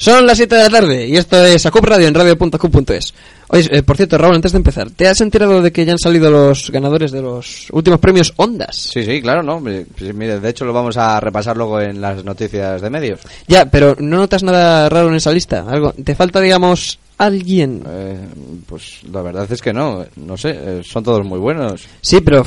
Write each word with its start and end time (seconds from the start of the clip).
Son 0.00 0.26
las 0.26 0.38
7 0.38 0.54
de 0.56 0.62
la 0.62 0.70
tarde 0.70 1.06
y 1.06 1.18
esto 1.18 1.44
es 1.44 1.66
Acup 1.66 1.84
Radio 1.84 2.08
en 2.08 2.14
radio.acup.es. 2.14 3.12
Oye, 3.48 3.68
eh, 3.70 3.82
por 3.82 3.98
cierto, 3.98 4.16
Raúl, 4.16 4.34
antes 4.34 4.52
de 4.52 4.56
empezar, 4.56 4.90
¿te 4.90 5.06
has 5.06 5.20
enterado 5.20 5.60
de 5.60 5.72
que 5.72 5.84
ya 5.84 5.92
han 5.92 5.98
salido 5.98 6.30
los 6.30 6.70
ganadores 6.70 7.12
de 7.12 7.20
los 7.20 7.68
últimos 7.70 8.00
premios 8.00 8.32
Ondas? 8.36 8.76
Sí, 8.76 9.04
sí, 9.04 9.20
claro, 9.20 9.42
¿no? 9.42 9.60
Mire, 9.60 9.84
pues 9.94 10.14
mire, 10.14 10.40
de 10.40 10.48
hecho 10.48 10.64
lo 10.64 10.72
vamos 10.72 10.96
a 10.96 11.20
repasar 11.20 11.54
luego 11.54 11.82
en 11.82 12.00
las 12.00 12.24
noticias 12.24 12.80
de 12.80 12.88
medios. 12.88 13.20
Ya, 13.46 13.66
pero 13.70 13.94
¿no 13.98 14.16
notas 14.16 14.42
nada 14.42 14.88
raro 14.88 15.10
en 15.10 15.16
esa 15.16 15.32
lista? 15.32 15.66
¿Algo? 15.68 15.92
¿Te 15.92 16.14
falta, 16.14 16.40
digamos, 16.40 16.98
alguien? 17.18 17.84
Eh, 17.86 18.26
pues 18.66 19.00
la 19.12 19.20
verdad 19.20 19.52
es 19.52 19.60
que 19.60 19.74
no, 19.74 20.06
no 20.16 20.38
sé, 20.38 20.48
eh, 20.48 20.80
son 20.82 21.04
todos 21.04 21.26
muy 21.26 21.38
buenos. 21.38 21.82
Sí, 22.00 22.22
pero 22.22 22.42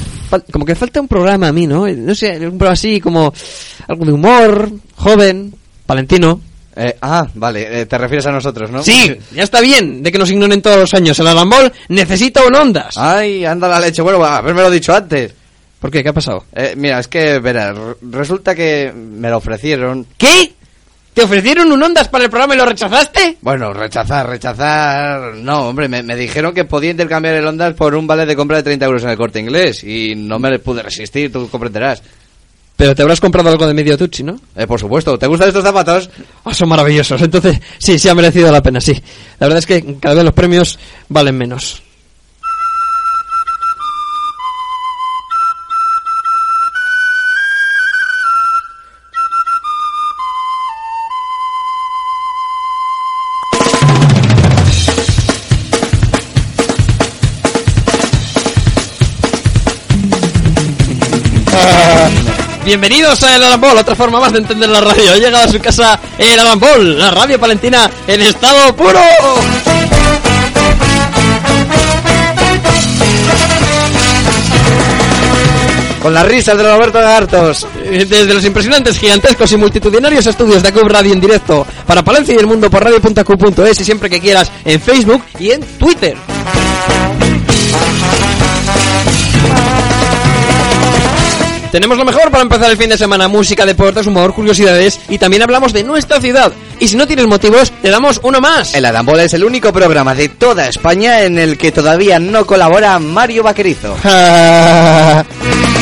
como 0.52 0.66
que 0.66 0.74
falta 0.74 1.00
un 1.00 1.08
programa 1.08 1.50
a 1.50 1.54
mí, 1.54 1.68
¿no? 1.68 1.88
No 1.88 2.16
sé, 2.16 2.32
un 2.48 2.58
programa 2.58 2.72
así 2.72 3.00
como 3.00 3.32
algo 3.88 4.06
de 4.06 4.12
humor, 4.12 4.72
joven, 4.96 5.54
palentino. 5.86 6.42
Eh, 6.76 6.98
ah, 7.02 7.28
vale, 7.36 7.82
eh, 7.82 7.86
te 7.86 7.98
refieres 7.98 8.26
a 8.26 8.32
nosotros, 8.32 8.72
¿no? 8.72 8.84
Sí, 8.84 9.16
ya 9.32 9.44
está 9.44 9.62
bien 9.62 10.02
de 10.02 10.12
que 10.12 10.18
nos 10.18 10.32
ignoren 10.32 10.62
todos 10.62 10.78
los 10.78 10.94
años. 10.94 11.18
El 11.20 11.28
Alambol 11.28 11.72
necesita 11.90 12.44
un 12.46 12.56
Ondas. 12.56 12.98
Ay, 12.98 13.46
anda 13.46 13.68
la 13.68 13.80
leche, 13.80 14.02
bueno, 14.02 14.24
haberme 14.24 14.62
lo 14.62 14.72
dicho 14.72 14.94
antes. 14.96 15.34
¿Por 15.80 15.92
qué? 15.92 16.02
¿Qué 16.02 16.10
ha 16.10 16.14
pasado? 16.14 16.46
Eh, 16.56 16.74
mira, 16.78 17.00
es 17.00 17.08
que, 17.08 17.40
verás, 17.40 17.78
resulta 18.02 18.56
que 18.56 18.92
me 18.94 19.30
lo 19.30 19.38
ofrecieron. 19.38 20.08
¿Qué? 20.18 20.54
¿Te 21.14 21.22
ofrecieron 21.22 21.72
un 21.72 21.84
Ondas 21.84 22.08
para 22.08 22.24
el 22.24 22.30
programa 22.32 22.56
y 22.56 22.58
lo 22.58 22.66
rechazaste? 22.66 23.38
Bueno, 23.42 23.72
rechazar, 23.72 24.28
rechazar... 24.28 25.36
No, 25.36 25.68
hombre, 25.68 25.88
me, 25.88 26.02
me 26.02 26.16
dijeron 26.16 26.56
que 26.56 26.66
podía 26.66 26.90
intercambiar 26.90 27.36
el 27.36 27.46
Ondas 27.46 27.76
por 27.76 27.94
un 27.94 28.08
vale 28.08 28.26
de 28.26 28.36
compra 28.36 28.58
de 28.58 28.64
30 28.64 28.86
euros 28.86 29.04
en 29.04 29.10
el 29.10 29.18
corte 29.18 29.40
inglés 29.40 29.84
y 29.84 30.16
no 30.16 30.40
me 30.40 30.58
pude 30.58 30.82
resistir, 30.82 31.32
tú 31.32 31.48
comprenderás. 31.50 32.02
Pero 32.76 32.96
te 32.96 33.04
habrás 33.04 33.20
comprado 33.20 33.50
algo 33.50 33.68
de 33.68 33.74
medio 33.74 33.98
tuchi, 33.98 34.24
¿no? 34.24 34.40
Eh, 34.56 34.66
por 34.66 34.80
supuesto, 34.80 35.18
¿te 35.18 35.28
gustan 35.28 35.50
estos 35.50 35.64
zapatos? 35.64 36.10
Ah, 36.44 36.54
son 36.54 36.70
maravillosos. 36.70 37.22
Entonces, 37.22 37.60
sí, 37.78 38.00
sí 38.00 38.10
ha 38.10 38.16
merecido 38.16 38.52
la 38.52 38.64
pena, 38.64 38.82
sí. 38.82 38.94
La 39.40 39.48
verdad 39.48 39.60
es 39.60 39.66
que 39.68 39.98
cada 40.00 40.16
vez 40.16 40.24
los 40.24 40.34
premios 40.34 40.80
valen 41.08 41.38
menos. 41.38 41.83
Bienvenidos 63.14 63.32
a 63.32 63.36
El 63.36 63.44
Alambol, 63.44 63.78
otra 63.78 63.96
forma 63.96 64.20
más 64.20 64.32
de 64.32 64.40
entender 64.40 64.70
la 64.70 64.82
radio. 64.82 65.12
Ha 65.12 65.44
a 65.44 65.48
su 65.48 65.60
casa 65.60 66.00
El 66.18 66.40
Alambol, 66.40 66.98
la 66.98 67.12
radio 67.12 67.40
palentina 67.40 67.88
en 68.08 68.22
estado 68.22 68.76
puro. 68.76 69.00
Con 76.02 76.12
las 76.12 76.26
risas 76.26 76.58
de 76.58 76.64
Roberto 76.64 77.00
Gartos. 77.00 77.68
Eh, 77.84 78.08
Desde 78.10 78.34
los 78.34 78.46
impresionantes, 78.46 78.98
gigantescos 78.98 79.52
y 79.52 79.58
multitudinarios 79.58 80.26
estudios 80.26 80.64
de 80.64 80.70
Acub 80.70 80.88
Radio 80.88 81.14
en 81.14 81.22
directo 81.22 81.68
para 81.86 82.02
Palencia 82.04 82.34
y 82.34 82.38
el 82.38 82.48
mundo 82.48 82.72
por 82.72 82.84
radio.acu.es 82.84 83.80
y 83.80 83.86
siempre 83.86 84.10
que 84.10 84.20
quieras 84.20 84.52
en 84.66 84.82
Facebook 84.82 85.24
y 85.38 85.52
en 85.52 85.62
Twitter. 85.78 86.18
Tenemos 91.74 91.98
lo 91.98 92.06
mejor 92.06 92.30
para 92.30 92.44
empezar 92.44 92.70
el 92.70 92.78
fin 92.78 92.90
de 92.90 93.00
semana, 93.00 93.28
música, 93.28 93.66
deportes, 93.66 94.06
humor, 94.06 94.36
curiosidades 94.36 95.00
y 95.10 95.18
también 95.18 95.42
hablamos 95.42 95.74
de 95.74 95.84
nuestra 95.84 96.22
ciudad. 96.22 96.54
Y 96.80 96.88
si 96.88 96.96
no 96.96 97.08
tienes 97.08 97.26
motivos, 97.26 97.72
te 97.82 97.90
damos 97.90 98.20
uno 98.22 98.40
más. 98.40 98.76
El 98.76 98.86
Adambola 98.86 99.24
es 99.24 99.34
el 99.34 99.44
único 99.44 99.74
programa 99.74 100.14
de 100.14 100.30
toda 100.30 100.68
España 100.68 101.24
en 101.24 101.40
el 101.40 101.58
que 101.58 101.72
todavía 101.72 102.20
no 102.20 102.46
colabora 102.46 103.00
Mario 103.00 103.42
Vaquerizo. 103.42 103.98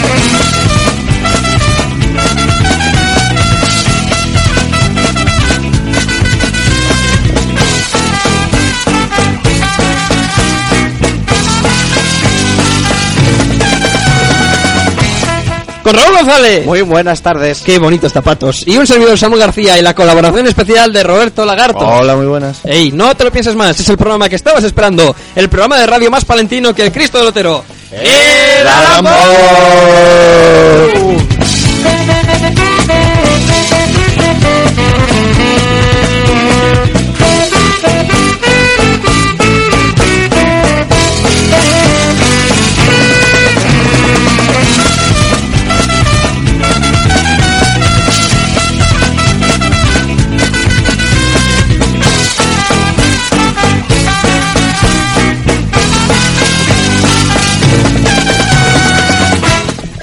Con 15.92 16.00
Raúl 16.00 16.16
González. 16.16 16.66
Muy 16.66 16.82
buenas 16.84 17.22
tardes. 17.22 17.62
Qué 17.66 17.78
bonitos 17.78 18.14
zapatos. 18.14 18.66
Y 18.66 18.78
un 18.78 18.88
servidor 18.88 19.18
Samuel 19.18 19.42
García 19.42 19.78
y 19.78 19.82
la 19.82 19.94
colaboración 19.94 20.48
especial 20.48 20.94
de 20.94 21.04
Roberto 21.04 21.46
Lagarto. 21.46 21.80
Hola, 21.80 22.16
muy 22.16 22.28
buenas. 22.28 22.60
Ey, 22.64 22.94
no 22.94 23.14
te 23.14 23.26
lo 23.26 23.32
pienses 23.32 23.56
más, 23.56 23.78
es 23.78 23.90
el 23.90 23.98
programa 23.98 24.30
que 24.30 24.38
estabas 24.38 24.64
esperando. 24.64 25.14
El 25.36 25.50
programa 25.50 25.78
de 25.78 25.88
radio 25.88 26.10
más 26.10 26.24
palentino 26.24 26.74
que 26.74 26.84
el 26.84 26.94
Cristo 26.94 27.18
del 27.18 27.28
Otero. 27.28 27.66
¡El 27.92 28.66
Alambol! 28.66 29.12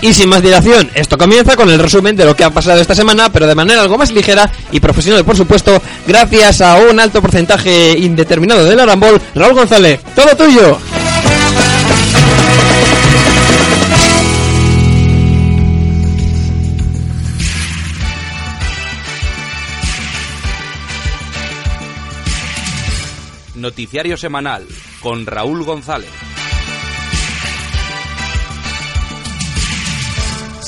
Y 0.08 0.14
sin 0.14 0.30
más 0.30 0.42
dilación, 0.42 0.91
esto 0.94 1.19
comienza 1.19 1.54
con 1.54 1.69
el 1.69 1.78
resumen 1.78 2.16
de 2.16 2.24
lo 2.24 2.34
que 2.34 2.42
ha 2.42 2.48
pasado 2.48 2.80
esta 2.80 2.94
semana, 2.94 3.30
pero 3.30 3.46
de 3.46 3.54
manera 3.54 3.82
algo 3.82 3.98
más 3.98 4.10
ligera 4.10 4.50
y 4.72 4.80
profesional, 4.80 5.22
por 5.22 5.36
supuesto, 5.36 5.82
gracias 6.06 6.62
a 6.62 6.76
un 6.76 6.98
alto 6.98 7.20
porcentaje 7.20 7.91
indeterminado 7.98 8.64
del 8.64 8.80
Arambol, 8.80 9.20
Raúl 9.34 9.52
González. 9.52 10.00
¡Todo 10.16 10.34
tuyo! 10.34 10.78
Noticiario 23.56 24.16
semanal 24.16 24.66
con 25.02 25.26
Raúl 25.26 25.64
González. 25.64 26.08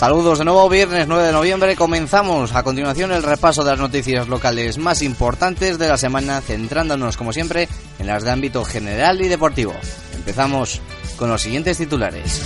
Saludos 0.00 0.38
de 0.38 0.46
nuevo, 0.46 0.66
viernes 0.70 1.06
9 1.08 1.26
de 1.26 1.32
noviembre. 1.34 1.76
Comenzamos 1.76 2.54
a 2.54 2.62
continuación 2.62 3.12
el 3.12 3.22
repaso 3.22 3.64
de 3.64 3.72
las 3.72 3.78
noticias 3.78 4.28
locales 4.28 4.78
más 4.78 5.02
importantes 5.02 5.78
de 5.78 5.88
la 5.88 5.98
semana, 5.98 6.40
centrándonos, 6.40 7.18
como 7.18 7.34
siempre, 7.34 7.68
en 7.98 8.06
las 8.06 8.22
de 8.22 8.30
ámbito 8.30 8.64
general 8.64 9.20
y 9.20 9.28
deportivo. 9.28 9.74
Empezamos 10.14 10.80
con 11.18 11.28
los 11.28 11.42
siguientes 11.42 11.76
titulares. 11.76 12.40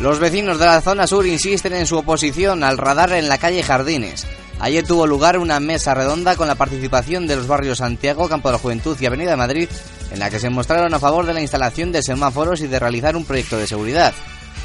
Los 0.00 0.18
vecinos 0.18 0.58
de 0.58 0.66
la 0.66 0.80
zona 0.80 1.06
sur 1.06 1.24
insisten 1.24 1.74
en 1.74 1.86
su 1.86 1.98
oposición 1.98 2.64
al 2.64 2.78
radar 2.78 3.12
en 3.12 3.28
la 3.28 3.38
calle 3.38 3.62
Jardines. 3.62 4.26
Ayer 4.62 4.86
tuvo 4.86 5.08
lugar 5.08 5.38
una 5.38 5.58
mesa 5.58 5.92
redonda 5.92 6.36
con 6.36 6.46
la 6.46 6.54
participación 6.54 7.26
de 7.26 7.34
los 7.34 7.48
barrios 7.48 7.78
Santiago, 7.78 8.28
Campo 8.28 8.48
de 8.48 8.52
la 8.52 8.60
Juventud 8.60 8.96
y 9.00 9.06
Avenida 9.06 9.32
de 9.32 9.36
Madrid, 9.36 9.68
en 10.12 10.20
la 10.20 10.30
que 10.30 10.38
se 10.38 10.50
mostraron 10.50 10.94
a 10.94 11.00
favor 11.00 11.26
de 11.26 11.34
la 11.34 11.40
instalación 11.40 11.90
de 11.90 12.00
semáforos 12.00 12.60
y 12.60 12.68
de 12.68 12.78
realizar 12.78 13.16
un 13.16 13.24
proyecto 13.24 13.58
de 13.58 13.66
seguridad. 13.66 14.14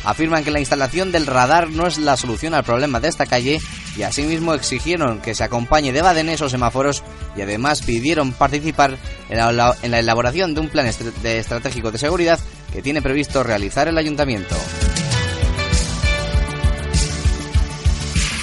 Afirman 0.03 0.43
que 0.43 0.51
la 0.51 0.59
instalación 0.59 1.11
del 1.11 1.25
radar 1.25 1.71
no 1.71 1.87
es 1.87 1.97
la 1.97 2.15
solución 2.15 2.53
al 2.53 2.63
problema 2.63 2.99
de 2.99 3.07
esta 3.07 3.25
calle 3.25 3.59
y 3.97 4.03
asimismo 4.03 4.53
exigieron 4.53 5.19
que 5.19 5.33
se 5.33 5.43
acompañe 5.43 5.91
de 5.91 6.03
badenes 6.03 6.41
o 6.43 6.49
semáforos 6.49 7.01
y 7.35 7.41
además 7.41 7.81
pidieron 7.81 8.33
participar 8.33 8.99
en 9.29 9.37
la, 9.57 9.75
elaboración 9.81 10.53
de 10.53 10.61
un 10.61 10.69
plan 10.69 10.85
estratégico 10.85 11.89
de 11.89 11.97
seguridad 11.97 12.39
que 12.71 12.83
tiene 12.83 13.01
previsto 13.01 13.41
realizar 13.41 13.87
el 13.87 13.97
ayuntamiento. 13.97 14.55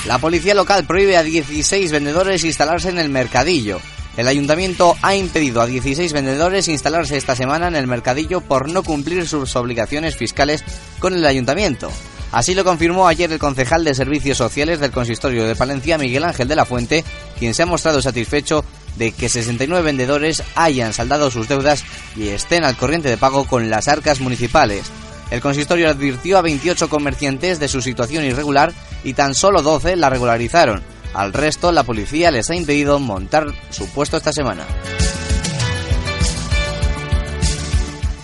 La 0.07 0.19
policía 0.19 0.55
local 0.55 0.85
prohíbe 0.85 1.17
a 1.17 1.23
16 1.23 1.91
vendedores 1.91 2.45
instalarse 2.45 2.91
en 2.91 2.99
el 2.99 3.09
mercadillo. 3.09 3.81
El 4.19 4.29
ayuntamiento 4.29 4.97
ha 5.01 5.15
impedido 5.17 5.63
a 5.63 5.67
16 5.67 6.13
vendedores 6.13 6.69
instalarse 6.69 7.17
esta 7.17 7.35
semana 7.35 7.69
en 7.69 7.75
el 7.75 7.87
mercadillo 7.87 8.43
por 8.43 8.69
no 8.69 8.83
cumplir 8.83 9.27
sus 9.27 9.57
obligaciones 9.57 10.17
fiscales 10.17 10.63
con 10.99 11.15
el 11.15 11.25
ayuntamiento. 11.25 11.91
Así 12.33 12.55
lo 12.55 12.65
confirmó 12.65 13.09
ayer 13.09 13.33
el 13.33 13.39
concejal 13.39 13.83
de 13.83 13.95
Servicios 13.95 14.37
Sociales 14.37 14.79
del 14.79 14.91
Consistorio 14.91 15.47
de 15.47 15.57
Palencia, 15.57 15.99
Miguel 15.99 16.25
Ángel 16.25 16.49
de 16.49 16.57
la 16.57 16.65
Fuente, 16.65 17.05
quien 17.39 17.55
se 17.55 17.63
ha 17.63 17.67
mostrado 17.67 18.03
satisfecho 18.03 18.65
de 18.97 19.13
que 19.13 19.29
69 19.29 19.83
vendedores 19.83 20.43
hayan 20.55 20.93
saldado 20.93 21.31
sus 21.31 21.49
deudas 21.49 21.85
y 22.15 22.29
estén 22.29 22.65
al 22.65 22.77
corriente 22.77 23.09
de 23.09 23.17
pago 23.17 23.47
con 23.47 23.71
las 23.71 23.89
arcas 23.89 24.21
municipales. 24.21 24.91
El 25.35 25.41
consistorio 25.41 25.91
advirtió 25.91 26.39
a 26.39 26.43
28 26.43 26.89
comerciantes 26.89 27.59
de 27.59 27.67
su 27.67 27.83
situación 27.83 28.25
irregular 28.25 28.73
y 29.03 29.15
tan 29.15 29.35
solo 29.35 29.63
12 29.63 29.97
la 29.97 30.09
regularizaron. 30.09 30.81
Al 31.13 31.33
resto, 31.33 31.73
la 31.73 31.83
policía 31.83 32.31
les 32.31 32.51
ha 32.51 32.55
impedido 32.55 33.01
montar 33.01 33.49
su 33.71 33.89
puesto 33.89 34.17
esta 34.17 34.33
semana. 34.33 34.65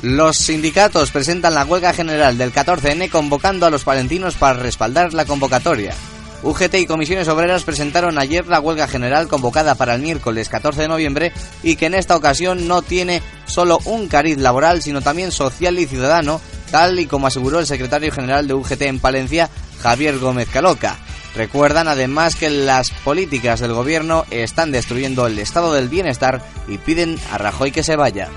Los 0.02 0.36
sindicatos 0.36 1.10
presentan 1.10 1.54
la 1.54 1.64
huelga 1.64 1.92
general 1.92 2.38
del 2.38 2.52
14N 2.52 3.10
convocando 3.10 3.66
a 3.66 3.70
los 3.70 3.82
palentinos 3.82 4.36
para 4.36 4.60
respaldar 4.60 5.12
la 5.12 5.24
convocatoria. 5.24 5.96
UGT 6.44 6.74
y 6.76 6.86
comisiones 6.86 7.26
obreras 7.26 7.64
presentaron 7.64 8.18
ayer 8.18 8.46
la 8.46 8.60
huelga 8.60 8.86
general 8.86 9.26
convocada 9.26 9.74
para 9.74 9.96
el 9.96 10.00
miércoles 10.00 10.48
14 10.48 10.82
de 10.82 10.88
noviembre 10.88 11.32
y 11.64 11.74
que 11.74 11.86
en 11.86 11.94
esta 11.94 12.14
ocasión 12.16 12.68
no 12.68 12.82
tiene 12.82 13.20
solo 13.46 13.80
un 13.84 14.06
cariz 14.06 14.38
laboral 14.38 14.80
sino 14.80 15.02
también 15.02 15.32
social 15.32 15.78
y 15.80 15.86
ciudadano, 15.86 16.40
tal 16.70 16.99
y 17.00 17.06
como 17.06 17.26
aseguró 17.26 17.58
el 17.58 17.67
secretario 17.67 18.12
general 18.12 18.46
de 18.46 18.55
UGT 18.55 18.82
en 18.82 18.99
Palencia, 18.99 19.50
Javier 19.82 20.19
Gómez 20.19 20.49
Caloca. 20.49 20.96
Recuerdan 21.34 21.88
además 21.88 22.34
que 22.34 22.50
las 22.50 22.90
políticas 22.90 23.61
del 23.61 23.72
gobierno 23.72 24.25
están 24.31 24.72
destruyendo 24.72 25.26
el 25.26 25.38
estado 25.38 25.72
del 25.72 25.88
bienestar 25.88 26.43
y 26.67 26.78
piden 26.78 27.19
a 27.32 27.38
Rajoy 27.38 27.70
que 27.70 27.84
se 27.84 27.96
vaya. 27.96 28.28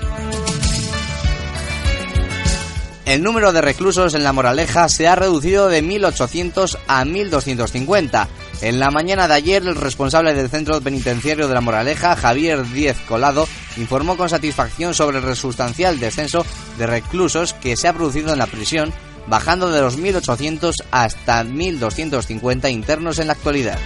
El 3.04 3.22
número 3.22 3.52
de 3.52 3.60
reclusos 3.60 4.14
en 4.14 4.24
La 4.24 4.32
Moraleja 4.32 4.88
se 4.88 5.06
ha 5.08 5.14
reducido 5.14 5.68
de 5.68 5.82
1.800 5.82 6.78
a 6.86 7.04
1.250. 7.04 8.28
En 8.64 8.80
la 8.80 8.90
mañana 8.90 9.28
de 9.28 9.34
ayer, 9.34 9.62
el 9.62 9.76
responsable 9.76 10.32
del 10.32 10.48
centro 10.48 10.80
penitenciario 10.80 11.46
de 11.46 11.52
La 11.52 11.60
Moraleja, 11.60 12.16
Javier 12.16 12.66
Díez 12.70 12.96
Colado, 13.06 13.46
informó 13.76 14.16
con 14.16 14.30
satisfacción 14.30 14.94
sobre 14.94 15.18
el 15.18 15.36
sustancial 15.36 16.00
descenso 16.00 16.46
de 16.78 16.86
reclusos 16.86 17.52
que 17.52 17.76
se 17.76 17.88
ha 17.88 17.92
producido 17.92 18.32
en 18.32 18.38
la 18.38 18.46
prisión, 18.46 18.90
bajando 19.26 19.70
de 19.70 19.82
los 19.82 19.98
1.800 19.98 20.82
hasta 20.90 21.44
1.250 21.44 22.72
internos 22.72 23.18
en 23.18 23.26
la 23.26 23.34
actualidad. 23.34 23.78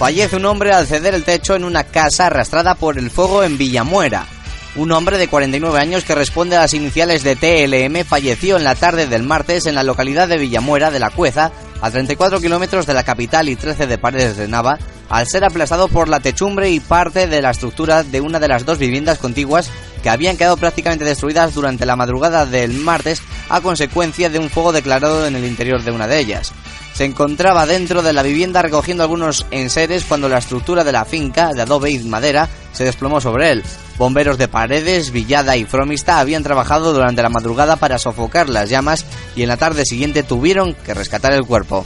Fallece 0.00 0.34
un 0.34 0.46
hombre 0.46 0.72
al 0.72 0.88
ceder 0.88 1.14
el 1.14 1.22
techo 1.22 1.54
en 1.54 1.62
una 1.62 1.84
casa 1.84 2.26
arrastrada 2.26 2.74
por 2.74 2.98
el 2.98 3.08
fuego 3.08 3.44
en 3.44 3.56
Villamuera. 3.56 4.26
Un 4.76 4.92
hombre 4.92 5.16
de 5.16 5.28
49 5.28 5.80
años 5.80 6.04
que 6.04 6.14
responde 6.14 6.54
a 6.54 6.60
las 6.60 6.74
iniciales 6.74 7.22
de 7.22 7.34
TLM 7.34 8.04
falleció 8.04 8.58
en 8.58 8.64
la 8.64 8.74
tarde 8.74 9.06
del 9.06 9.22
martes 9.22 9.64
en 9.64 9.74
la 9.74 9.82
localidad 9.82 10.28
de 10.28 10.36
Villamuera 10.36 10.90
de 10.90 11.00
la 11.00 11.08
Cueza, 11.08 11.50
a 11.80 11.90
34 11.90 12.40
kilómetros 12.42 12.84
de 12.84 12.92
la 12.92 13.02
capital 13.02 13.48
y 13.48 13.56
13 13.56 13.86
de 13.86 13.96
Paredes 13.96 14.36
de 14.36 14.48
Nava, 14.48 14.78
al 15.08 15.26
ser 15.26 15.44
aplastado 15.44 15.88
por 15.88 16.10
la 16.10 16.20
techumbre 16.20 16.70
y 16.70 16.80
parte 16.80 17.26
de 17.26 17.40
la 17.40 17.52
estructura 17.52 18.02
de 18.02 18.20
una 18.20 18.38
de 18.38 18.48
las 18.48 18.66
dos 18.66 18.76
viviendas 18.76 19.16
contiguas 19.16 19.70
que 20.02 20.10
habían 20.10 20.36
quedado 20.36 20.58
prácticamente 20.58 21.06
destruidas 21.06 21.54
durante 21.54 21.86
la 21.86 21.96
madrugada 21.96 22.44
del 22.44 22.74
martes 22.74 23.22
a 23.48 23.62
consecuencia 23.62 24.28
de 24.28 24.38
un 24.38 24.50
fuego 24.50 24.72
declarado 24.72 25.26
en 25.26 25.36
el 25.36 25.46
interior 25.46 25.82
de 25.82 25.90
una 25.90 26.06
de 26.06 26.18
ellas. 26.18 26.52
Se 26.92 27.06
encontraba 27.06 27.64
dentro 27.64 28.02
de 28.02 28.12
la 28.12 28.22
vivienda 28.22 28.60
recogiendo 28.60 29.04
algunos 29.04 29.46
enseres 29.50 30.04
cuando 30.04 30.28
la 30.28 30.38
estructura 30.38 30.84
de 30.84 30.92
la 30.92 31.06
finca 31.06 31.52
de 31.54 31.62
adobe 31.62 31.90
y 31.90 31.98
madera 32.00 32.48
se 32.76 32.84
desplomó 32.84 33.20
sobre 33.20 33.50
él. 33.50 33.64
Bomberos 33.98 34.38
de 34.38 34.48
Paredes, 34.48 35.10
Villada 35.10 35.56
y 35.56 35.64
Fromista 35.64 36.20
habían 36.20 36.42
trabajado 36.42 36.92
durante 36.92 37.22
la 37.22 37.30
madrugada 37.30 37.76
para 37.76 37.98
sofocar 37.98 38.48
las 38.48 38.68
llamas 38.68 39.06
y 39.34 39.42
en 39.42 39.48
la 39.48 39.56
tarde 39.56 39.84
siguiente 39.84 40.22
tuvieron 40.22 40.74
que 40.74 40.94
rescatar 40.94 41.32
el 41.32 41.44
cuerpo. 41.44 41.84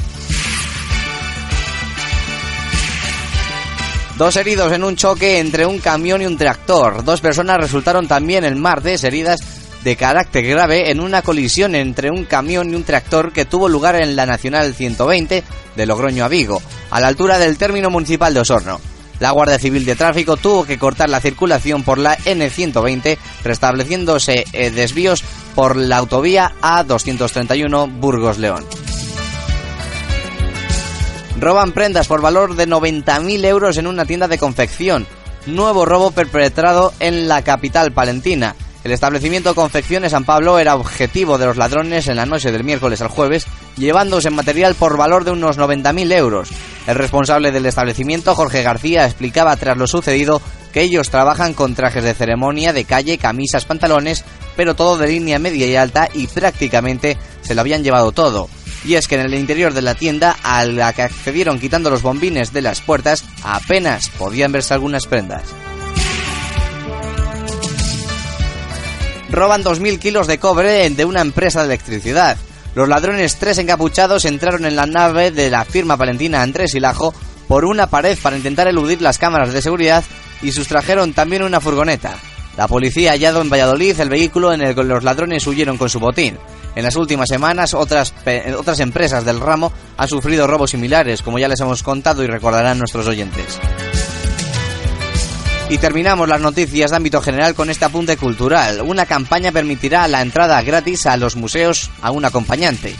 Dos 4.18 4.36
heridos 4.36 4.70
en 4.72 4.84
un 4.84 4.96
choque 4.96 5.38
entre 5.38 5.64
un 5.64 5.78
camión 5.78 6.20
y 6.20 6.26
un 6.26 6.36
tractor. 6.36 7.04
Dos 7.04 7.22
personas 7.22 7.56
resultaron 7.56 8.06
también 8.06 8.44
el 8.44 8.56
martes 8.56 9.02
heridas 9.04 9.40
de 9.82 9.96
carácter 9.96 10.46
grave 10.46 10.90
en 10.90 11.00
una 11.00 11.22
colisión 11.22 11.74
entre 11.74 12.10
un 12.10 12.24
camión 12.24 12.70
y 12.70 12.74
un 12.74 12.84
tractor 12.84 13.32
que 13.32 13.46
tuvo 13.46 13.68
lugar 13.68 13.96
en 13.96 14.16
la 14.16 14.26
Nacional 14.26 14.74
120 14.74 15.42
de 15.74 15.86
Logroño 15.86 16.24
a 16.24 16.28
Vigo, 16.28 16.60
a 16.90 17.00
la 17.00 17.08
altura 17.08 17.38
del 17.38 17.56
término 17.56 17.88
municipal 17.88 18.34
de 18.34 18.40
Osorno. 18.40 18.78
La 19.20 19.30
Guardia 19.32 19.58
Civil 19.58 19.84
de 19.84 19.96
Tráfico 19.96 20.36
tuvo 20.36 20.64
que 20.64 20.78
cortar 20.78 21.10
la 21.10 21.20
circulación 21.20 21.84
por 21.84 21.98
la 21.98 22.16
N120, 22.18 23.18
restableciéndose 23.44 24.44
eh, 24.52 24.70
desvíos 24.70 25.22
por 25.54 25.76
la 25.76 25.98
autovía 25.98 26.52
A231 26.62 28.00
Burgos-León. 28.00 28.64
Roban 31.38 31.72
prendas 31.72 32.08
por 32.08 32.20
valor 32.20 32.56
de 32.56 32.66
90.000 32.66 33.44
euros 33.44 33.76
en 33.76 33.86
una 33.86 34.04
tienda 34.06 34.26
de 34.26 34.38
confección. 34.38 35.06
Nuevo 35.46 35.84
robo 35.84 36.10
perpetrado 36.10 36.92
en 36.98 37.28
la 37.28 37.42
capital 37.42 37.92
palentina. 37.92 38.54
El 38.82 38.92
establecimiento 38.92 39.54
Confecciones 39.54 40.12
San 40.12 40.24
Pablo 40.24 40.58
era 40.58 40.74
objetivo 40.74 41.36
de 41.36 41.46
los 41.46 41.58
ladrones 41.58 42.08
en 42.08 42.16
la 42.16 42.24
noche 42.24 42.50
del 42.50 42.64
miércoles 42.64 43.02
al 43.02 43.08
jueves, 43.08 43.46
llevándose 43.76 44.30
material 44.30 44.74
por 44.74 44.96
valor 44.96 45.24
de 45.24 45.32
unos 45.32 45.58
90.000 45.58 46.12
euros. 46.12 46.48
El 46.86 46.94
responsable 46.94 47.52
del 47.52 47.66
establecimiento, 47.66 48.34
Jorge 48.34 48.62
García, 48.62 49.04
explicaba 49.04 49.54
tras 49.56 49.76
lo 49.76 49.86
sucedido 49.86 50.40
que 50.72 50.80
ellos 50.80 51.10
trabajan 51.10 51.52
con 51.52 51.74
trajes 51.74 52.04
de 52.04 52.14
ceremonia, 52.14 52.72
de 52.72 52.84
calle, 52.84 53.18
camisas, 53.18 53.66
pantalones, 53.66 54.24
pero 54.56 54.74
todo 54.74 54.96
de 54.96 55.08
línea 55.08 55.38
media 55.38 55.66
y 55.66 55.76
alta 55.76 56.08
y 56.14 56.26
prácticamente 56.26 57.18
se 57.42 57.54
lo 57.54 57.60
habían 57.60 57.84
llevado 57.84 58.12
todo. 58.12 58.48
Y 58.84 58.94
es 58.94 59.08
que 59.08 59.16
en 59.16 59.22
el 59.22 59.34
interior 59.34 59.74
de 59.74 59.82
la 59.82 59.94
tienda, 59.94 60.36
a 60.42 60.64
la 60.64 60.94
que 60.94 61.02
accedieron 61.02 61.60
quitando 61.60 61.90
los 61.90 62.00
bombines 62.00 62.54
de 62.54 62.62
las 62.62 62.80
puertas, 62.80 63.24
apenas 63.42 64.08
podían 64.10 64.52
verse 64.52 64.72
algunas 64.72 65.06
prendas. 65.06 65.42
Roban 69.30 69.62
2.000 69.62 69.98
kilos 69.98 70.26
de 70.26 70.38
cobre 70.38 70.88
de 70.90 71.04
una 71.04 71.20
empresa 71.20 71.60
de 71.60 71.66
electricidad. 71.66 72.36
Los 72.74 72.88
ladrones 72.88 73.36
tres 73.36 73.58
encapuchados 73.58 74.24
entraron 74.24 74.64
en 74.64 74.76
la 74.76 74.86
nave 74.86 75.30
de 75.30 75.50
la 75.50 75.64
firma 75.64 75.96
palentina 75.96 76.42
Andrés 76.42 76.74
Hilajo 76.74 77.14
por 77.48 77.64
una 77.64 77.88
pared 77.88 78.16
para 78.22 78.36
intentar 78.36 78.68
eludir 78.68 79.02
las 79.02 79.18
cámaras 79.18 79.52
de 79.52 79.62
seguridad 79.62 80.04
y 80.42 80.52
sustrajeron 80.52 81.12
también 81.12 81.42
una 81.42 81.60
furgoneta. 81.60 82.16
La 82.56 82.68
policía 82.68 83.10
ha 83.10 83.14
hallado 83.14 83.40
en 83.40 83.50
Valladolid 83.50 83.98
el 83.98 84.08
vehículo 84.08 84.52
en 84.52 84.60
el 84.60 84.74
que 84.74 84.84
los 84.84 85.02
ladrones 85.02 85.46
huyeron 85.46 85.78
con 85.78 85.88
su 85.88 85.98
botín. 85.98 86.38
En 86.76 86.84
las 86.84 86.96
últimas 86.96 87.28
semanas, 87.28 87.74
otras, 87.74 88.14
otras 88.56 88.80
empresas 88.80 89.24
del 89.24 89.40
ramo 89.40 89.72
han 89.96 90.08
sufrido 90.08 90.46
robos 90.46 90.70
similares, 90.70 91.22
como 91.22 91.38
ya 91.38 91.48
les 91.48 91.60
hemos 91.60 91.82
contado 91.82 92.22
y 92.22 92.26
recordarán 92.26 92.78
nuestros 92.78 93.06
oyentes. 93.06 93.58
Y 95.70 95.78
terminamos 95.78 96.28
las 96.28 96.40
noticias 96.40 96.90
de 96.90 96.96
ámbito 96.96 97.22
general 97.22 97.54
con 97.54 97.70
este 97.70 97.84
apunte 97.84 98.16
cultural. 98.16 98.82
Una 98.82 99.06
campaña 99.06 99.52
permitirá 99.52 100.08
la 100.08 100.20
entrada 100.20 100.60
gratis 100.62 101.06
a 101.06 101.16
los 101.16 101.36
museos 101.36 101.90
a 102.02 102.10
un 102.10 102.24
acompañante. 102.24 102.92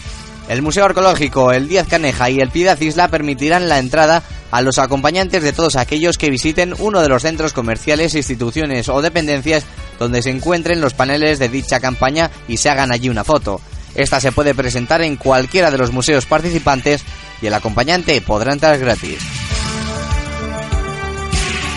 El 0.48 0.62
Museo 0.62 0.84
Arqueológico, 0.84 1.50
el 1.50 1.66
Díaz 1.66 1.88
Caneja 1.88 2.30
y 2.30 2.38
el 2.38 2.50
Piedad 2.50 2.80
Isla 2.80 3.08
permitirán 3.08 3.68
la 3.68 3.80
entrada 3.80 4.22
a 4.52 4.62
los 4.62 4.78
acompañantes 4.78 5.42
de 5.42 5.52
todos 5.52 5.74
aquellos 5.74 6.16
que 6.16 6.30
visiten 6.30 6.76
uno 6.78 7.00
de 7.00 7.08
los 7.08 7.22
centros 7.22 7.52
comerciales, 7.52 8.14
instituciones 8.14 8.88
o 8.88 9.02
dependencias 9.02 9.64
donde 9.98 10.22
se 10.22 10.30
encuentren 10.30 10.80
los 10.80 10.94
paneles 10.94 11.40
de 11.40 11.48
dicha 11.48 11.80
campaña 11.80 12.30
y 12.46 12.58
se 12.58 12.70
hagan 12.70 12.92
allí 12.92 13.08
una 13.08 13.24
foto. 13.24 13.60
Esta 13.96 14.20
se 14.20 14.30
puede 14.30 14.54
presentar 14.54 15.02
en 15.02 15.16
cualquiera 15.16 15.72
de 15.72 15.78
los 15.78 15.90
museos 15.90 16.24
participantes 16.24 17.02
y 17.42 17.46
el 17.46 17.54
acompañante 17.54 18.20
podrá 18.20 18.52
entrar 18.52 18.78
gratis. 18.78 19.18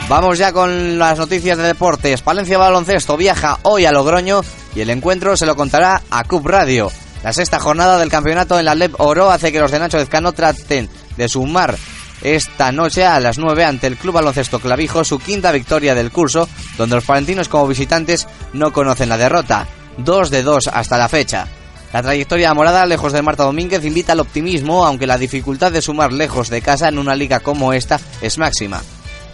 Vamos 0.10 0.38
ya 0.38 0.52
con 0.52 1.00
las 1.00 1.18
noticias 1.18 1.58
de 1.58 1.64
deportes. 1.64 2.22
Palencia 2.22 2.58
Baloncesto 2.58 3.16
viaja 3.18 3.60
hoy 3.64 3.86
a 3.86 3.92
Logroño 3.92 4.42
y 4.76 4.82
el 4.82 4.90
encuentro 4.90 5.38
se 5.38 5.46
lo 5.46 5.56
contará 5.56 6.02
a 6.10 6.24
Cup 6.26 6.46
Radio. 6.46 6.92
La 7.24 7.32
sexta 7.32 7.60
jornada 7.60 7.98
del 7.98 8.10
campeonato 8.10 8.60
en 8.60 8.66
la 8.66 8.76
LEP 8.76 9.00
Oro 9.00 9.32
hace 9.32 9.52
que 9.52 9.60
los 9.60 9.72
de 9.72 9.80
Nacho 9.80 9.98
Dezcano 9.98 10.34
traten 10.34 10.90
de 11.16 11.30
sumar 11.30 11.78
esta 12.22 12.72
noche 12.72 13.06
a 13.06 13.20
las 13.20 13.38
9 13.38 13.66
ante 13.66 13.88
el 13.88 13.98
Club 13.98 14.16
Baloncesto 14.16 14.60
Clavijo 14.60 15.04
su 15.04 15.20
quinta 15.20 15.52
victoria 15.52 15.96
del 15.96 16.12
curso, 16.12 16.50
donde 16.78 16.96
los 16.96 17.06
palentinos 17.06 17.48
como 17.48 17.68
visitantes 17.68 18.28
no 18.52 18.74
conocen 18.74 19.10
la 19.10 19.18
derrota. 19.18 19.68
2 19.98 20.30
de 20.30 20.44
2 20.44 20.68
hasta 20.68 20.98
la 20.98 21.10
fecha. 21.10 21.48
La 21.94 22.02
trayectoria 22.02 22.54
morada, 22.54 22.86
lejos 22.86 23.14
de 23.14 23.22
Marta 23.22 23.44
Domínguez, 23.44 23.86
invita 23.86 24.14
al 24.14 24.20
optimismo, 24.20 24.86
aunque 24.86 25.08
la 25.08 25.18
dificultad 25.18 25.72
de 25.72 25.82
sumar 25.82 26.12
lejos 26.12 26.50
de 26.50 26.62
casa 26.62 26.90
en 26.90 26.98
una 26.98 27.16
liga 27.16 27.40
como 27.40 27.72
esta 27.72 28.00
es 28.22 28.38
máxima. 28.38 28.82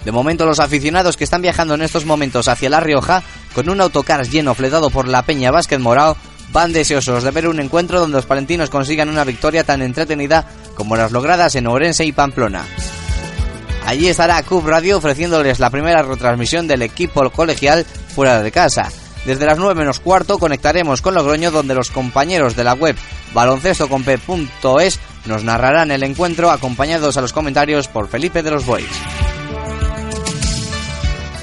De 0.06 0.12
momento 0.12 0.46
los 0.46 0.60
aficionados 0.60 1.18
que 1.18 1.24
están 1.24 1.42
viajando 1.42 1.74
en 1.74 1.82
estos 1.82 2.06
momentos 2.06 2.48
hacia 2.48 2.70
La 2.70 2.80
Rioja 2.80 3.24
con 3.54 3.70
un 3.70 3.82
autocar 3.82 4.26
lleno 4.28 4.56
fletado 4.56 4.90
por 4.90 5.08
la 5.08 5.24
Peña 5.24 5.52
Vázquez 5.52 5.80
Morao 5.80 6.16
van 6.52 6.74
deseosos 6.74 7.24
de 7.24 7.32
ver 7.32 7.48
un 7.48 7.60
encuentro 7.60 8.00
donde 8.00 8.18
los 8.18 8.26
palentinos 8.26 8.70
consigan 8.70 9.10
una 9.10 9.24
victoria 9.24 9.64
tan 9.64 9.82
entretenida 9.82 10.48
como 10.76 10.96
las 10.96 11.12
logradas 11.12 11.56
en 11.56 11.68
Orense 11.68 12.06
y 12.06 12.12
Pamplona. 12.12 12.66
Allí 13.86 14.08
estará 14.08 14.42
Cub 14.44 14.68
Radio 14.68 14.98
ofreciéndoles 14.98 15.60
la 15.60 15.70
primera 15.70 16.02
retransmisión 16.02 16.68
del 16.68 16.82
equipo 16.82 17.28
colegial 17.32 17.86
fuera 18.16 18.42
de 18.42 18.52
casa. 18.52 18.92
Desde 19.26 19.46
las 19.46 19.58
9 19.58 19.76
menos 19.76 20.00
cuarto 20.00 20.38
conectaremos 20.38 21.02
con 21.02 21.14
Logroño 21.14 21.52
donde 21.52 21.76
los 21.76 21.90
compañeros 21.90 22.56
de 22.56 22.64
la 22.64 22.74
web 22.74 22.96
baloncestocompe.es 23.34 25.00
nos 25.26 25.44
narrarán 25.44 25.92
el 25.92 26.04
encuentro 26.04 26.50
acompañados 26.50 27.18
a 27.18 27.22
los 27.22 27.34
comentarios 27.34 27.88
por 27.88 28.08
Felipe 28.08 28.42
de 28.42 28.52
los 28.52 28.66
Boys. 28.66 28.88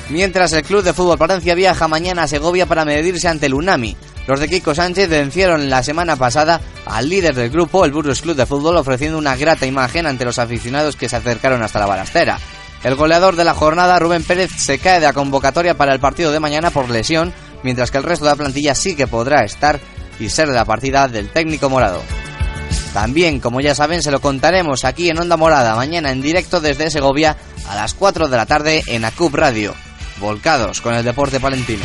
Mientras 0.09 0.53
el 0.53 0.63
Club 0.63 0.85
de 0.85 0.93
Fútbol 0.93 1.19
Palencia 1.19 1.55
viaja 1.55 1.89
mañana 1.89 2.25
a 2.25 2.29
Segovia 2.29 2.67
para 2.67 2.85
medirse 2.85 3.27
ante 3.27 3.47
el 3.47 3.55
Unami. 3.55 3.97
Los 4.29 4.39
de 4.39 4.49
Kiko 4.49 4.75
Sánchez 4.75 5.09
vencieron 5.09 5.69
la 5.69 5.83
semana 5.83 6.17
pasada 6.17 6.61
al 6.85 7.09
líder 7.09 7.35
del 7.35 7.51
grupo, 7.51 7.85
el 7.85 7.93
Burgos 7.93 8.23
Club 8.23 8.37
de 8.37 8.47
Fútbol, 8.47 8.77
ofreciendo 8.77 9.19
una 9.19 9.37
grata 9.37 9.67
imagen 9.67 10.07
ante 10.07 10.25
los 10.25 10.39
aficionados 10.39 10.97
que 10.97 11.09
se 11.09 11.17
acercaron 11.17 11.63
hasta 11.63 11.81
la 11.81 11.87
balastera. 11.87 12.39
El 12.85 12.95
goleador 12.95 13.35
de 13.35 13.45
la 13.45 13.55
jornada, 13.55 13.99
Rubén 13.99 14.23
Pérez, 14.23 14.51
se 14.57 14.79
cae 14.79 15.01
de 15.01 15.07
la 15.07 15.13
convocatoria 15.13 15.77
para 15.77 15.93
el 15.93 16.01
partido 16.01 16.31
de 16.31 16.41
mañana 16.41 16.71
por 16.71 16.89
lesión, 16.89 17.33
mientras 17.65 17.91
que 17.91 17.99
el 17.99 18.05
resto 18.05 18.25
de 18.25 18.31
la 18.31 18.37
plantilla 18.37 18.75
sí 18.77 18.95
que 18.95 19.09
podrá 19.09 19.45
estar 19.45 19.81
y 20.21 20.29
ser 20.29 20.49
de 20.49 20.55
la 20.55 20.65
partida 20.65 21.09
del 21.09 21.31
técnico 21.31 21.69
morado. 21.69 22.01
También, 22.93 23.41
como 23.41 23.61
ya 23.61 23.75
saben, 23.75 24.03
se 24.03 24.11
lo 24.11 24.21
contaremos 24.21 24.85
aquí 24.85 25.11
en 25.11 25.21
Onda 25.21 25.37
Morada 25.37 25.75
mañana 25.77 26.11
en 26.11 26.23
directo 26.23 26.61
desde 26.61 26.91
Segovia 26.91 27.37
a 27.69 27.75
las 27.75 27.95
4 27.95 28.29
de 28.29 28.37
la 28.37 28.47
tarde 28.47 28.83
en 28.87 29.05
ACUP 29.05 29.35
Radio, 29.35 29.75
volcados 30.19 30.81
con 30.81 30.95
el 30.95 31.05
deporte 31.05 31.41
palentino. 31.41 31.85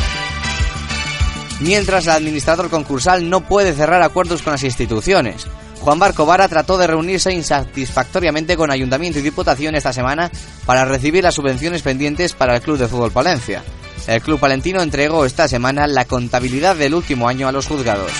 Mientras 1.60 2.06
el 2.06 2.12
administrador 2.12 2.70
concursal 2.70 3.28
no 3.30 3.42
puede 3.42 3.72
cerrar 3.72 4.02
acuerdos 4.02 4.42
con 4.42 4.52
las 4.52 4.64
instituciones. 4.64 5.46
Juan 5.80 5.98
Barco 5.98 6.26
Vara 6.26 6.48
trató 6.48 6.78
de 6.78 6.86
reunirse 6.86 7.32
insatisfactoriamente 7.32 8.56
con 8.56 8.70
Ayuntamiento 8.70 9.18
y 9.18 9.22
Diputación 9.22 9.74
esta 9.74 9.92
semana 9.92 10.30
para 10.64 10.84
recibir 10.84 11.24
las 11.24 11.34
subvenciones 11.34 11.82
pendientes 11.82 12.34
para 12.34 12.56
el 12.56 12.62
Club 12.62 12.78
de 12.78 12.88
Fútbol 12.88 13.12
Palencia. 13.12 13.62
El 14.06 14.20
Club 14.22 14.40
Palentino 14.40 14.82
entregó 14.82 15.24
esta 15.24 15.46
semana 15.48 15.86
la 15.86 16.04
contabilidad 16.04 16.76
del 16.76 16.94
último 16.94 17.28
año 17.28 17.48
a 17.48 17.52
los 17.52 17.66
juzgados. 17.66 18.10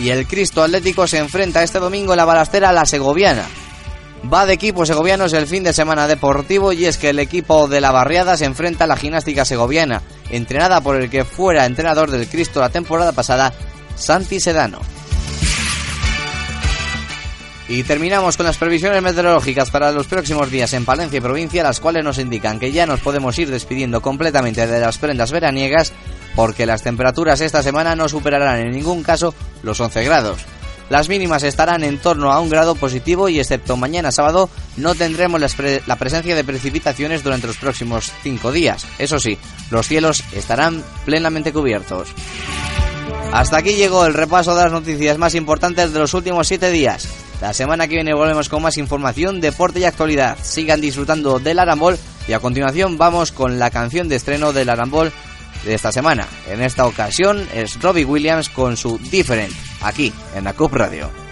Y 0.00 0.10
el 0.10 0.26
Cristo 0.26 0.62
Atlético 0.62 1.06
se 1.08 1.18
enfrenta 1.18 1.62
este 1.62 1.80
domingo 1.80 2.12
en 2.12 2.18
la 2.18 2.24
balastera 2.24 2.68
a 2.68 2.72
la 2.72 2.84
Segoviana. 2.84 3.44
Va 4.32 4.46
de 4.46 4.52
equipos 4.52 4.88
segovianos 4.88 5.32
el 5.32 5.46
fin 5.46 5.62
de 5.62 5.72
semana 5.72 6.08
deportivo 6.08 6.72
y 6.72 6.86
es 6.86 6.98
que 6.98 7.10
el 7.10 7.18
equipo 7.18 7.68
de 7.68 7.80
la 7.80 7.92
barriada 7.92 8.36
se 8.36 8.44
enfrenta 8.44 8.84
a 8.84 8.86
la 8.86 8.96
gimnástica 8.96 9.44
segoviana, 9.44 10.02
entrenada 10.28 10.80
por 10.80 10.96
el 10.96 11.08
que 11.08 11.24
fuera 11.24 11.66
entrenador 11.66 12.10
del 12.10 12.28
Cristo 12.28 12.60
la 12.60 12.68
temporada 12.68 13.12
pasada, 13.12 13.52
Santi 13.94 14.40
Sedano. 14.40 14.80
Y 17.68 17.82
terminamos 17.82 18.36
con 18.36 18.46
las 18.46 18.56
previsiones 18.56 19.02
meteorológicas 19.02 19.70
para 19.70 19.92
los 19.92 20.06
próximos 20.06 20.50
días 20.50 20.72
en 20.72 20.86
Palencia 20.86 21.18
y 21.18 21.20
provincia, 21.20 21.62
las 21.62 21.80
cuales 21.80 22.02
nos 22.02 22.18
indican 22.18 22.58
que 22.58 22.72
ya 22.72 22.86
nos 22.86 23.00
podemos 23.00 23.38
ir 23.38 23.50
despidiendo 23.50 24.00
completamente 24.00 24.66
de 24.66 24.80
las 24.80 24.96
prendas 24.96 25.32
veraniegas 25.32 25.92
porque 26.34 26.66
las 26.66 26.82
temperaturas 26.82 27.40
esta 27.40 27.62
semana 27.62 27.94
no 27.94 28.08
superarán 28.08 28.60
en 28.60 28.70
ningún 28.70 29.02
caso 29.02 29.34
los 29.62 29.78
11 29.80 30.04
grados. 30.04 30.57
Las 30.90 31.08
mínimas 31.08 31.42
estarán 31.42 31.84
en 31.84 31.98
torno 31.98 32.32
a 32.32 32.40
un 32.40 32.48
grado 32.48 32.74
positivo 32.74 33.28
y 33.28 33.38
excepto 33.38 33.76
mañana 33.76 34.10
sábado 34.10 34.48
no 34.76 34.94
tendremos 34.94 35.40
la, 35.40 35.96
presencia 35.96 36.34
de 36.34 36.44
precipitaciones 36.44 37.22
durante 37.22 37.46
los 37.46 37.58
próximos 37.58 38.10
5 38.22 38.52
días. 38.52 38.86
Eso 38.98 39.20
sí, 39.20 39.38
los 39.70 39.86
cielos 39.86 40.24
estarán 40.32 40.82
plenamente 41.04 41.52
cubiertos. 41.52 42.08
Hasta 43.32 43.58
aquí 43.58 43.74
llegó 43.74 44.06
el 44.06 44.14
repaso 44.14 44.56
de 44.56 44.64
las 44.64 44.72
noticias 44.72 45.18
más 45.18 45.34
importantes 45.34 45.92
de 45.92 45.98
los 45.98 46.14
últimos 46.14 46.48
7 46.48 46.70
días. 46.70 47.08
La 47.42 47.52
semana 47.52 47.86
que 47.86 47.94
viene 47.94 48.14
volvemos 48.14 48.48
con 48.48 48.62
más 48.62 48.78
información, 48.78 49.40
deporte 49.40 49.80
y 49.80 49.84
actualidad. 49.84 50.38
Sigan 50.42 50.80
disfrutando 50.80 51.38
del 51.38 51.58
Arambol 51.58 51.98
y 52.26 52.32
a 52.32 52.40
continuación 52.40 52.98
vamos 52.98 53.30
con 53.30 53.58
la 53.58 53.70
canción 53.70 54.08
de 54.08 54.16
estreno 54.16 54.52
del 54.52 54.70
Arambol 54.70 55.12
de 55.64 55.74
esta 55.74 55.92
semana. 55.92 56.26
En 56.48 56.62
esta 56.62 56.86
ocasión 56.86 57.46
es 57.54 57.80
Robbie 57.80 58.04
Williams 58.04 58.48
con 58.48 58.76
su 58.76 58.98
Different, 58.98 59.52
aquí 59.82 60.12
en 60.34 60.44
la 60.44 60.54
CUP 60.54 60.74
Radio. 60.74 61.27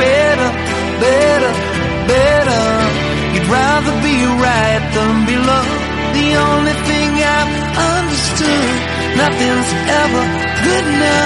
better, 0.00 0.50
better, 1.04 1.52
better. 2.08 2.62
You'd 3.34 3.48
rather 3.52 3.94
be 4.08 4.16
right 4.46 4.82
than 4.96 5.12
be 5.28 5.36
loved. 5.36 5.82
The 6.18 6.28
only 6.48 6.76
thing 6.88 7.10
I've 7.36 7.54
understood, 7.94 8.70
nothing's 9.22 9.70
ever 10.02 10.22
good 10.66 10.86
enough. 10.94 11.19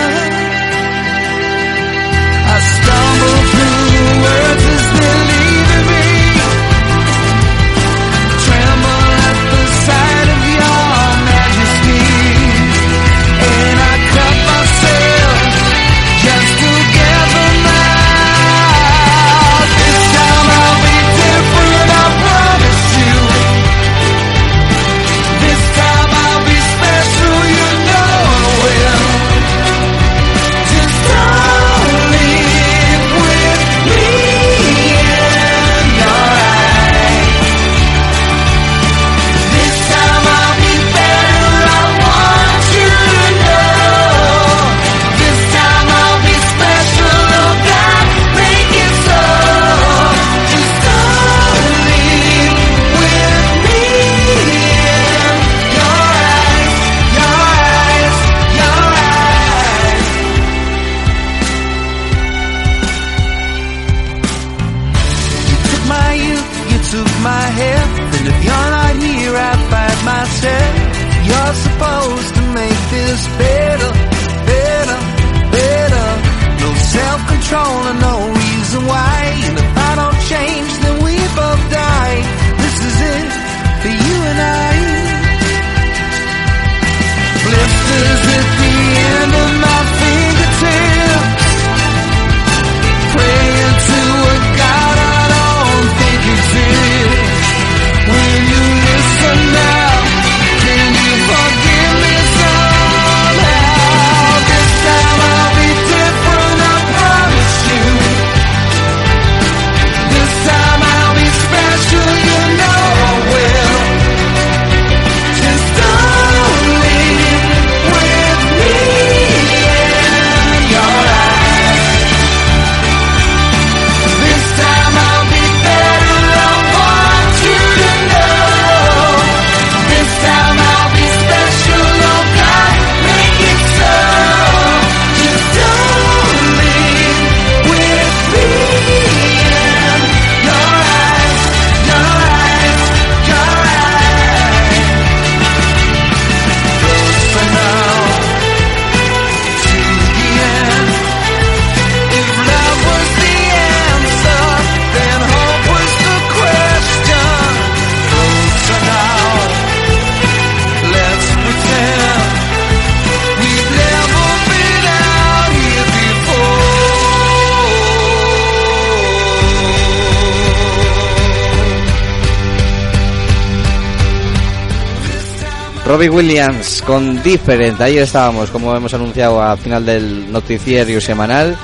Robbie 175.95 176.11
Williams 176.11 176.83
con 176.85 177.23
Different. 177.23 177.81
Ahí 177.81 177.99
estábamos, 177.99 178.51
como 178.51 178.75
hemos 178.75 178.93
anunciado 178.95 179.41
al 179.41 179.57
final 179.57 179.87
del 179.87 180.33
noticiero 180.33 181.01
semanal, 181.01 181.57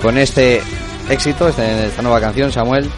con 0.00 0.16
este 0.16 0.62
éxito, 1.10 1.48
este- 1.48 1.88
esta 1.88 2.00
nueva 2.00 2.18
canción, 2.18 2.50
Samuel, 2.50 2.88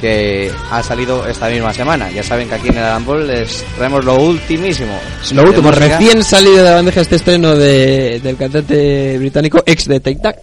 que 0.00 0.50
ha 0.70 0.82
salido 0.82 1.26
esta 1.28 1.50
misma 1.50 1.74
semana. 1.74 2.10
Ya 2.10 2.22
saben 2.22 2.48
que 2.48 2.54
aquí 2.54 2.68
en 2.68 2.78
el 2.78 2.84
Arambol 2.84 3.26
les 3.26 3.62
traemos 3.76 4.02
lo 4.02 4.16
ultimísimo. 4.16 4.98
Lo 5.34 5.42
último, 5.42 5.70
recién 5.72 6.24
salido 6.24 6.56
de 6.56 6.62
la 6.64 6.74
bandeja 6.76 7.02
este 7.02 7.16
estreno 7.16 7.54
de, 7.54 8.18
del 8.20 8.38
cantante 8.38 9.18
británico 9.18 9.62
ex 9.66 9.88
de 9.88 10.00
Take 10.00 10.20
Tac. 10.22 10.38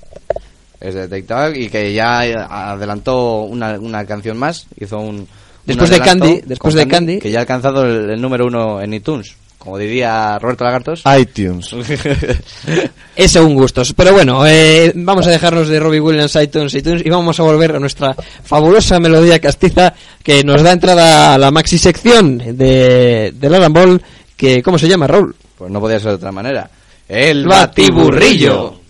Es 0.79 0.93
de 0.93 1.07
TikTok 1.07 1.55
y 1.55 1.69
que 1.69 1.91
ya 1.91 2.19
adelantó 2.19 3.41
una, 3.45 3.79
una 3.79 4.05
canción 4.05 4.37
más. 4.37 4.67
Hizo 4.79 4.99
un. 4.99 5.27
Después 5.65 5.89
de 5.89 5.99
Candy, 6.01 6.41
después 6.45 6.75
de 6.75 6.87
Candy. 6.87 7.17
Que 7.19 7.31
ya 7.31 7.39
ha 7.39 7.41
alcanzado 7.41 7.83
el, 7.83 8.11
el 8.11 8.21
número 8.21 8.45
uno 8.45 8.79
en 8.79 8.93
iTunes. 8.93 9.35
Como 9.65 9.79
diría 9.79 10.37
Roberto 10.37 10.63
Lagartos. 10.63 11.01
iTunes. 11.19 11.75
Es 13.15 13.31
según 13.31 13.55
gustos. 13.55 13.93
Pero 13.97 14.13
bueno, 14.13 14.45
eh, 14.45 14.91
vamos 14.93 15.25
a 15.25 15.31
dejarnos 15.31 15.67
de 15.67 15.79
Robbie 15.79 15.99
Williams, 15.99 16.35
iTunes, 16.35 16.75
iTunes 16.75 17.03
y 17.03 17.09
vamos 17.09 17.39
a 17.39 17.43
volver 17.43 17.75
a 17.75 17.79
nuestra 17.79 18.13
fabulosa 18.43 18.99
melodía 18.99 19.39
castiza 19.39 19.95
que 20.21 20.43
nos 20.43 20.61
da 20.61 20.71
entrada 20.71 21.33
a 21.33 21.37
la 21.39 21.49
maxi 21.49 21.79
sección 21.79 22.37
de, 22.37 23.33
del 23.35 23.55
Alan 23.55 23.73
Ball, 23.73 24.01
que, 24.37 24.61
¿cómo 24.61 24.77
se 24.77 24.87
llama, 24.87 25.07
Raúl? 25.07 25.35
Pues 25.57 25.71
no 25.71 25.79
podía 25.79 25.99
ser 25.99 26.09
de 26.09 26.15
otra 26.17 26.31
manera. 26.31 26.69
El 27.09 27.47
Batiburrillo. 27.47 28.81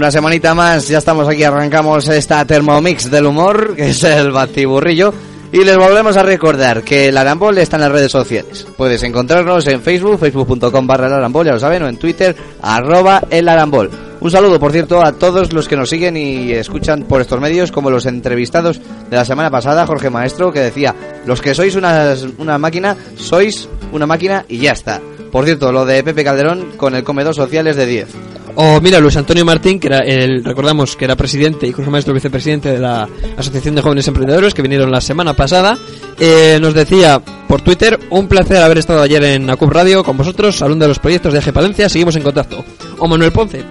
Una 0.00 0.10
semanita 0.10 0.54
más, 0.54 0.88
ya 0.88 0.96
estamos 0.96 1.28
aquí, 1.28 1.44
arrancamos 1.44 2.08
esta 2.08 2.42
Thermomix 2.46 3.10
del 3.10 3.26
humor, 3.26 3.76
que 3.76 3.90
es 3.90 4.02
el 4.02 4.30
batiburrillo. 4.32 5.12
Y 5.52 5.62
les 5.62 5.76
volvemos 5.76 6.16
a 6.16 6.22
recordar 6.22 6.82
que 6.82 7.08
el 7.08 7.18
Arambol 7.18 7.58
está 7.58 7.76
en 7.76 7.82
las 7.82 7.92
redes 7.92 8.10
sociales. 8.10 8.66
Puedes 8.78 9.02
encontrarnos 9.02 9.66
en 9.66 9.82
Facebook, 9.82 10.18
facebook.com 10.18 10.86
barra 10.86 11.06
el 11.08 11.12
Arambol, 11.12 11.44
ya 11.44 11.52
lo 11.52 11.58
saben, 11.58 11.82
o 11.82 11.88
en 11.88 11.98
Twitter, 11.98 12.34
arroba 12.62 13.22
el 13.28 13.46
Arambol. 13.46 13.90
Un 14.20 14.30
saludo, 14.30 14.58
por 14.58 14.72
cierto, 14.72 15.04
a 15.04 15.12
todos 15.12 15.52
los 15.52 15.68
que 15.68 15.76
nos 15.76 15.90
siguen 15.90 16.16
y 16.16 16.52
escuchan 16.52 17.02
por 17.02 17.20
estos 17.20 17.38
medios, 17.38 17.70
como 17.70 17.90
los 17.90 18.06
entrevistados 18.06 18.80
de 19.10 19.16
la 19.16 19.26
semana 19.26 19.50
pasada, 19.50 19.86
Jorge 19.86 20.08
Maestro, 20.08 20.50
que 20.50 20.60
decía, 20.60 20.94
los 21.26 21.42
que 21.42 21.54
sois 21.54 21.76
unas- 21.76 22.26
una 22.38 22.56
máquina, 22.56 22.96
sois 23.16 23.68
una 23.92 24.06
máquina 24.06 24.46
y 24.48 24.60
ya 24.60 24.72
está. 24.72 24.98
Por 25.30 25.44
cierto, 25.44 25.70
lo 25.72 25.84
de 25.84 26.02
Pepe 26.02 26.24
Calderón 26.24 26.70
con 26.78 26.94
el 26.94 27.04
comedor 27.04 27.34
social 27.34 27.66
es 27.66 27.76
de 27.76 27.84
10. 27.86 28.08
O 28.54 28.80
mira, 28.80 29.00
Luis 29.00 29.16
Antonio 29.16 29.44
Martín, 29.44 29.78
que 29.78 29.88
era 29.88 29.98
el, 29.98 30.44
recordamos 30.44 30.96
que 30.96 31.04
era 31.04 31.16
presidente 31.16 31.66
y 31.66 31.72
Jorge 31.72 31.90
Maestro 31.90 32.14
vicepresidente 32.14 32.72
de 32.72 32.78
la 32.78 33.08
Asociación 33.36 33.74
de 33.74 33.82
Jóvenes 33.82 34.08
Emprendedores, 34.08 34.54
que 34.54 34.62
vinieron 34.62 34.90
la 34.90 35.00
semana 35.00 35.34
pasada, 35.34 35.78
eh, 36.18 36.58
nos 36.60 36.74
decía 36.74 37.20
por 37.48 37.62
Twitter, 37.62 37.98
un 38.10 38.28
placer 38.28 38.58
haber 38.58 38.78
estado 38.78 39.02
ayer 39.02 39.22
en 39.24 39.50
ACUP 39.50 39.70
Radio 39.70 40.04
con 40.04 40.16
vosotros, 40.16 40.60
hablando 40.62 40.84
de 40.84 40.88
los 40.88 40.98
proyectos 40.98 41.32
de 41.32 41.38
Eje 41.40 41.52
Palencia, 41.52 41.88
seguimos 41.88 42.16
en 42.16 42.22
contacto. 42.22 42.64
O 42.98 43.08
Manuel 43.08 43.32
Ponce, 43.32 43.64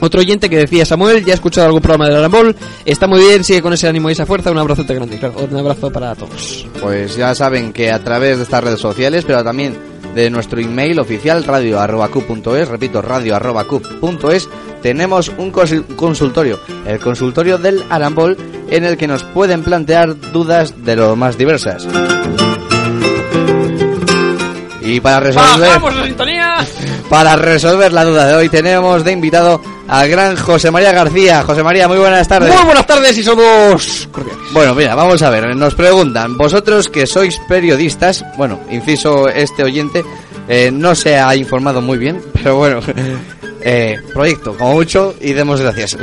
otro 0.00 0.20
oyente 0.20 0.50
que 0.50 0.58
decía, 0.58 0.84
Samuel, 0.84 1.24
ya 1.24 1.32
he 1.32 1.34
escuchado 1.34 1.66
algún 1.66 1.80
programa 1.80 2.08
de 2.08 2.16
Arambol, 2.16 2.54
está 2.84 3.06
muy 3.06 3.20
bien, 3.20 3.42
sigue 3.42 3.62
con 3.62 3.72
ese 3.72 3.88
ánimo 3.88 4.08
y 4.08 4.12
esa 4.12 4.26
fuerza, 4.26 4.50
un 4.50 4.58
abrazote 4.58 4.94
grande, 4.94 5.18
un 5.50 5.56
abrazo 5.56 5.90
para 5.90 6.14
todos. 6.14 6.66
Pues 6.80 7.16
ya 7.16 7.34
saben 7.34 7.72
que 7.72 7.90
a 7.90 7.98
través 7.98 8.36
de 8.36 8.42
estas 8.44 8.62
redes 8.62 8.80
sociales, 8.80 9.24
pero 9.26 9.42
también 9.42 9.76
de 10.16 10.30
nuestro 10.30 10.58
email 10.60 10.98
oficial 10.98 11.44
radio@cup.es, 11.44 12.68
repito 12.68 13.02
radio@cup.es, 13.02 14.48
tenemos 14.82 15.30
un 15.36 15.52
consul- 15.52 15.84
consultorio, 15.94 16.58
el 16.86 16.98
consultorio 16.98 17.58
del 17.58 17.84
Arambol, 17.90 18.36
en 18.70 18.84
el 18.84 18.96
que 18.96 19.06
nos 19.06 19.22
pueden 19.22 19.62
plantear 19.62 20.18
dudas 20.32 20.74
de 20.84 20.96
lo 20.96 21.14
más 21.16 21.38
diversas. 21.38 21.86
Y 24.82 25.00
para 25.00 25.20
resolver, 25.20 25.82
la 25.94 26.04
sintonía! 26.04 26.56
para 27.08 27.36
resolver 27.36 27.92
la 27.92 28.04
duda 28.04 28.26
de 28.26 28.34
hoy 28.34 28.48
tenemos 28.48 29.04
de 29.04 29.12
invitado 29.12 29.60
al 29.88 30.08
gran 30.08 30.36
José 30.36 30.70
María 30.70 30.92
García. 30.92 31.42
José 31.42 31.62
María, 31.62 31.88
muy 31.88 31.98
buenas 31.98 32.26
tardes. 32.26 32.54
Muy 32.54 32.64
buenas 32.64 32.86
tardes 32.86 33.16
y 33.16 33.22
somos 33.22 34.08
cordiales. 34.10 34.52
Bueno, 34.52 34.74
mira, 34.74 34.94
vamos 34.94 35.22
a 35.22 35.30
ver. 35.30 35.54
Nos 35.54 35.74
preguntan, 35.74 36.36
vosotros 36.36 36.88
que 36.88 37.06
sois 37.06 37.38
periodistas, 37.48 38.24
bueno, 38.36 38.60
inciso 38.70 39.28
este 39.28 39.62
oyente, 39.62 40.04
eh, 40.48 40.70
no 40.72 40.94
se 40.94 41.18
ha 41.18 41.34
informado 41.36 41.80
muy 41.80 41.98
bien, 41.98 42.20
pero 42.32 42.56
bueno, 42.56 42.80
eh, 43.62 43.96
proyecto, 44.12 44.56
como 44.56 44.72
mucho, 44.74 45.14
y 45.20 45.32
demos 45.32 45.60
gracias. 45.60 45.96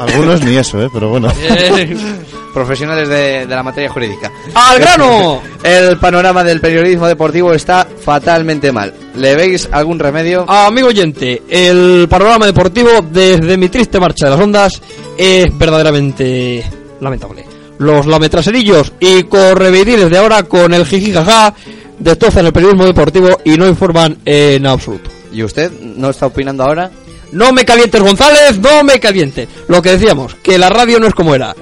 Algunos 0.00 0.42
ni 0.42 0.56
eso, 0.56 0.82
¿eh? 0.82 0.88
Pero 0.92 1.08
bueno. 1.08 1.32
Profesionales 2.54 3.08
de, 3.08 3.46
de 3.46 3.54
la 3.54 3.62
materia 3.62 3.90
jurídica. 3.90 4.30
¡Al 4.54 4.78
grano! 4.78 5.42
El 5.64 5.98
panorama 5.98 6.44
del 6.44 6.60
periodismo 6.60 7.06
deportivo 7.06 7.52
está 7.52 7.86
fatalmente 8.04 8.70
mal. 8.70 8.94
¿Le 9.16 9.34
veis 9.34 9.68
algún 9.72 9.98
remedio? 9.98 10.48
Amigo 10.48 10.88
oyente, 10.88 11.42
el 11.48 12.06
panorama 12.08 12.46
deportivo 12.46 12.90
desde 13.00 13.56
mi 13.56 13.68
triste 13.68 14.00
marcha 14.00 14.26
de 14.26 14.32
las 14.32 14.40
ondas 14.40 14.82
es 15.16 15.46
verdaderamente 15.56 16.64
lamentable. 17.00 17.44
Los 17.78 18.06
lametraserillos 18.06 18.92
y 19.00 19.24
correveidiles 19.24 20.10
de 20.10 20.18
ahora 20.18 20.42
con 20.44 20.74
el 20.74 20.84
jijijaja 20.84 21.54
destrozan 21.98 22.46
el 22.46 22.52
periodismo 22.52 22.86
deportivo 22.86 23.40
y 23.44 23.56
no 23.56 23.66
informan 23.66 24.18
en 24.24 24.66
absoluto. 24.66 25.10
¿Y 25.32 25.42
usted 25.42 25.72
no 25.80 26.10
está 26.10 26.26
opinando 26.26 26.64
ahora? 26.64 26.90
No 27.32 27.52
me 27.52 27.64
calientes 27.64 28.00
González, 28.00 28.58
no 28.58 28.84
me 28.84 29.00
calientes. 29.00 29.48
Lo 29.68 29.82
que 29.82 29.90
decíamos, 29.90 30.34
que 30.36 30.58
la 30.58 30.70
radio 30.70 31.00
no 31.00 31.06
es 31.06 31.14
como 31.14 31.34
era. 31.34 31.54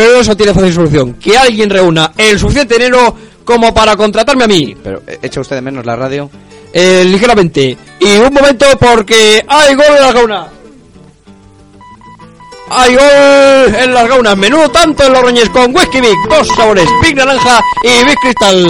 Pero 0.00 0.18
eso 0.18 0.34
tiene 0.34 0.54
fácil 0.54 0.72
solución. 0.72 1.12
Que 1.20 1.36
alguien 1.36 1.68
reúna 1.68 2.12
el 2.16 2.38
suficiente 2.38 2.78
dinero 2.78 3.14
como 3.44 3.74
para 3.74 3.96
contratarme 3.96 4.44
a 4.44 4.46
mí. 4.46 4.74
Pero 4.82 5.02
eh, 5.06 5.18
echa 5.20 5.42
usted 5.42 5.56
de 5.56 5.60
menos 5.60 5.84
la 5.84 5.94
radio. 5.94 6.30
Eh, 6.72 7.04
ligeramente. 7.04 7.76
Y 8.00 8.16
un 8.16 8.32
momento 8.32 8.64
porque 8.78 9.44
hay 9.46 9.74
gol 9.74 9.84
en 9.88 10.00
las 10.00 10.14
gaunas. 10.14 10.46
Hay 12.70 12.94
gol 12.94 13.74
en 13.74 13.92
las 13.92 14.08
gaunas. 14.08 14.38
Menudo 14.38 14.70
tanto 14.70 15.04
en 15.04 15.12
los 15.12 15.20
roñes 15.20 15.50
con 15.50 15.76
Whisky 15.76 16.00
Big. 16.00 16.16
Dos 16.30 16.48
sabores, 16.56 16.88
Big 17.02 17.14
Naranja 17.14 17.60
y 17.82 18.04
Big 18.06 18.16
Crystal. 18.22 18.66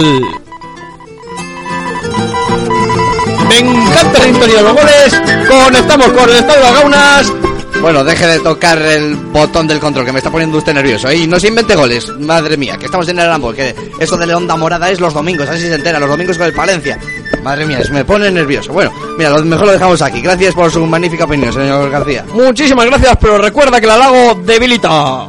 Me 3.47 3.57
encanta 3.57 4.19
la 4.19 4.25
sintonía 4.25 4.57
de 4.57 4.63
los 4.63 4.73
goles. 4.73 5.21
Conectamos 5.47 6.07
con 6.07 6.29
el 6.29 6.35
estado 6.35 6.57
de 6.57 6.63
las 6.63 6.73
gaunas. 6.73 7.50
Bueno, 7.81 8.03
deje 8.03 8.27
de 8.27 8.39
tocar 8.39 8.79
el 8.79 9.15
botón 9.15 9.67
del 9.67 9.79
control, 9.79 10.05
que 10.05 10.11
me 10.11 10.19
está 10.19 10.29
poniendo 10.29 10.59
usted 10.59 10.73
nervioso. 10.73 11.09
¿eh? 11.09 11.17
Y 11.17 11.27
no 11.27 11.39
se 11.39 11.47
invente 11.47 11.75
goles, 11.75 12.07
madre 12.19 12.55
mía, 12.55 12.77
que 12.77 12.85
estamos 12.85 13.07
en 13.09 13.17
el 13.17 13.25
Arambol, 13.25 13.55
que 13.55 13.75
eso 13.99 14.15
de 14.17 14.27
la 14.27 14.37
onda 14.37 14.55
morada 14.55 14.91
es 14.91 14.99
los 14.99 15.13
domingos, 15.13 15.49
así 15.49 15.63
se 15.63 15.73
entera, 15.73 15.99
los 15.99 16.09
domingos 16.09 16.37
con 16.37 16.45
el 16.45 16.53
Palencia. 16.53 16.99
Madre 17.43 17.65
mía, 17.65 17.83
se 17.83 17.91
me 17.91 18.05
pone 18.05 18.29
nervioso. 18.29 18.71
Bueno, 18.71 18.93
mira, 19.17 19.31
lo 19.31 19.43
mejor 19.43 19.65
lo 19.65 19.71
dejamos 19.71 19.99
aquí. 20.03 20.21
Gracias 20.21 20.53
por 20.53 20.71
su 20.71 20.85
magnífica 20.85 21.25
opinión, 21.25 21.51
señor 21.51 21.89
García. 21.89 22.23
Muchísimas 22.31 22.85
gracias, 22.85 23.17
pero 23.19 23.39
recuerda 23.39 23.81
que 23.81 23.87
la 23.87 23.97
lago 23.97 24.35
debilita. 24.45 25.27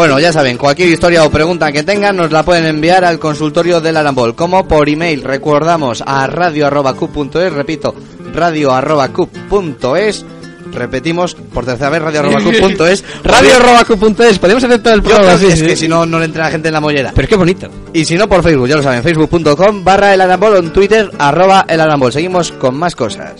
Bueno, 0.00 0.18
ya 0.18 0.32
saben, 0.32 0.56
cualquier 0.56 0.88
historia 0.88 1.24
o 1.24 1.30
pregunta 1.30 1.70
que 1.72 1.82
tengan 1.82 2.16
nos 2.16 2.32
la 2.32 2.42
pueden 2.42 2.64
enviar 2.64 3.04
al 3.04 3.18
consultorio 3.18 3.82
del 3.82 3.98
Arambol, 3.98 4.34
como 4.34 4.66
por 4.66 4.88
email, 4.88 5.22
recordamos 5.22 6.02
a 6.06 6.26
radio.cup.es, 6.26 7.52
repito, 7.52 7.94
radio.cup.es, 8.32 10.24
repetimos 10.72 11.34
por 11.34 11.66
tercera 11.66 11.90
vez, 11.90 12.00
radio.cup.es, 12.00 13.04
Radio.cu.es. 13.24 14.38
Podemos 14.38 14.62
todo 14.82 14.94
el 14.94 15.02
programa 15.02 15.32
así. 15.32 15.48
es 15.48 15.58
sí. 15.58 15.66
que 15.66 15.76
si 15.76 15.86
no, 15.86 16.06
no 16.06 16.18
le 16.18 16.24
entra 16.24 16.44
la 16.44 16.50
gente 16.50 16.68
en 16.68 16.74
la 16.74 16.80
mollera. 16.80 17.12
Pero 17.14 17.28
qué 17.28 17.36
bonito. 17.36 17.68
Y 17.92 18.06
si 18.06 18.16
no, 18.16 18.26
por 18.26 18.42
Facebook, 18.42 18.68
ya 18.68 18.76
lo 18.76 18.82
saben, 18.82 19.02
facebook.com 19.02 19.84
barra 19.84 20.14
el 20.14 20.22
Arambol 20.22 20.54
o 20.54 20.56
en 20.56 20.72
Twitter 20.72 21.10
arroba 21.18 21.66
el 21.68 21.78
Arambol. 21.78 22.10
Seguimos 22.10 22.52
con 22.52 22.74
más 22.74 22.96
cosas. 22.96 23.34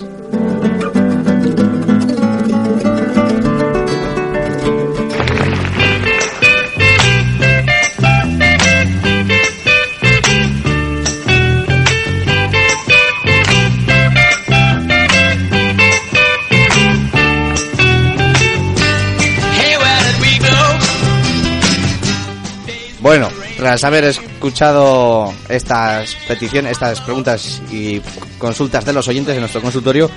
Bueno, 23.10 23.28
tras 23.56 23.82
haber 23.82 24.04
escuchado 24.04 25.34
estas 25.48 26.14
peticiones, 26.28 26.70
estas 26.70 27.00
preguntas 27.00 27.60
y 27.68 28.00
consultas 28.38 28.84
de 28.84 28.92
los 28.92 29.08
oyentes 29.08 29.34
en 29.34 29.40
nuestro 29.40 29.60
consultorio, 29.60 30.08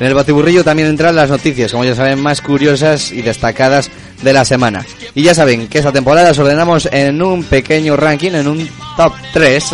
en 0.00 0.04
el 0.04 0.12
batiburrillo 0.12 0.64
también 0.64 0.88
entran 0.88 1.14
las 1.14 1.30
noticias, 1.30 1.70
como 1.70 1.84
ya 1.84 1.94
saben, 1.94 2.20
más 2.20 2.40
curiosas 2.40 3.12
y 3.12 3.22
destacadas 3.22 3.92
de 4.22 4.32
la 4.32 4.44
semana. 4.44 4.84
Y 5.14 5.22
ya 5.22 5.36
saben 5.36 5.68
que 5.68 5.78
esta 5.78 5.92
temporada 5.92 6.30
las 6.30 6.38
ordenamos 6.40 6.88
en 6.90 7.22
un 7.22 7.44
pequeño 7.44 7.96
ranking, 7.96 8.32
en 8.32 8.48
un 8.48 8.68
top 8.96 9.12
3 9.32 9.64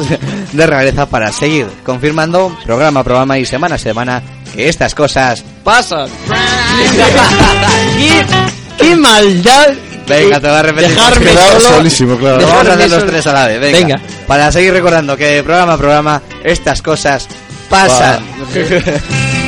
de 0.52 0.66
rareza 0.66 1.06
para 1.06 1.32
seguir 1.32 1.68
confirmando 1.86 2.54
programa 2.66 3.00
a 3.00 3.04
programa 3.04 3.38
y 3.38 3.46
semana 3.46 3.76
a 3.76 3.78
semana 3.78 4.22
que 4.54 4.68
estas 4.68 4.94
cosas 4.94 5.42
Pasan. 5.64 6.10
¿Qué, 8.76 8.94
maldad. 8.94 9.87
Venga, 10.08 10.40
te 10.40 10.46
voy 10.48 10.56
a 10.56 10.62
repetir. 10.62 10.90
Dejarme 10.90 11.32
solo. 11.32 11.60
solísimo, 11.60 12.16
claro. 12.18 12.46
Vamos 12.46 12.68
a 12.68 12.74
hacer 12.74 12.90
los 12.90 13.06
tres 13.06 13.26
a 13.26 13.32
la 13.32 13.46
vez, 13.46 13.60
venga. 13.60 13.78
Venga. 13.78 14.00
Para 14.26 14.50
seguir 14.52 14.72
recordando 14.72 15.16
que 15.16 15.42
programa 15.42 15.74
a 15.74 15.78
programa 15.78 16.22
estas 16.44 16.82
cosas 16.82 17.28
pasan. 17.68 18.22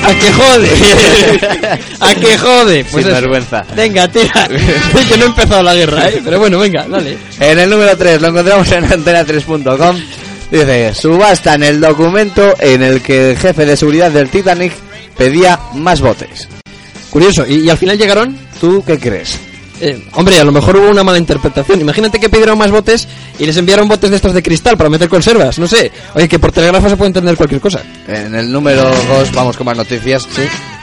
A 0.02 0.14
que 0.14 0.32
jode. 0.32 0.70
A 2.00 2.14
que 2.14 2.38
jode. 2.38 2.84
Pues 2.90 3.04
Sin 3.04 3.12
eso. 3.12 3.20
vergüenza. 3.20 3.64
Venga, 3.76 4.08
tira. 4.08 4.48
que 4.48 5.16
no 5.18 5.24
he 5.24 5.28
empezado 5.28 5.62
la 5.62 5.74
guerra, 5.74 6.08
¿eh? 6.08 6.20
Pero 6.24 6.38
bueno, 6.38 6.58
venga, 6.58 6.86
dale. 6.88 7.18
En 7.38 7.58
el 7.58 7.68
número 7.68 7.96
3 7.96 8.20
lo 8.22 8.28
encontramos 8.28 8.70
en 8.72 8.88
antena3.com. 8.88 9.96
Dice, 10.50 10.94
subastan 10.94 11.62
el 11.62 11.80
documento 11.80 12.54
en 12.58 12.82
el 12.82 13.02
que 13.02 13.32
el 13.32 13.38
jefe 13.38 13.66
de 13.66 13.76
seguridad 13.76 14.10
del 14.10 14.30
Titanic 14.30 14.72
pedía 15.16 15.58
más 15.74 16.00
botes. 16.00 16.48
Curioso. 17.10 17.44
¿Y, 17.46 17.60
y 17.66 17.70
al 17.70 17.76
final 17.78 17.98
llegaron? 17.98 18.36
¿Tú 18.60 18.82
qué 18.86 18.98
crees? 18.98 19.38
Eh, 19.80 20.04
hombre, 20.12 20.38
a 20.38 20.44
lo 20.44 20.52
mejor 20.52 20.76
hubo 20.76 20.88
una 20.90 21.02
mala 21.02 21.18
interpretación. 21.18 21.80
Imagínate 21.80 22.20
que 22.20 22.28
pidieron 22.28 22.58
más 22.58 22.70
botes 22.70 23.08
y 23.38 23.46
les 23.46 23.56
enviaron 23.56 23.88
botes 23.88 24.10
de 24.10 24.16
estos 24.16 24.34
de 24.34 24.42
cristal 24.42 24.76
para 24.76 24.90
meter 24.90 25.08
conservas. 25.08 25.58
No 25.58 25.66
sé. 25.66 25.90
Oye, 26.14 26.28
que 26.28 26.38
por 26.38 26.52
telégrafo 26.52 26.88
se 26.88 26.96
puede 26.96 27.08
entender 27.08 27.36
cualquier 27.36 27.60
cosa. 27.60 27.82
En 28.06 28.34
el 28.34 28.52
número 28.52 28.84
2 28.84 29.32
vamos 29.32 29.56
con 29.56 29.66
más 29.66 29.76
noticias. 29.76 30.26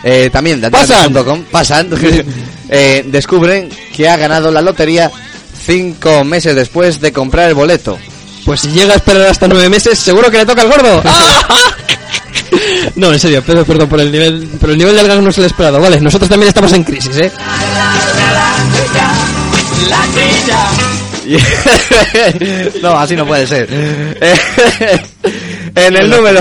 Eh, 0.04 0.30
también 0.32 0.60
de 0.60 0.72
Pasan. 0.72 1.14
antena3.com 1.14 1.44
pasan. 1.52 1.90
eh, 2.70 3.04
descubren 3.08 3.70
que 3.96 4.10
ha 4.10 4.18
ganado 4.18 4.52
la 4.52 4.62
lotería 4.62 5.12
cinco 5.66 6.24
meses 6.24 6.56
después 6.56 7.00
de 7.00 7.12
comprar 7.12 7.50
el 7.50 7.56
boleto. 7.56 7.98
Pues 8.46 8.62
si 8.62 8.70
llega 8.70 8.94
a 8.94 8.98
esperar 8.98 9.28
hasta 9.28 9.48
nueve 9.48 9.70
meses, 9.70 10.00
seguro 10.00 10.32
que 10.32 10.38
le 10.38 10.46
toca 10.46 10.62
al 10.62 10.70
gordo. 10.70 11.04
No, 12.96 13.14
en 13.14 13.20
serio, 13.20 13.44
pero 13.46 13.64
perdón 13.64 13.90
por 13.90 14.00
el 14.00 14.12
nivel, 14.12 14.50
pero 14.60 14.72
el 14.72 14.78
nivel 14.78 14.96
del 14.96 15.08
gag 15.08 15.22
no 15.22 15.30
es 15.30 15.38
el 15.38 15.46
esperado. 15.46 15.80
Vale, 15.80 16.00
nosotros 16.02 16.30
también 16.30 16.50
estamos 16.50 16.74
en 16.74 16.84
crisis, 16.84 17.16
¿eh? 17.18 17.32
no, 22.82 22.98
así 22.98 23.16
no 23.16 23.26
puede 23.26 23.46
ser. 23.46 23.68
en 25.76 25.96
el 25.96 26.10
número, 26.10 26.40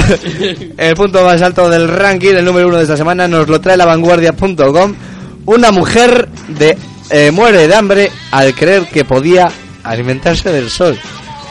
el 0.76 0.94
punto 0.94 1.24
más 1.24 1.42
alto 1.42 1.68
del 1.68 1.88
ranking, 1.88 2.34
el 2.34 2.44
número 2.44 2.68
uno 2.68 2.76
de 2.76 2.84
esta 2.84 2.96
semana, 2.96 3.26
nos 3.26 3.48
lo 3.48 3.60
trae 3.60 3.76
la 3.76 3.84
vanguardia.com. 3.84 4.94
Una 5.46 5.70
mujer 5.70 6.28
de, 6.48 6.78
eh, 7.10 7.30
muere 7.30 7.68
de 7.68 7.74
hambre 7.74 8.10
al 8.30 8.54
creer 8.54 8.86
que 8.86 9.04
podía 9.04 9.50
alimentarse 9.82 10.50
del 10.50 10.70
sol. 10.70 10.98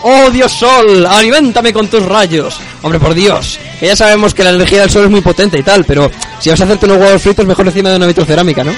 ¡Oh, 0.07 0.29
Dios 0.29 0.51
Sol! 0.51 1.03
¡Aliméntame 1.07 1.73
con 1.73 1.87
tus 1.87 2.05
rayos! 2.05 2.59
Hombre, 2.83 2.99
por 2.99 3.15
Dios, 3.15 3.57
que 3.79 3.87
ya 3.87 3.95
sabemos 3.95 4.35
que 4.35 4.43
la 4.43 4.51
energía 4.51 4.81
del 4.81 4.91
sol 4.91 5.05
es 5.05 5.09
muy 5.09 5.21
potente 5.21 5.57
y 5.57 5.63
tal, 5.63 5.83
pero 5.83 6.11
si 6.39 6.51
vas 6.51 6.61
a 6.61 6.65
hacerte 6.65 6.85
unos 6.85 6.99
huevos 6.99 7.23
fritos, 7.23 7.43
mejor 7.47 7.65
encima 7.65 7.89
de 7.89 7.95
una 7.95 8.05
vitrocerámica, 8.05 8.63
¿no? 8.63 8.71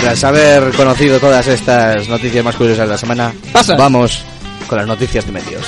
Tras 0.00 0.22
haber 0.22 0.72
conocido 0.74 1.18
todas 1.18 1.48
estas 1.48 2.08
noticias 2.08 2.44
más 2.44 2.54
curiosas 2.54 2.86
de 2.86 2.92
la 2.92 2.98
semana, 2.98 3.34
Pasa. 3.52 3.74
vamos 3.74 4.22
con 4.68 4.78
las 4.78 4.86
noticias 4.86 5.26
de 5.26 5.32
medios. 5.32 5.66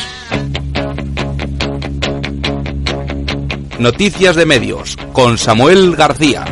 Noticias 3.80 4.36
de 4.36 4.46
medios 4.46 4.96
con 5.12 5.36
Samuel 5.36 5.96
García. 5.96 6.44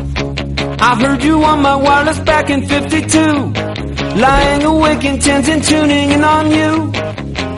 I 0.83 0.95
heard 0.99 1.23
you 1.23 1.43
on 1.43 1.61
my 1.61 1.75
wireless 1.75 2.19
back 2.19 2.49
in 2.49 2.65
52. 2.67 3.53
Lying 4.19 4.63
awake 4.63 5.03
intense 5.03 5.47
and 5.47 5.63
tuning 5.63 6.11
in 6.11 6.23
on 6.23 6.49
you. 6.51 6.91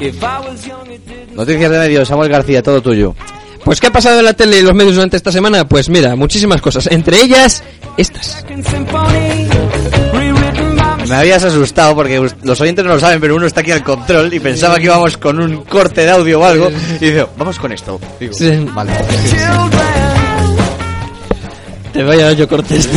If 0.02 0.22
I 0.22 0.40
was 0.42 0.68
young, 0.68 0.92
it 0.92 1.06
didn't 1.08 1.36
Noticias 1.36 1.72
de 1.72 1.80
medios, 1.80 2.08
Samuel 2.10 2.30
García, 2.30 2.62
todo 2.62 2.82
tuyo. 2.82 3.16
Pues, 3.64 3.80
¿qué 3.80 3.88
ha 3.88 3.92
pasado 3.92 4.20
en 4.20 4.26
la 4.26 4.34
tele 4.34 4.60
y 4.60 4.62
los 4.62 4.74
medios 4.74 4.96
durante 4.96 5.16
esta 5.16 5.32
semana? 5.32 5.66
Pues 5.66 5.88
mira, 5.90 6.18
muchísimas 6.18 6.62
cosas. 6.62 6.88
Entre 6.92 7.22
ellas, 7.22 7.64
estas. 7.96 8.44
Me 11.08 11.16
habías 11.16 11.44
asustado 11.44 11.96
porque 11.96 12.30
los 12.44 12.62
oyentes 12.62 12.84
no 12.84 12.94
lo 12.94 13.00
saben, 13.00 13.22
pero 13.22 13.36
uno 13.36 13.46
está 13.46 13.62
aquí 13.62 13.72
al 13.72 13.84
control 13.84 14.34
y 14.34 14.40
pensaba 14.42 14.78
que 14.78 14.86
íbamos 14.86 15.18
con 15.18 15.40
un 15.40 15.64
corte 15.64 16.02
de 16.02 16.12
audio 16.12 16.42
o 16.42 16.44
algo. 16.44 16.70
Y 17.00 17.06
digo, 17.12 17.30
vamos 17.38 17.58
con 17.58 17.72
esto. 17.72 18.00
Digo, 18.20 18.34
Sí. 18.34 18.68
Vale. 18.74 18.92
Te 21.93 22.03
voy 22.03 22.19
a 22.19 22.25
dar 22.25 22.36
yo 22.36 22.47
cortes, 22.47 22.89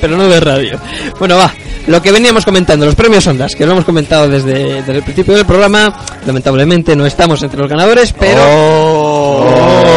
pero 0.00 0.16
no 0.16 0.26
de 0.28 0.40
radio. 0.40 0.78
Bueno, 1.18 1.36
va. 1.36 1.52
Lo 1.86 2.02
que 2.02 2.10
veníamos 2.12 2.44
comentando, 2.44 2.84
los 2.86 2.94
premios 2.94 3.26
Ondas, 3.26 3.54
que 3.56 3.64
lo 3.66 3.72
hemos 3.72 3.84
comentado 3.84 4.28
desde, 4.28 4.82
desde 4.82 4.96
el 4.96 5.02
principio 5.02 5.34
del 5.34 5.46
programa. 5.46 6.04
Lamentablemente 6.26 6.94
no 6.96 7.06
estamos 7.06 7.42
entre 7.42 7.60
los 7.60 7.68
ganadores, 7.68 8.12
pero... 8.12 8.40
Oh. 8.44 9.92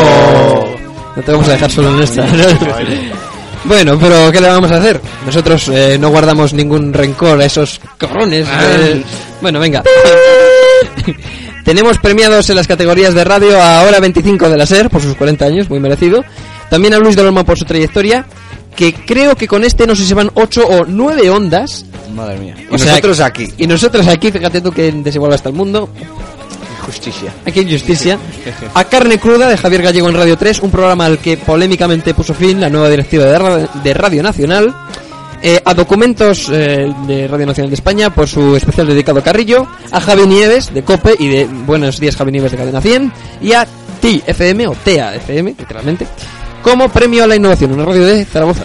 No 1.15 1.21
te 1.21 1.31
vamos 1.31 1.47
a 1.47 1.51
dejar 1.53 1.71
solo 1.71 1.95
en 1.95 2.03
esta. 2.03 2.25
bueno, 3.65 3.97
pero 3.99 4.31
¿qué 4.31 4.41
le 4.41 4.49
vamos 4.49 4.71
a 4.71 4.77
hacer? 4.77 4.99
Nosotros 5.25 5.67
eh, 5.69 5.97
no 5.99 6.09
guardamos 6.09 6.53
ningún 6.53 6.93
rencor 6.93 7.39
a 7.39 7.45
esos 7.45 7.79
cabrones. 7.97 8.47
eh. 8.47 9.03
Bueno, 9.41 9.59
venga. 9.59 9.83
Tenemos 11.63 11.97
premiados 11.97 12.49
en 12.49 12.57
las 12.57 12.67
categorías 12.67 13.15
de 13.15 13.23
radio 13.23 13.59
a 13.61 13.81
Hora 13.83 13.99
25 13.99 14.49
de 14.49 14.57
la 14.57 14.65
SER 14.67 14.89
por 14.89 15.01
sus 15.01 15.15
40 15.15 15.45
años, 15.45 15.69
muy 15.69 15.79
merecido. 15.79 16.23
También 16.69 16.93
a 16.93 16.99
Luis 16.99 17.15
de 17.15 17.21
Olmo 17.21 17.43
por 17.43 17.57
su 17.57 17.65
trayectoria, 17.65 18.25
que 18.75 18.93
creo 18.93 19.35
que 19.35 19.47
con 19.47 19.63
este 19.63 19.87
no 19.87 19.95
sé 19.95 20.05
si 20.05 20.13
van 20.13 20.31
8 20.33 20.67
o 20.67 20.85
9 20.85 21.29
ondas. 21.29 21.85
Madre 22.13 22.37
mía. 22.37 22.55
Y 22.59 22.73
O 22.73 22.77
sea, 22.77 22.91
nosotros 22.91 23.19
aquí. 23.19 23.47
Y 23.57 23.67
nosotros 23.67 24.07
aquí, 24.07 24.31
fíjate 24.31 24.61
tú 24.61 24.71
que 24.71 24.91
desigual 24.91 25.33
está 25.33 25.49
el 25.49 25.55
mundo. 25.55 25.89
Justicia. 26.85 27.33
Aquí 27.45 27.61
en 27.61 27.71
Justicia. 27.71 28.19
A 28.73 28.83
Carne 28.83 29.17
Cruda 29.19 29.49
de 29.49 29.57
Javier 29.57 29.81
Gallego 29.81 30.07
en 30.07 30.15
Radio 30.15 30.37
3, 30.37 30.59
un 30.61 30.71
programa 30.71 31.05
al 31.05 31.17
que 31.17 31.37
polémicamente 31.37 32.13
puso 32.13 32.33
fin 32.33 32.61
la 32.61 32.69
nueva 32.69 32.89
directiva 32.89 33.25
de 33.25 33.39
Radio, 33.39 33.69
de 33.83 33.93
Radio 33.93 34.23
Nacional. 34.23 34.73
Eh, 35.41 35.61
a 35.63 35.73
Documentos 35.73 36.49
eh, 36.51 36.91
de 37.05 37.27
Radio 37.27 37.45
Nacional 37.45 37.69
de 37.69 37.75
España 37.75 38.09
por 38.09 38.27
su 38.27 38.55
especial 38.55 38.87
dedicado 38.87 39.19
a 39.19 39.23
Carrillo. 39.23 39.67
A 39.91 39.99
Javi 39.99 40.27
Nieves 40.27 40.73
de 40.73 40.83
COPE 40.83 41.15
y 41.19 41.27
de 41.27 41.45
Buenos 41.45 41.99
Días 41.99 42.15
Javi 42.15 42.31
Nieves 42.31 42.51
de 42.51 42.57
Cadena 42.57 42.81
100. 42.81 43.11
Y 43.41 43.53
a 43.53 43.67
TFM 44.01 44.67
o 44.67 44.75
TAFM, 44.75 45.55
literalmente, 45.57 46.07
como 46.65 46.89
premio 46.89 47.23
a 47.23 47.27
la 47.27 47.35
innovación, 47.35 47.73
una 47.73 47.85
radio 47.85 48.07
de 48.07 48.25
Zaragoza. 48.25 48.63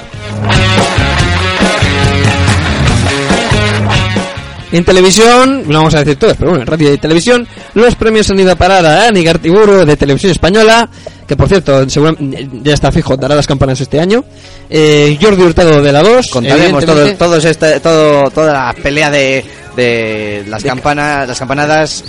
En 4.73 4.85
televisión, 4.85 5.65
no 5.67 5.79
vamos 5.81 5.95
a 5.95 5.99
decir 5.99 6.17
todas, 6.17 6.37
pero 6.39 6.53
bueno, 6.53 6.63
en 6.63 6.67
radio 6.67 6.95
y 6.95 6.97
televisión, 6.97 7.47
los 7.75 7.95
premios 7.97 8.31
han 8.31 8.41
ido 8.41 8.53
a 8.53 8.55
parar 8.55 8.87
a 8.87 9.09
Ani 9.09 9.23
Gartiburu 9.23 9.85
de 9.85 9.97
Televisión 9.99 10.33
Española, 10.33 10.89
que 11.29 11.37
por 11.37 11.49
cierto, 11.49 11.85
ya 11.85 12.73
está 12.73 12.91
fijo, 12.91 13.19
dará 13.19 13.35
las 13.35 13.47
campanas 13.47 13.79
este 13.83 14.01
año. 14.01 14.25
Eh, 14.71 15.19
Jordi 15.21 15.43
Hurtado 15.43 15.83
de 15.83 15.93
la 15.93 16.03
2. 16.03 16.29
Contaremos 16.29 16.87
todo, 16.87 17.15
todos 17.17 17.45
este, 17.45 17.81
todo, 17.81 18.31
toda 18.31 18.53
la 18.53 18.75
pelea 18.83 19.11
de, 19.11 19.45
de 19.81 20.45
las 20.49 20.63
campanas, 20.63 21.27
las 21.29 21.39
campanadas. 21.39 22.05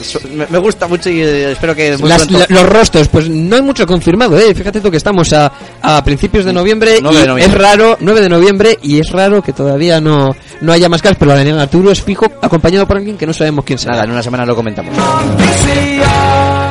Me, 0.49 0.57
gusta 0.60 0.88
mucho 0.88 1.10
y 1.10 1.21
eh, 1.21 1.51
espero 1.53 1.73
que 1.75 1.97
Las- 1.97 2.29
la- 2.29 2.45
los 2.49 2.63
rostros, 2.69 3.07
pues 3.07 3.29
no 3.29 3.55
hay 3.55 3.62
mucho 3.62 3.86
confirmado, 3.88 4.38
¿eh? 4.38 4.53
Fíjate 4.53 4.81
tú 4.81 4.91
que 4.91 4.97
estamos 4.97 5.31
a, 5.34 5.51
a 5.81 6.03
principios 6.03 6.45
de 6.45 6.53
noviembre 6.53 6.99
9 7.01 7.17
y 7.17 7.21
de 7.21 7.27
noviembre. 7.27 7.55
es 7.57 7.62
raro, 7.62 7.97
9 7.99 8.21
de 8.21 8.29
noviembre, 8.29 8.79
y 8.81 8.99
es 8.99 9.10
raro 9.12 9.41
que 9.41 9.53
todavía 9.53 9.99
no, 10.01 10.36
no 10.62 10.71
haya 10.73 10.89
más 10.89 11.01
casos, 11.01 11.17
pero 11.19 11.34
la 11.36 11.43
de 11.43 11.51
Arturo 11.60 11.91
es 11.91 12.01
fijo, 12.01 12.25
acompañado 12.41 12.86
por 12.88 12.97
alguien 12.97 13.17
que 13.17 13.25
no 13.27 13.34
sabemos 13.34 13.63
quién 13.65 13.79
será. 13.79 13.93
Nada, 13.93 14.03
en 14.05 14.12
una 14.12 14.23
semana 14.23 14.45
lo 14.45 14.55
comentamos. 14.55 14.95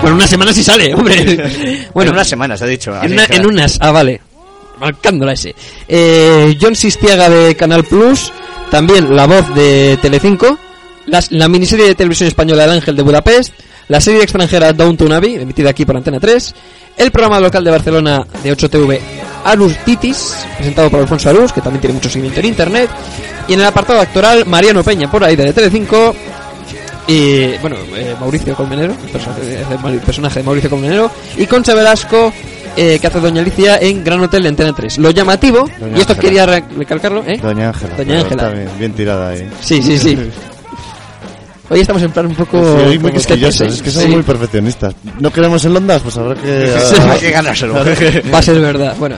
Bueno, 0.02 0.16
una 0.16 0.26
semana 0.26 0.52
sí 0.52 0.62
sale, 0.64 0.94
hombre. 0.94 1.16
Bueno, 1.94 2.10
en 2.10 2.14
una 2.16 2.24
semana 2.24 2.56
se 2.56 2.64
ha 2.64 2.66
dicho. 2.66 2.92
una- 2.92 3.24
en 3.26 3.46
unas, 3.46 3.78
ah, 3.80 3.90
vale. 3.90 4.20
Marcándola 4.78 5.32
ese. 5.32 5.54
Eh, 5.88 6.56
John 6.60 6.74
Sistiaga 6.74 7.28
de 7.28 7.54
Canal 7.54 7.84
Plus, 7.84 8.32
también 8.70 9.14
la 9.14 9.26
voz 9.26 9.54
de 9.54 9.98
Telecinco, 10.00 10.58
las- 11.10 11.30
la 11.32 11.48
miniserie 11.48 11.86
de 11.86 11.94
televisión 11.94 12.28
española 12.28 12.64
El 12.64 12.70
Ángel 12.70 12.96
de 12.96 13.02
Budapest, 13.02 13.52
la 13.88 14.00
serie 14.00 14.22
extranjera 14.22 14.72
Downton 14.72 15.12
Abbey, 15.12 15.34
emitida 15.36 15.70
aquí 15.70 15.84
por 15.84 15.96
Antena 15.96 16.20
3, 16.20 16.54
el 16.96 17.10
programa 17.10 17.40
local 17.40 17.64
de 17.64 17.70
Barcelona 17.70 18.24
de 18.42 18.52
8TV 18.52 19.00
Arus 19.44 19.76
Titis, 19.84 20.34
presentado 20.56 20.90
por 20.90 21.00
Alfonso 21.00 21.30
Arus, 21.30 21.52
que 21.52 21.60
también 21.60 21.80
tiene 21.80 21.94
mucho 21.94 22.08
seguimiento 22.10 22.40
en 22.40 22.46
internet, 22.46 22.90
y 23.48 23.54
en 23.54 23.60
el 23.60 23.66
apartado 23.66 24.00
actoral 24.00 24.46
Mariano 24.46 24.82
Peña 24.84 25.10
por 25.10 25.24
ahí 25.24 25.34
de 25.34 25.52
Telecinco, 25.52 26.14
y 27.06 27.56
bueno, 27.58 27.76
eh, 27.96 28.14
Mauricio 28.20 28.54
Colmenero, 28.54 28.92
el 28.92 29.10
personaje, 29.10 29.64
el 29.94 30.00
personaje 30.00 30.38
de 30.40 30.44
Mauricio 30.44 30.70
Colmenero, 30.70 31.10
y 31.36 31.46
Concha 31.46 31.74
Velasco 31.74 32.32
eh, 32.76 32.98
que 33.00 33.06
hace 33.08 33.18
Doña 33.18 33.40
Alicia 33.42 33.78
en 33.78 34.04
Gran 34.04 34.20
Hotel 34.20 34.44
de 34.44 34.48
Antena 34.50 34.72
3. 34.72 34.98
Lo 34.98 35.10
llamativo, 35.10 35.68
Doña 35.80 35.96
y 35.96 36.00
esto 36.00 36.12
Ángela. 36.12 36.20
quería 36.20 36.46
re- 36.46 36.64
recalcarlo, 36.78 37.24
¿eh? 37.26 37.36
Doña 37.42 37.68
Ángela. 37.70 37.96
Doña 37.96 38.20
Ángela. 38.20 38.42
Está 38.44 38.50
bien, 38.56 38.68
bien 38.78 38.92
tirada 38.92 39.30
ahí. 39.30 39.48
Sí, 39.60 39.82
sí, 39.82 39.98
sí. 39.98 40.16
Hoy 41.70 41.80
estamos 41.80 42.02
en 42.02 42.10
plan 42.10 42.26
un 42.26 42.34
poco... 42.34 42.58
Sí, 42.60 42.82
hoy 42.84 42.98
muy 42.98 43.12
quisquillosos, 43.12 43.74
es 43.74 43.80
que 43.82 43.90
somos 43.90 44.08
Sí. 44.08 44.14
muy 44.14 44.22
perfeccionistas. 44.24 44.92
¿No 45.20 45.32
queremos 45.32 45.64
en 45.64 45.76
Ondas? 45.76 46.02
Pues 46.02 46.16
habrá 46.18 46.34
que... 46.34 46.74
Sí. 46.84 46.96
Hay 47.10 47.18
que 47.20 47.30
ganárselo. 47.30 47.74
Va 48.34 48.38
a 48.38 48.42
ser 48.42 48.58
verdad. 48.60 48.96
Bueno, 48.98 49.16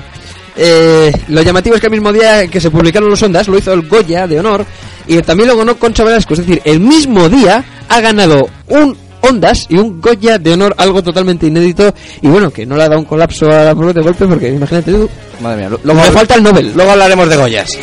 eh, 0.57 1.11
lo 1.29 1.41
llamativo 1.41 1.77
es 1.77 1.81
que 1.81 1.87
el 1.87 1.93
mismo 1.93 2.13
día 2.13 2.47
que 2.49 2.61
se 2.61 2.71
publicaron 2.71 3.09
los 3.09 3.23
Ondas 3.23 3.49
lo 3.49 3.57
hizo 3.57 3.73
el 3.73 3.89
Goya 3.89 4.27
de 4.27 4.39
honor 4.41 4.67
y 5.09 5.21
también 5.23 5.49
lo 5.49 5.57
ganó 5.57 5.77
Concha 5.79 6.05
Velasco. 6.05 6.35
Es 6.35 6.41
decir, 6.41 6.61
el 6.65 6.79
mismo 6.81 7.29
día 7.31 7.65
ha 7.89 8.01
ganado 8.03 8.47
un 8.69 8.97
Ondas 9.23 9.67
y 9.71 9.77
un 9.77 9.99
Goya 10.01 10.37
de 10.39 10.53
honor, 10.53 10.75
algo 10.77 11.03
totalmente 11.03 11.47
inédito. 11.47 11.95
Y 12.21 12.27
bueno, 12.29 12.51
que 12.51 12.67
no 12.67 12.77
le 12.77 12.83
ha 12.83 12.89
dado 12.89 13.01
un 13.01 13.07
colapso 13.07 13.47
a 13.47 13.65
la 13.65 13.75
de 13.75 14.03
golpe 14.03 14.27
porque 14.27 14.49
imagínate 14.51 14.93
tú. 14.93 15.09
Madre 15.41 15.57
mía, 15.57 15.69
lo- 15.71 15.81
Luego 15.85 16.01
me 16.03 16.11
falta 16.11 16.35
el 16.35 16.43
Nobel. 16.43 16.73
Luego 16.75 16.91
hablaremos 16.91 17.29
de 17.31 17.37
Goyas. 17.37 17.79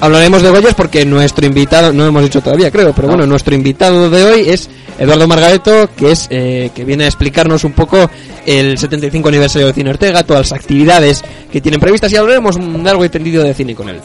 Hablaremos 0.00 0.42
de 0.42 0.50
Goyas 0.50 0.74
porque 0.74 1.04
nuestro 1.04 1.44
invitado, 1.44 1.92
no 1.92 2.06
hemos 2.06 2.22
dicho 2.22 2.40
todavía, 2.40 2.70
creo, 2.70 2.94
pero 2.94 3.08
bueno, 3.08 3.26
nuestro 3.26 3.54
invitado 3.54 4.08
de 4.08 4.24
hoy 4.24 4.48
es 4.48 4.70
Eduardo 4.98 5.28
Margareto, 5.28 5.90
que 5.94 6.12
es 6.12 6.26
eh, 6.30 6.70
que 6.74 6.84
viene 6.84 7.04
a 7.04 7.06
explicarnos 7.06 7.64
un 7.64 7.72
poco 7.72 8.10
el 8.46 8.78
75 8.78 9.28
aniversario 9.28 9.66
de 9.66 9.74
Cine 9.74 9.90
Ortega, 9.90 10.22
todas 10.22 10.50
las 10.50 10.58
actividades 10.58 11.22
que 11.52 11.60
tienen 11.60 11.80
previstas 11.80 12.12
y 12.12 12.16
hablaremos 12.16 12.56
un 12.56 12.82
largo 12.82 13.04
y 13.04 13.10
tendido 13.10 13.44
de 13.44 13.52
cine 13.52 13.74
con 13.74 13.90
él. 13.90 14.00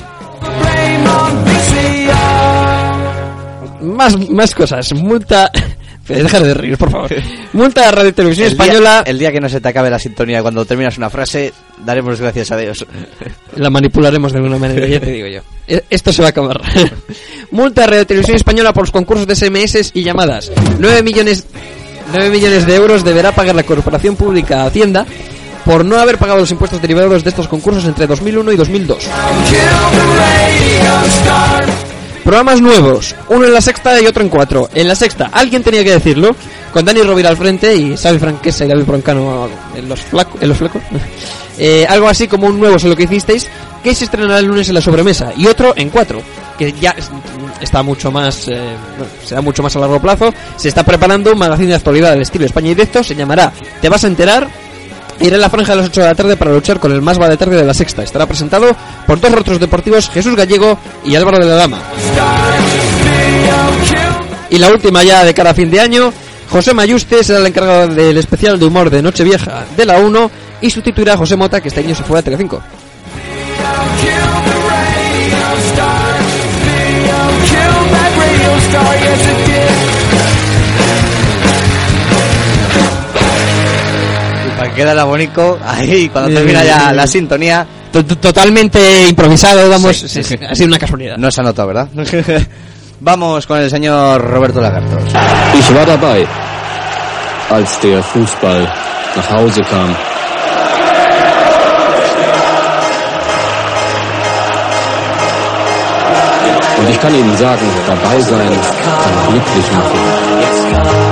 Más, 3.82 4.30
más 4.30 4.56
cosas. 4.56 4.94
Multa. 4.94 5.52
Dejar 6.08 6.44
de 6.44 6.54
reír, 6.54 6.78
por 6.78 6.92
favor. 6.92 7.10
Multa 7.54 7.88
a 7.90 7.92
Radio 7.92 8.14
Televisión 8.14 8.48
El 8.48 8.54
día- 8.58 8.64
Española. 8.66 9.04
el 9.06 9.18
día 9.20 9.32
que 9.32 9.40
no 9.42 9.50
se 9.50 9.60
te 9.60 9.68
acabe 9.70 9.90
la 9.90 9.98
sintonía 10.00 10.42
cuando 10.42 10.64
terminas 10.66 10.98
una 10.98 11.10
frase, 11.10 11.52
daremos 11.84 12.20
gracias 12.22 12.52
a 12.52 12.58
Dios. 12.58 12.86
La 13.56 13.70
manipularemos 13.70 14.32
de 14.32 14.38
alguna 14.40 14.58
manera, 14.60 14.86
ya 14.88 15.00
te 15.00 15.12
digo 15.12 15.28
yo. 15.28 15.42
E- 15.68 15.84
Esto 15.90 16.14
se 16.14 16.22
va 16.22 16.28
a 16.28 16.32
acabar. 16.32 16.62
Multa 17.52 17.86
a 17.86 17.88
Radio 17.88 18.06
Televisión 18.06 18.36
Española 18.36 18.72
por 18.74 18.84
los 18.84 18.92
concursos 18.92 19.26
de 19.26 19.36
SMS 19.36 19.92
y 19.94 20.04
llamadas. 20.04 20.52
9 20.80 21.02
millones, 21.04 21.46
9 22.12 22.30
millones 22.30 22.66
de 22.68 22.76
euros 22.76 23.04
deberá 23.04 23.32
pagar 23.34 23.56
la 23.56 23.64
Corporación 23.64 24.16
Pública 24.16 24.66
Hacienda 24.66 25.06
por 25.64 25.84
no 25.84 25.98
haber 25.98 26.20
pagado 26.20 26.40
los 26.42 26.52
impuestos 26.52 26.80
derivados 26.82 27.24
de 27.24 27.30
estos 27.32 27.48
concursos 27.48 27.84
entre 27.86 28.06
2001 28.06 28.52
y 28.52 28.56
2002. 28.58 29.08
Programas 32.26 32.60
nuevos, 32.60 33.16
uno 33.30 33.46
en 33.46 33.54
la 33.54 33.62
sexta 33.62 34.02
y 34.02 34.08
otro 34.08 34.24
en 34.24 34.30
cuatro. 34.30 34.68
En 34.74 34.88
la 34.88 34.96
sexta, 34.96 35.30
alguien 35.32 35.62
tenía 35.64 35.84
que 35.84 35.92
decirlo, 35.92 36.36
con 36.74 36.84
Dani 36.84 37.04
Rovira 37.04 37.30
al 37.30 37.38
frente 37.38 37.76
y 37.76 37.96
Xavi 37.96 38.18
Franquesa 38.18 38.66
y 38.66 38.68
David 38.68 38.84
Broncano 38.86 39.48
en 39.76 39.88
los, 39.88 40.00
flaco- 40.02 40.38
en 40.42 40.50
los. 40.50 40.58
Eh, 41.58 41.86
algo 41.88 42.10
así 42.10 42.28
como 42.28 42.48
un 42.48 42.60
nuevo, 42.60 42.78
sé 42.78 42.90
lo 42.90 42.98
que 42.98 43.04
hicisteis, 43.04 43.48
que 43.82 43.96
se 43.96 44.04
estrenará 44.04 44.40
el 44.40 44.46
lunes 44.46 44.68
en 44.68 44.74
la 44.76 44.82
sobremesa. 44.82 45.32
Y 45.38 45.48
otro 45.48 45.72
en 45.78 45.90
cuatro, 45.90 46.22
que 46.58 46.74
ya 46.74 46.90
es- 46.98 47.10
está 47.62 47.82
mucho 47.82 48.12
más, 48.12 48.50
eh, 48.50 48.60
será 49.24 49.40
mucho 49.40 49.64
más 49.64 49.74
a 49.78 49.80
largo 49.80 50.02
plazo. 50.02 50.34
Se 50.58 50.68
está 50.68 50.84
preparando 50.84 51.32
un 51.32 51.38
magazine 51.40 51.70
de 51.70 51.76
actualidad 51.76 52.12
del 52.12 52.24
estilo 52.24 52.46
España 52.46 52.72
y 52.72 52.76
directo, 52.76 53.02
se 53.06 53.16
llamará 53.16 53.54
Te 53.82 53.88
vas 53.88 54.04
a 54.04 54.08
enterar 54.08 54.50
Irá 55.20 55.36
en 55.36 55.42
la 55.42 55.50
franja 55.50 55.72
de 55.74 55.78
las 55.78 55.88
8 55.88 56.02
de 56.02 56.08
la 56.08 56.16
tarde 56.16 56.36
para 56.36 56.52
luchar 56.52 56.80
con 56.80 56.92
el 56.92 57.02
más 57.02 57.18
de 57.18 57.38
tarde 57.38 57.56
de 57.56 57.64
la 57.64 57.74
sexta. 57.74 58.04
Estará 58.04 58.26
presentado 58.26 58.76
por 59.08 59.20
dos 59.20 59.32
rostros 59.32 59.60
deportivos, 59.60 60.10
Jesús 60.10 60.36
Gallego 60.36 60.78
y 61.04 61.16
Álvaro 61.16 61.40
de 61.40 61.46
la 61.46 61.56
Dama. 61.56 61.80
Y 64.50 64.58
la 64.58 64.70
última 64.70 65.04
ya 65.04 65.24
de 65.24 65.34
cara 65.34 65.52
a 65.52 65.54
fin 65.54 65.72
de 65.72 65.80
año, 65.80 66.12
José 66.50 66.74
Mayuste 66.74 67.24
será 67.24 67.40
el 67.40 67.48
encargado 67.48 67.88
del 67.88 68.18
especial 68.18 68.60
de 68.60 68.66
humor 68.66 68.90
de 68.90 69.02
Nochevieja 69.02 69.66
de 69.76 69.86
la 69.86 70.00
1 70.00 70.32
y 70.62 70.70
sustituirá 70.70 71.14
a 71.14 71.18
José 71.18 71.36
Mota 71.36 71.62
que 71.62 71.70
este 71.70 71.82
año 71.82 71.96
se 71.96 72.04
fue 72.04 72.20
a 72.20 72.22
Telecinco. 72.22 72.62
Y 84.76 84.78
para 84.78 84.78
que 84.78 84.82
quede 84.82 84.92
el 84.92 85.00
abonico, 85.00 85.58
ahí 85.66 86.10
cuando 86.10 86.32
Eh, 86.32 86.34
termina 86.36 86.64
ya 86.64 86.92
la 86.94 87.08
sintonía, 87.08 87.66
To- 87.92 88.04
to- 88.06 88.18
Totalmente 88.18 89.08
improvisado, 89.08 89.70
vamos, 89.70 89.96
Sí, 89.96 90.08
sí, 90.10 90.22
sí. 90.24 90.36
sí, 90.38 90.46
ha 90.50 90.54
sido 90.54 90.68
una 90.68 90.80
casualidad. 90.80 91.16
no 91.18 91.32
se 91.32 91.40
ha 91.42 91.44
notado, 91.46 91.70
¿verdad? 91.70 91.88
Vamos 93.00 93.46
con 93.46 93.58
el 93.60 93.70
señor 93.70 94.22
Roberto 94.22 94.60
Lagartos. 94.62 95.04
Ich 95.60 95.70
war 95.76 95.86
dabei, 95.86 96.26
als 97.52 97.80
der 97.82 98.02
Fußball 98.04 98.68
nach 99.16 99.32
Hause 99.32 99.62
kam. 99.70 99.96
Und 106.80 106.90
ich 106.90 107.00
kann 107.00 107.14
Ihnen 107.16 107.36
sagen, 107.38 107.66
dabei 107.88 108.20
sein 108.22 108.50
kann 108.50 109.32
glücklich 109.32 109.72
machen. 109.72 111.06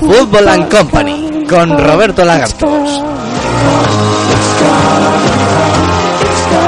Football 0.00 0.48
and 0.48 0.68
Company 0.68 1.44
con 1.48 1.78
Roberto 1.78 2.24
Lagartos. 2.24 3.02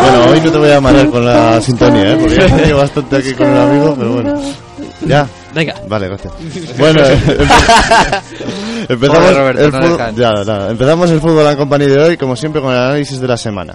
Bueno, 0.00 0.24
hoy 0.30 0.40
no 0.40 0.52
te 0.52 0.58
voy 0.58 0.70
a 0.70 0.76
amarrar 0.76 1.10
con 1.10 1.24
la 1.24 1.60
sintonía, 1.60 2.12
¿eh? 2.12 2.16
Porque 2.20 2.36
ya 2.36 2.46
he 2.46 2.50
tenido 2.50 2.78
bastante 2.78 3.16
aquí 3.16 3.32
con 3.34 3.48
un 3.48 3.56
amigo, 3.56 3.94
pero 3.98 4.12
bueno. 4.12 4.40
¿Ya? 5.06 5.26
Venga. 5.54 5.74
Vale, 5.88 6.08
gracias. 6.08 6.32
Bueno, 6.78 7.00
empezamos, 8.94 9.36
Roberto, 9.36 9.64
el 9.64 9.72
no 9.72 9.78
fútbol- 9.78 9.96
dejan. 9.96 10.16
ya, 10.16 10.30
nada, 10.44 10.70
empezamos 10.70 11.10
el 11.10 11.20
fútbol 11.20 11.46
and 11.46 11.58
company 11.58 11.86
de 11.86 12.02
hoy, 12.02 12.16
como 12.16 12.36
siempre, 12.36 12.60
con 12.60 12.72
el 12.72 12.78
análisis 12.78 13.20
de 13.20 13.28
la 13.28 13.36
semana. 13.36 13.74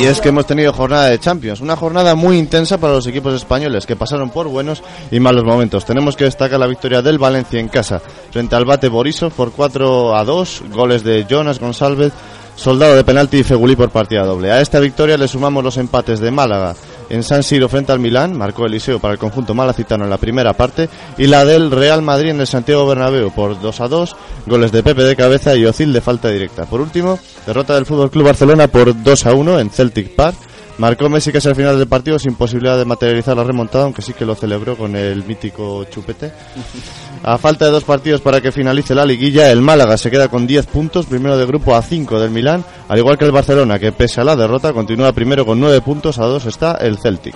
Y 0.00 0.04
es 0.04 0.20
que 0.20 0.28
hemos 0.28 0.46
tenido 0.46 0.72
jornada 0.72 1.06
de 1.06 1.18
Champions, 1.18 1.60
una 1.62 1.76
jornada 1.76 2.14
muy 2.14 2.36
intensa 2.38 2.76
para 2.78 2.92
los 2.92 3.06
equipos 3.06 3.32
españoles 3.34 3.86
que 3.86 3.96
pasaron 3.96 4.28
por 4.30 4.48
buenos 4.48 4.82
y 5.10 5.18
malos 5.18 5.44
momentos. 5.44 5.84
Tenemos 5.86 6.14
que 6.14 6.24
destacar 6.24 6.60
la 6.60 6.66
victoria 6.66 7.00
del 7.00 7.18
Valencia 7.18 7.58
en 7.58 7.68
casa 7.68 8.00
frente 8.30 8.54
al 8.54 8.66
Bate 8.66 8.88
Borisov 8.88 9.32
por 9.32 9.52
4 9.52 10.14
a 10.14 10.24
2, 10.24 10.62
goles 10.72 11.02
de 11.04 11.24
Jonas 11.28 11.58
González, 11.58 12.12
Soldado 12.54 12.96
de 12.96 13.04
penalti 13.04 13.38
y 13.38 13.42
Fegulí 13.44 13.76
por 13.76 13.90
partida 13.90 14.24
doble. 14.24 14.50
A 14.50 14.60
esta 14.62 14.78
victoria 14.80 15.18
le 15.18 15.28
sumamos 15.28 15.62
los 15.62 15.76
empates 15.76 16.20
de 16.20 16.30
Málaga 16.30 16.74
en 17.08 17.22
San 17.22 17.42
Siro 17.42 17.68
frente 17.68 17.92
al 17.92 18.00
Milán, 18.00 18.36
marcó 18.36 18.66
Eliseo 18.66 18.98
para 18.98 19.14
el 19.14 19.18
conjunto 19.18 19.54
malacitano 19.54 20.04
en 20.04 20.10
la 20.10 20.18
primera 20.18 20.52
parte, 20.52 20.88
y 21.18 21.26
la 21.26 21.44
del 21.44 21.70
Real 21.70 22.02
Madrid 22.02 22.30
en 22.30 22.40
el 22.40 22.46
Santiago 22.46 22.86
Bernabéu 22.86 23.30
por 23.30 23.60
2 23.60 23.80
a 23.80 23.88
2, 23.88 24.16
goles 24.46 24.72
de 24.72 24.82
Pepe 24.82 25.02
de 25.02 25.16
cabeza 25.16 25.54
y 25.56 25.64
Ocil 25.64 25.92
de 25.92 26.00
falta 26.00 26.28
directa. 26.28 26.66
Por 26.66 26.80
último, 26.80 27.18
derrota 27.46 27.74
del 27.74 27.86
Fútbol 27.86 28.10
Club 28.10 28.26
Barcelona 28.26 28.68
por 28.68 29.02
2 29.02 29.26
a 29.26 29.34
1 29.34 29.60
en 29.60 29.70
Celtic 29.70 30.14
Park. 30.14 30.36
Marcó 30.78 31.08
Messi 31.08 31.32
casi 31.32 31.48
al 31.48 31.56
final 31.56 31.78
del 31.78 31.88
partido 31.88 32.18
sin 32.18 32.34
posibilidad 32.34 32.76
de 32.76 32.84
materializar 32.84 33.36
la 33.36 33.44
remontada, 33.44 33.84
aunque 33.84 34.02
sí 34.02 34.12
que 34.12 34.26
lo 34.26 34.34
celebró 34.34 34.76
con 34.76 34.94
el 34.94 35.24
mítico 35.24 35.84
chupete. 35.84 36.32
A 37.22 37.38
falta 37.38 37.64
de 37.64 37.70
dos 37.70 37.82
partidos 37.82 38.20
para 38.20 38.40
que 38.40 38.52
finalice 38.52 38.94
la 38.94 39.04
liguilla, 39.04 39.50
el 39.50 39.60
Málaga 39.60 39.96
se 39.96 40.10
queda 40.10 40.28
con 40.28 40.46
10 40.46 40.66
puntos, 40.66 41.06
primero 41.06 41.36
de 41.36 41.46
grupo 41.46 41.74
a 41.74 41.82
5 41.82 42.20
del 42.20 42.30
Milán, 42.30 42.64
al 42.88 42.98
igual 42.98 43.18
que 43.18 43.24
el 43.24 43.32
Barcelona, 43.32 43.78
que 43.78 43.90
pese 43.90 44.20
a 44.20 44.24
la 44.24 44.36
derrota 44.36 44.72
continúa 44.72 45.12
primero 45.12 45.44
con 45.44 45.58
9 45.58 45.80
puntos, 45.80 46.18
a 46.18 46.24
2 46.24 46.46
está 46.46 46.72
el 46.74 46.98
Celtic. 46.98 47.34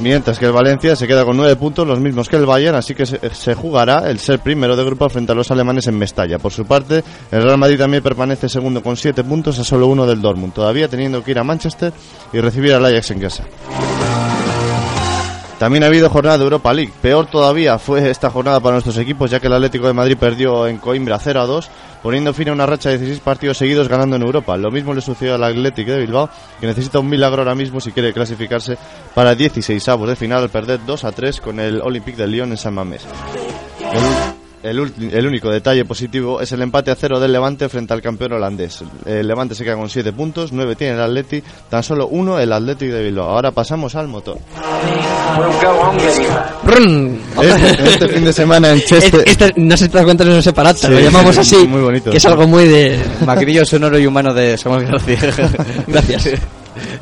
Mientras 0.00 0.38
que 0.38 0.46
el 0.46 0.52
Valencia 0.52 0.96
se 0.96 1.06
queda 1.06 1.26
con 1.26 1.36
9 1.36 1.56
puntos, 1.56 1.86
los 1.86 2.00
mismos 2.00 2.28
que 2.28 2.36
el 2.36 2.46
Bayern, 2.46 2.74
así 2.76 2.94
que 2.94 3.04
se, 3.04 3.54
jugará 3.54 4.08
el 4.10 4.18
ser 4.18 4.38
primero 4.38 4.74
de 4.74 4.82
grupo 4.82 5.08
frente 5.10 5.32
a 5.32 5.34
los 5.34 5.50
alemanes 5.50 5.86
en 5.88 5.98
Mestalla. 5.98 6.38
Por 6.38 6.52
su 6.52 6.64
parte, 6.64 7.04
el 7.30 7.42
Real 7.42 7.58
Madrid 7.58 7.78
también 7.78 8.02
permanece 8.02 8.48
segundo 8.48 8.82
con 8.82 8.96
7 8.96 9.22
puntos 9.24 9.58
a 9.58 9.64
solo 9.64 9.88
uno 9.88 10.06
del 10.06 10.22
Dortmund, 10.22 10.54
todavía 10.54 10.88
teniendo 10.88 11.22
que 11.22 11.32
ir 11.32 11.38
a 11.38 11.44
Manchester 11.44 11.92
y 12.32 12.40
recibir 12.40 12.72
al 12.72 12.86
Ajax 12.86 13.10
en 13.10 13.20
casa. 13.20 13.44
También 15.60 15.84
ha 15.84 15.88
habido 15.88 16.08
jornada 16.08 16.38
de 16.38 16.44
Europa 16.44 16.72
League. 16.72 16.90
Peor 17.02 17.26
todavía 17.26 17.78
fue 17.78 18.08
esta 18.08 18.30
jornada 18.30 18.60
para 18.60 18.76
nuestros 18.76 18.96
equipos, 18.96 19.30
ya 19.30 19.40
que 19.40 19.46
el 19.46 19.52
Atlético 19.52 19.86
de 19.86 19.92
Madrid 19.92 20.16
perdió 20.18 20.66
en 20.66 20.78
Coimbra 20.78 21.18
0 21.18 21.38
a 21.38 21.44
2, 21.44 21.68
poniendo 22.02 22.32
fin 22.32 22.48
a 22.48 22.52
una 22.52 22.64
racha 22.64 22.88
de 22.88 22.96
16 22.96 23.20
partidos 23.20 23.58
seguidos 23.58 23.86
ganando 23.86 24.16
en 24.16 24.22
Europa. 24.22 24.56
Lo 24.56 24.70
mismo 24.70 24.94
le 24.94 25.02
sucedió 25.02 25.34
al 25.34 25.44
Atlético 25.44 25.90
de 25.90 25.98
Bilbao, 25.98 26.30
que 26.58 26.66
necesita 26.66 26.98
un 26.98 27.10
milagro 27.10 27.42
ahora 27.42 27.54
mismo 27.54 27.78
si 27.78 27.92
quiere 27.92 28.14
clasificarse 28.14 28.78
para 29.14 29.34
16 29.34 29.86
avos 29.90 30.08
de 30.08 30.16
final 30.16 30.44
al 30.44 30.48
perder 30.48 30.80
2 30.86 31.04
a 31.04 31.12
3 31.12 31.42
con 31.42 31.60
el 31.60 31.82
Olympique 31.82 32.16
de 32.16 32.26
Lyon 32.26 32.52
en 32.52 32.56
San 32.56 32.72
Mamés. 32.72 33.06
El, 34.62 34.78
ulti- 34.78 35.10
el 35.12 35.26
único 35.26 35.50
detalle 35.50 35.86
positivo 35.86 36.40
es 36.42 36.52
el 36.52 36.60
empate 36.60 36.90
a 36.90 36.94
cero 36.94 37.18
del 37.18 37.32
Levante 37.32 37.68
frente 37.70 37.94
al 37.94 38.02
campeón 38.02 38.32
holandés. 38.34 38.84
El 39.06 39.26
Levante 39.26 39.54
se 39.54 39.64
queda 39.64 39.76
con 39.76 39.88
7 39.88 40.12
puntos, 40.12 40.52
9 40.52 40.76
tiene 40.76 40.94
el 40.94 41.00
Atleti, 41.00 41.42
tan 41.70 41.82
solo 41.82 42.08
uno 42.08 42.38
el 42.38 42.52
Atlético 42.52 42.92
de 42.92 43.04
Bilbao. 43.04 43.30
Ahora 43.30 43.52
pasamos 43.52 43.94
al 43.94 44.08
motor. 44.08 44.36
Este, 47.42 47.88
este 47.88 48.08
fin 48.08 48.24
de 48.24 48.32
semana 48.32 48.70
en 48.72 48.80
Cheste... 48.82 49.16
Es- 49.18 49.26
este- 49.26 49.52
no 49.56 49.76
se 49.76 49.88
te 49.88 49.96
das 49.96 50.04
cuenta 50.04 50.24
de 50.24 50.38
ese 50.38 50.52
parata, 50.52 50.88
Sí, 50.88 50.92
lo 50.92 51.00
llamamos 51.00 51.34
sí, 51.36 51.40
así. 51.40 51.66
muy 51.66 51.80
bonito. 51.80 52.10
Que 52.10 52.18
es 52.18 52.26
algo 52.26 52.46
muy 52.46 52.68
de. 52.68 52.98
Maquinillo 53.24 53.64
sonoro 53.64 53.98
y 53.98 54.06
humano 54.06 54.34
de 54.34 54.58
Samuel 54.58 54.86
García. 54.86 55.18
Gracias. 55.86 56.28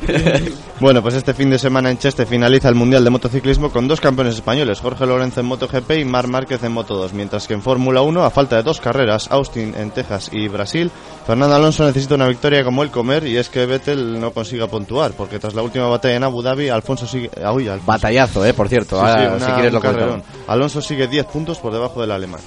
Bueno, 0.79 1.01
pues 1.01 1.15
este 1.15 1.33
fin 1.33 1.49
de 1.49 1.59
semana 1.59 1.91
en 1.91 1.97
Cheste 1.97 2.25
finaliza 2.25 2.69
el 2.69 2.75
Mundial 2.75 3.03
de 3.03 3.09
Motociclismo 3.09 3.69
con 3.69 3.89
dos 3.89 3.99
campeones 3.99 4.35
españoles, 4.35 4.79
Jorge 4.79 5.05
Lorenzo 5.05 5.41
en 5.41 5.45
MotoGP 5.47 5.91
y 5.99 6.05
Mar 6.05 6.27
Márquez 6.27 6.63
en 6.63 6.73
Moto2, 6.73 7.11
mientras 7.11 7.47
que 7.49 7.53
en 7.53 7.61
Fórmula 7.61 8.01
1, 8.01 8.23
a 8.23 8.29
falta 8.29 8.55
de 8.55 8.63
dos 8.63 8.79
carreras, 8.79 9.27
Austin 9.29 9.75
en 9.77 9.91
Texas 9.91 10.29
y 10.31 10.47
Brasil, 10.47 10.89
Fernando 11.27 11.53
Alonso 11.53 11.83
necesita 11.85 12.15
una 12.15 12.27
victoria 12.29 12.63
como 12.63 12.81
el 12.83 12.91
comer 12.91 13.27
y 13.27 13.35
es 13.35 13.49
que 13.49 13.65
Vettel 13.65 14.21
no 14.21 14.31
consiga 14.31 14.67
puntuar, 14.67 15.11
porque 15.11 15.37
tras 15.37 15.53
la 15.53 15.63
última 15.63 15.87
batalla 15.87 16.15
en 16.15 16.23
Abu 16.23 16.41
Dhabi, 16.41 16.69
Alfonso 16.69 17.05
sigue... 17.05 17.29
ah, 17.43 17.51
uy, 17.51 17.67
Alfonso. 17.67 17.85
Batallazo, 17.85 18.45
eh, 18.45 18.53
por 18.53 18.69
cierto. 18.69 18.95
Sí, 18.95 19.01
sí, 19.05 19.09
Ahora, 19.11 19.33
una- 19.35 19.45
si 19.45 19.51
quieres 19.51 19.73
lo. 19.73 20.21
Alonso 20.47 20.81
sigue 20.81 21.07
10 21.09 21.25
puntos 21.25 21.57
por 21.59 21.73
debajo 21.73 21.99
del 21.99 22.11
alemán. 22.11 22.39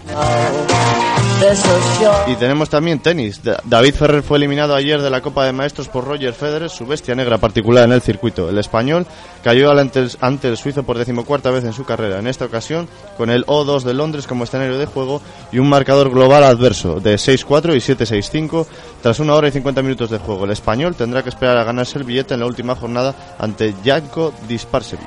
Y 2.29 2.37
tenemos 2.37 2.71
también 2.71 3.01
tenis. 3.01 3.43
Da- 3.43 3.61
David 3.65 3.95
Ferrer 3.95 4.23
fue 4.23 4.39
eliminado 4.39 4.75
ayer 4.75 5.03
de 5.03 5.11
la 5.11 5.21
Copa 5.21 5.45
de 5.45 5.53
Maestros 5.53 5.89
por 5.89 6.05
Roger 6.05 6.33
Federer, 6.33 6.71
su 6.71 6.87
bestia 6.87 7.15
negra 7.15 7.37
particular 7.37 7.85
en 7.85 7.93
el 7.93 8.01
circuito. 8.01 8.22
El 8.23 8.59
español 8.59 9.07
cayó 9.43 9.73
ante 9.73 9.99
el, 9.99 10.11
ante 10.21 10.49
el 10.49 10.57
suizo 10.57 10.85
por 10.85 10.97
decimocuarta 10.97 11.51
vez 11.51 11.65
en 11.65 11.73
su 11.73 11.85
carrera, 11.85 12.21
en 12.21 12.29
esta 12.29 12.45
ocasión 12.45 12.89
con 13.17 13.31
el 13.31 13.45
O2 13.47 13.83
de 13.83 13.95
Londres 13.95 14.29
como 14.29 14.45
escenario 14.45 14.79
de 14.79 14.87
juego 14.87 15.21
y 15.51 15.59
un 15.59 15.69
marcador 15.69 16.09
global 16.11 16.45
adverso 16.45 17.01
de 17.01 17.17
6-4 17.17 17.75
y 17.75 17.79
7-6-5 17.79 18.67
tras 19.03 19.19
una 19.19 19.35
hora 19.35 19.49
y 19.49 19.53
50 19.53 19.83
minutos 19.83 20.11
de 20.11 20.19
juego. 20.19 20.45
El 20.45 20.53
español 20.53 20.95
tendrá 20.95 21.23
que 21.23 21.31
esperar 21.31 21.57
a 21.57 21.65
ganarse 21.65 21.99
el 21.99 22.05
billete 22.05 22.35
en 22.35 22.41
la 22.41 22.47
última 22.47 22.77
jornada 22.77 23.35
ante 23.39 23.75
Janko 23.85 24.33
Disparsevich. 24.47 25.03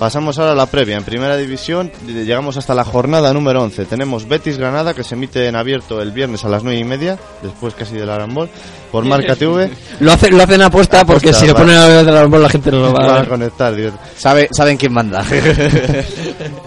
Pasamos 0.00 0.38
ahora 0.38 0.52
a 0.52 0.54
la 0.54 0.64
previa. 0.64 0.96
En 0.96 1.04
primera 1.04 1.36
división 1.36 1.92
llegamos 2.06 2.56
hasta 2.56 2.74
la 2.74 2.84
jornada 2.84 3.34
número 3.34 3.62
11. 3.62 3.84
Tenemos 3.84 4.26
Betis 4.26 4.56
Granada 4.56 4.94
que 4.94 5.04
se 5.04 5.14
emite 5.14 5.46
en 5.46 5.54
abierto 5.56 6.00
el 6.00 6.10
viernes 6.10 6.42
a 6.46 6.48
las 6.48 6.64
9 6.64 6.78
y 6.78 6.84
media, 6.84 7.18
después 7.42 7.74
casi 7.74 7.96
del 7.96 8.08
Arambol, 8.08 8.48
por 8.90 9.04
Marca 9.10 9.36
TV. 9.36 9.70
Lo, 10.00 10.10
hace, 10.10 10.30
lo 10.30 10.42
hacen 10.42 10.62
apuesta 10.62 11.04
porque 11.04 11.34
si 11.34 11.46
lo 11.46 11.54
ponen 11.54 11.76
a 11.76 11.86
la 11.86 12.02
de 12.24 12.38
la 12.38 12.48
gente 12.48 12.70
no 12.70 12.78
lo 12.78 12.92
va 12.94 13.04
a 13.04 13.06
Van 13.06 13.10
a 13.16 13.18
ver. 13.20 13.28
conectar. 13.28 13.74
directo. 13.76 14.00
Sabe, 14.16 14.48
saben 14.50 14.78
quién 14.78 14.92
manda. 14.94 15.22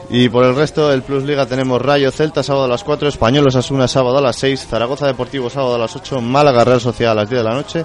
Y 0.09 0.29
por 0.29 0.45
el 0.45 0.55
resto 0.55 0.89
del 0.89 1.01
Plus 1.01 1.23
Liga 1.23 1.47
tenemos 1.47 1.81
Rayo 1.81 2.11
Celta 2.11 2.43
sábado 2.43 2.65
a 2.65 2.67
las 2.67 2.83
4, 2.83 3.07
Españolos 3.07 3.55
Asuna 3.55 3.87
sábado 3.87 4.19
a 4.19 4.21
las 4.21 4.35
6, 4.35 4.67
Zaragoza 4.69 5.07
Deportivo 5.07 5.49
sábado 5.49 5.73
a 5.73 5.79
las 5.79 5.95
8, 5.95 6.21
Málaga 6.21 6.63
Real 6.63 6.79
Sociedad 6.79 7.13
a 7.13 7.15
las 7.15 7.29
10 7.31 7.39
de 7.41 7.49
la 7.49 7.55
noche. 7.55 7.83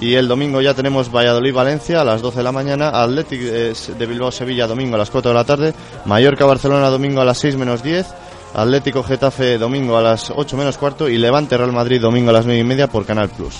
Y 0.00 0.14
el 0.14 0.28
domingo 0.28 0.62
ya 0.62 0.72
tenemos 0.72 1.12
Valladolid 1.14 1.54
Valencia 1.54 2.00
a 2.00 2.04
las 2.04 2.22
12 2.22 2.38
de 2.38 2.42
la 2.44 2.52
mañana, 2.52 2.88
Atlético 3.02 3.44
eh, 3.46 3.74
de 3.98 4.06
Bilbao 4.06 4.32
Sevilla 4.32 4.66
domingo 4.66 4.94
a 4.94 4.98
las 4.98 5.10
4 5.10 5.30
de 5.30 5.34
la 5.34 5.44
tarde, 5.44 5.74
Mallorca 6.06 6.46
Barcelona 6.46 6.88
domingo 6.88 7.20
a 7.20 7.24
las 7.26 7.36
6 7.38 7.56
menos 7.56 7.82
10, 7.82 8.06
Atlético 8.54 9.02
Getafe 9.02 9.58
domingo 9.58 9.98
a 9.98 10.02
las 10.02 10.30
8 10.34 10.56
menos 10.56 10.78
cuarto 10.78 11.06
y 11.06 11.18
Levante 11.18 11.56
Real 11.56 11.72
Madrid 11.72 12.00
domingo 12.00 12.30
a 12.30 12.32
las 12.32 12.46
9 12.46 12.60
y 12.60 12.64
media 12.64 12.86
por 12.86 13.04
Canal 13.04 13.28
Plus. 13.28 13.58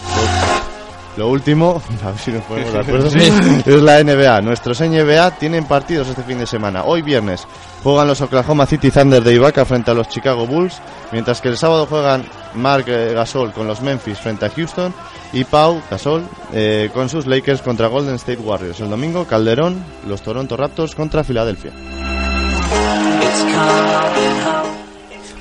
Lo 1.16 1.29
último, 1.29 1.83
a 2.05 2.11
ver 2.11 2.18
si 2.18 2.31
nos 2.31 2.44
ponemos 2.44 2.73
de 2.73 2.79
acuerdo, 2.81 3.09
es 3.66 3.83
la 3.83 4.03
NBA. 4.03 4.40
Nuestros 4.42 4.81
NBA 4.81 5.33
tienen 5.33 5.66
partidos 5.66 6.09
este 6.09 6.23
fin 6.23 6.38
de 6.38 6.46
semana. 6.46 6.85
Hoy 6.85 7.03
viernes 7.03 7.46
juegan 7.83 8.07
los 8.07 8.20
Oklahoma 8.20 8.66
City 8.66 8.90
Thunder 8.90 9.23
de 9.23 9.35
Ibaka 9.35 9.64
frente 9.64 9.90
a 9.90 9.94
los 9.94 10.09
Chicago 10.09 10.46
Bulls, 10.46 10.81
mientras 11.12 11.40
que 11.40 11.49
el 11.49 11.57
sábado 11.57 11.87
juegan 11.87 12.25
Mark 12.55 12.87
Gasol 12.87 13.53
con 13.53 13.66
los 13.66 13.81
Memphis 13.81 14.18
frente 14.18 14.46
a 14.46 14.51
Houston 14.51 14.92
y 15.33 15.44
Pau 15.44 15.81
Gasol 15.90 16.25
eh, 16.53 16.90
con 16.92 17.09
sus 17.09 17.27
Lakers 17.27 17.62
contra 17.62 17.88
Golden 17.88 18.16
State 18.16 18.40
Warriors. 18.40 18.81
El 18.81 18.90
domingo 18.90 19.25
Calderón, 19.27 19.83
los 20.07 20.23
Toronto 20.23 20.57
Raptors 20.57 20.94
contra 20.94 21.25
Filadelfia. 21.25 21.73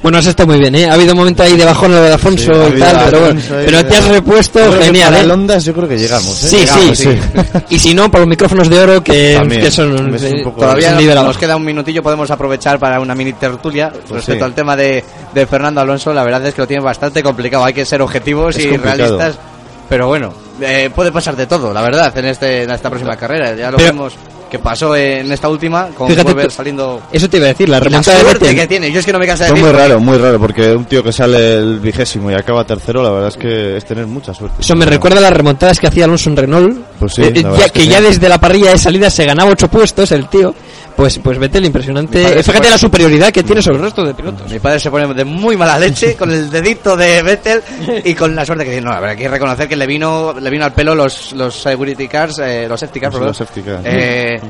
Bueno, 0.02 0.18
has 0.18 0.26
estado 0.28 0.48
muy 0.48 0.60
bien, 0.60 0.74
¿eh? 0.76 0.90
Ha 0.90 0.94
habido 0.94 1.12
un 1.12 1.18
momento 1.20 1.44
ahí 1.44 1.58
de 1.58 1.66
bajón 1.66 1.92
lo 1.92 2.02
de 2.02 2.14
Alfonso 2.14 2.54
Sí, 2.54 2.74
y 2.76 2.80
tal, 2.80 3.02
pero 3.06 3.20
bueno. 3.20 3.42
Pero 3.50 3.86
te 3.86 3.98
has 3.98 4.08
repuesto 4.08 4.60
que 4.72 4.86
genial, 4.86 5.10
para 5.10 5.20
¿eh? 5.20 5.24
el 5.26 5.32
Ondas 5.32 5.66
yo 5.66 5.74
creo 5.74 5.90
que 5.90 5.98
llegamos. 5.98 6.42
¿eh? 6.44 6.48
Sí, 6.48 6.58
Llegamos, 6.58 6.98
sí, 6.98 7.10
sí. 7.12 7.20
Y 7.76 7.80
si 7.80 7.94
no, 7.94 8.10
por 8.10 8.22
los 8.22 8.30
micrófonos 8.30 8.70
de 8.70 8.80
oro 8.80 9.04
que, 9.04 9.36
También. 9.38 9.62
que 9.62 9.70
son, 9.72 10.16
eh, 10.16 10.42
poco- 10.44 10.62
Todavía 10.62 10.92
nos, 10.94 11.04
nos 11.26 11.38
queda 11.38 11.58
un 11.58 11.66
minutillo, 11.66 12.02
podemos 12.02 12.32
aprovechar 12.32 12.80
para 12.80 13.00
una 13.02 13.14
mini 13.14 13.34
tertulia 13.34 13.90
respecto 14.10 14.34
sí. 14.36 14.40
al 14.42 14.54
tema 14.54 14.78
de, 14.78 15.04
de 15.34 15.46
Fernando 15.48 15.82
Alonso. 15.82 16.14
La 16.14 16.24
verdad 16.24 16.46
es 16.48 16.54
que 16.54 16.62
lo 16.62 16.68
tiene 16.68 16.82
bastante 16.82 17.22
complicado, 17.22 17.66
hay 17.66 17.74
que 17.74 17.86
ser 17.86 18.02
objetivos 18.02 18.56
Es 18.56 18.66
y 18.66 18.70
complicado. 18.70 18.98
realistas. 18.98 19.38
Pero 19.90 20.08
bueno, 20.08 20.34
eh, 20.62 20.90
puede 20.96 21.12
pasar 21.12 21.36
de 21.36 21.46
todo, 21.46 21.74
la 21.74 21.82
verdad, 21.82 22.18
en, 22.18 22.26
este, 22.26 22.64
en 22.64 22.72
esta 22.72 22.90
próxima 22.90 23.18
carrera. 23.18 23.54
Ya 23.54 23.70
lo 23.72 23.76
Pero- 23.78 23.90
vemos 23.92 24.14
que 24.50 24.60
pasó 24.60 24.96
en 24.96 25.32
esta 25.32 25.48
última, 25.48 25.88
con 25.88 26.10
Fíjate 26.10 26.28
Weber 26.32 26.52
saliendo... 26.52 27.02
Eso 27.12 27.30
te 27.30 27.38
iba 27.38 27.46
a 27.46 27.50
decir, 27.50 27.70
la 27.70 27.80
remontada 27.80 28.18
de 28.18 28.24
suerte 28.24 28.46
Vettel. 28.46 28.60
que 28.60 28.68
tiene, 28.68 28.92
yo 28.92 29.00
es 29.00 29.06
que 29.06 29.14
no 29.14 29.20
me 29.20 29.28
cansa 29.28 29.46
de 29.46 29.52
decir... 29.52 29.64
muy 29.64 29.74
raro, 29.74 30.00
muy 30.00 30.18
raro, 30.18 30.40
porque 30.40 30.74
un 30.74 30.86
tío 30.86 31.04
que 31.04 31.12
sale 31.12 31.60
el 31.60 31.80
vigésimo 31.80 32.32
y 32.32 32.34
acaba 32.34 32.64
tercero, 32.66 33.04
la 33.04 33.12
verdad 33.12 33.30
es 33.30 33.38
que 33.38 33.78
es 33.78 33.86
tener 33.86 34.08
mucha 34.08 34.34
suerte. 34.34 34.58
Eso 34.62 34.76
me 34.76 34.86
recuerda 34.86 35.20
a 35.20 35.22
las 35.22 35.34
remontadas 35.34 35.80
que 35.80 35.88
hacía 35.88 36.06
Alonso 36.06 36.30
en 36.30 36.38
Renault. 36.38 36.78
Pues 37.00 37.14
sí, 37.14 37.22
Eh, 37.24 37.34
ya, 37.42 37.66
es 37.66 37.72
que 37.72 37.80
que 37.82 37.88
ya 37.88 38.02
desde 38.02 38.28
la 38.30 38.38
parrilla 38.40 38.72
de 38.72 38.78
salida 38.78 39.10
se 39.10 39.26
ganaba 39.26 39.52
ocho 39.52 39.68
puestos 39.70 40.12
el 40.12 40.28
tío. 40.28 40.54
Pues, 40.96 41.18
pues 41.20 41.38
Vettel 41.40 41.64
impresionante. 41.64 42.22
Fíjate 42.44 42.58
pone- 42.58 42.70
la 42.72 42.78
superioridad 42.78 43.32
que 43.32 43.42
tiene 43.42 43.62
sobre 43.62 43.78
el 43.78 43.84
resto 43.84 44.04
de 44.04 44.14
pilotos. 44.14 44.52
Mi 44.52 44.60
padre 44.60 44.82
se 44.82 44.92
pone 44.92 45.14
de 45.14 45.24
muy 45.24 45.56
mala 45.56 45.80
leche 45.80 46.16
con 46.18 46.30
el 46.30 46.50
dedito 46.50 46.98
de 46.98 47.22
Vettel 47.22 47.62
y 48.04 48.14
con 48.16 48.36
la 48.36 48.46
suerte 48.46 48.66
que 48.66 48.72
tiene. 48.72 48.86
No, 48.86 48.92
la 48.92 49.00
verdad, 49.00 49.12
hay 49.12 49.18
que 49.24 49.30
reconocer 49.30 49.70
que 49.70 49.78
le 49.78 49.88
vino, 49.88 50.36
le 50.38 50.50
vino 50.50 50.66
al 50.66 50.74
pelo 50.74 50.94
los, 50.96 51.32
los 51.32 51.56
security 51.56 52.10
cars, 52.10 52.40
eh, 52.40 52.66
los 52.68 52.78
safety 52.82 53.00
cars, 53.00 53.14
Sí, 53.14 53.18
perdón. 53.18 53.28
los 53.30 53.38
safety 53.38 53.62
cars. 53.62 53.82
Eh, 53.86 54.42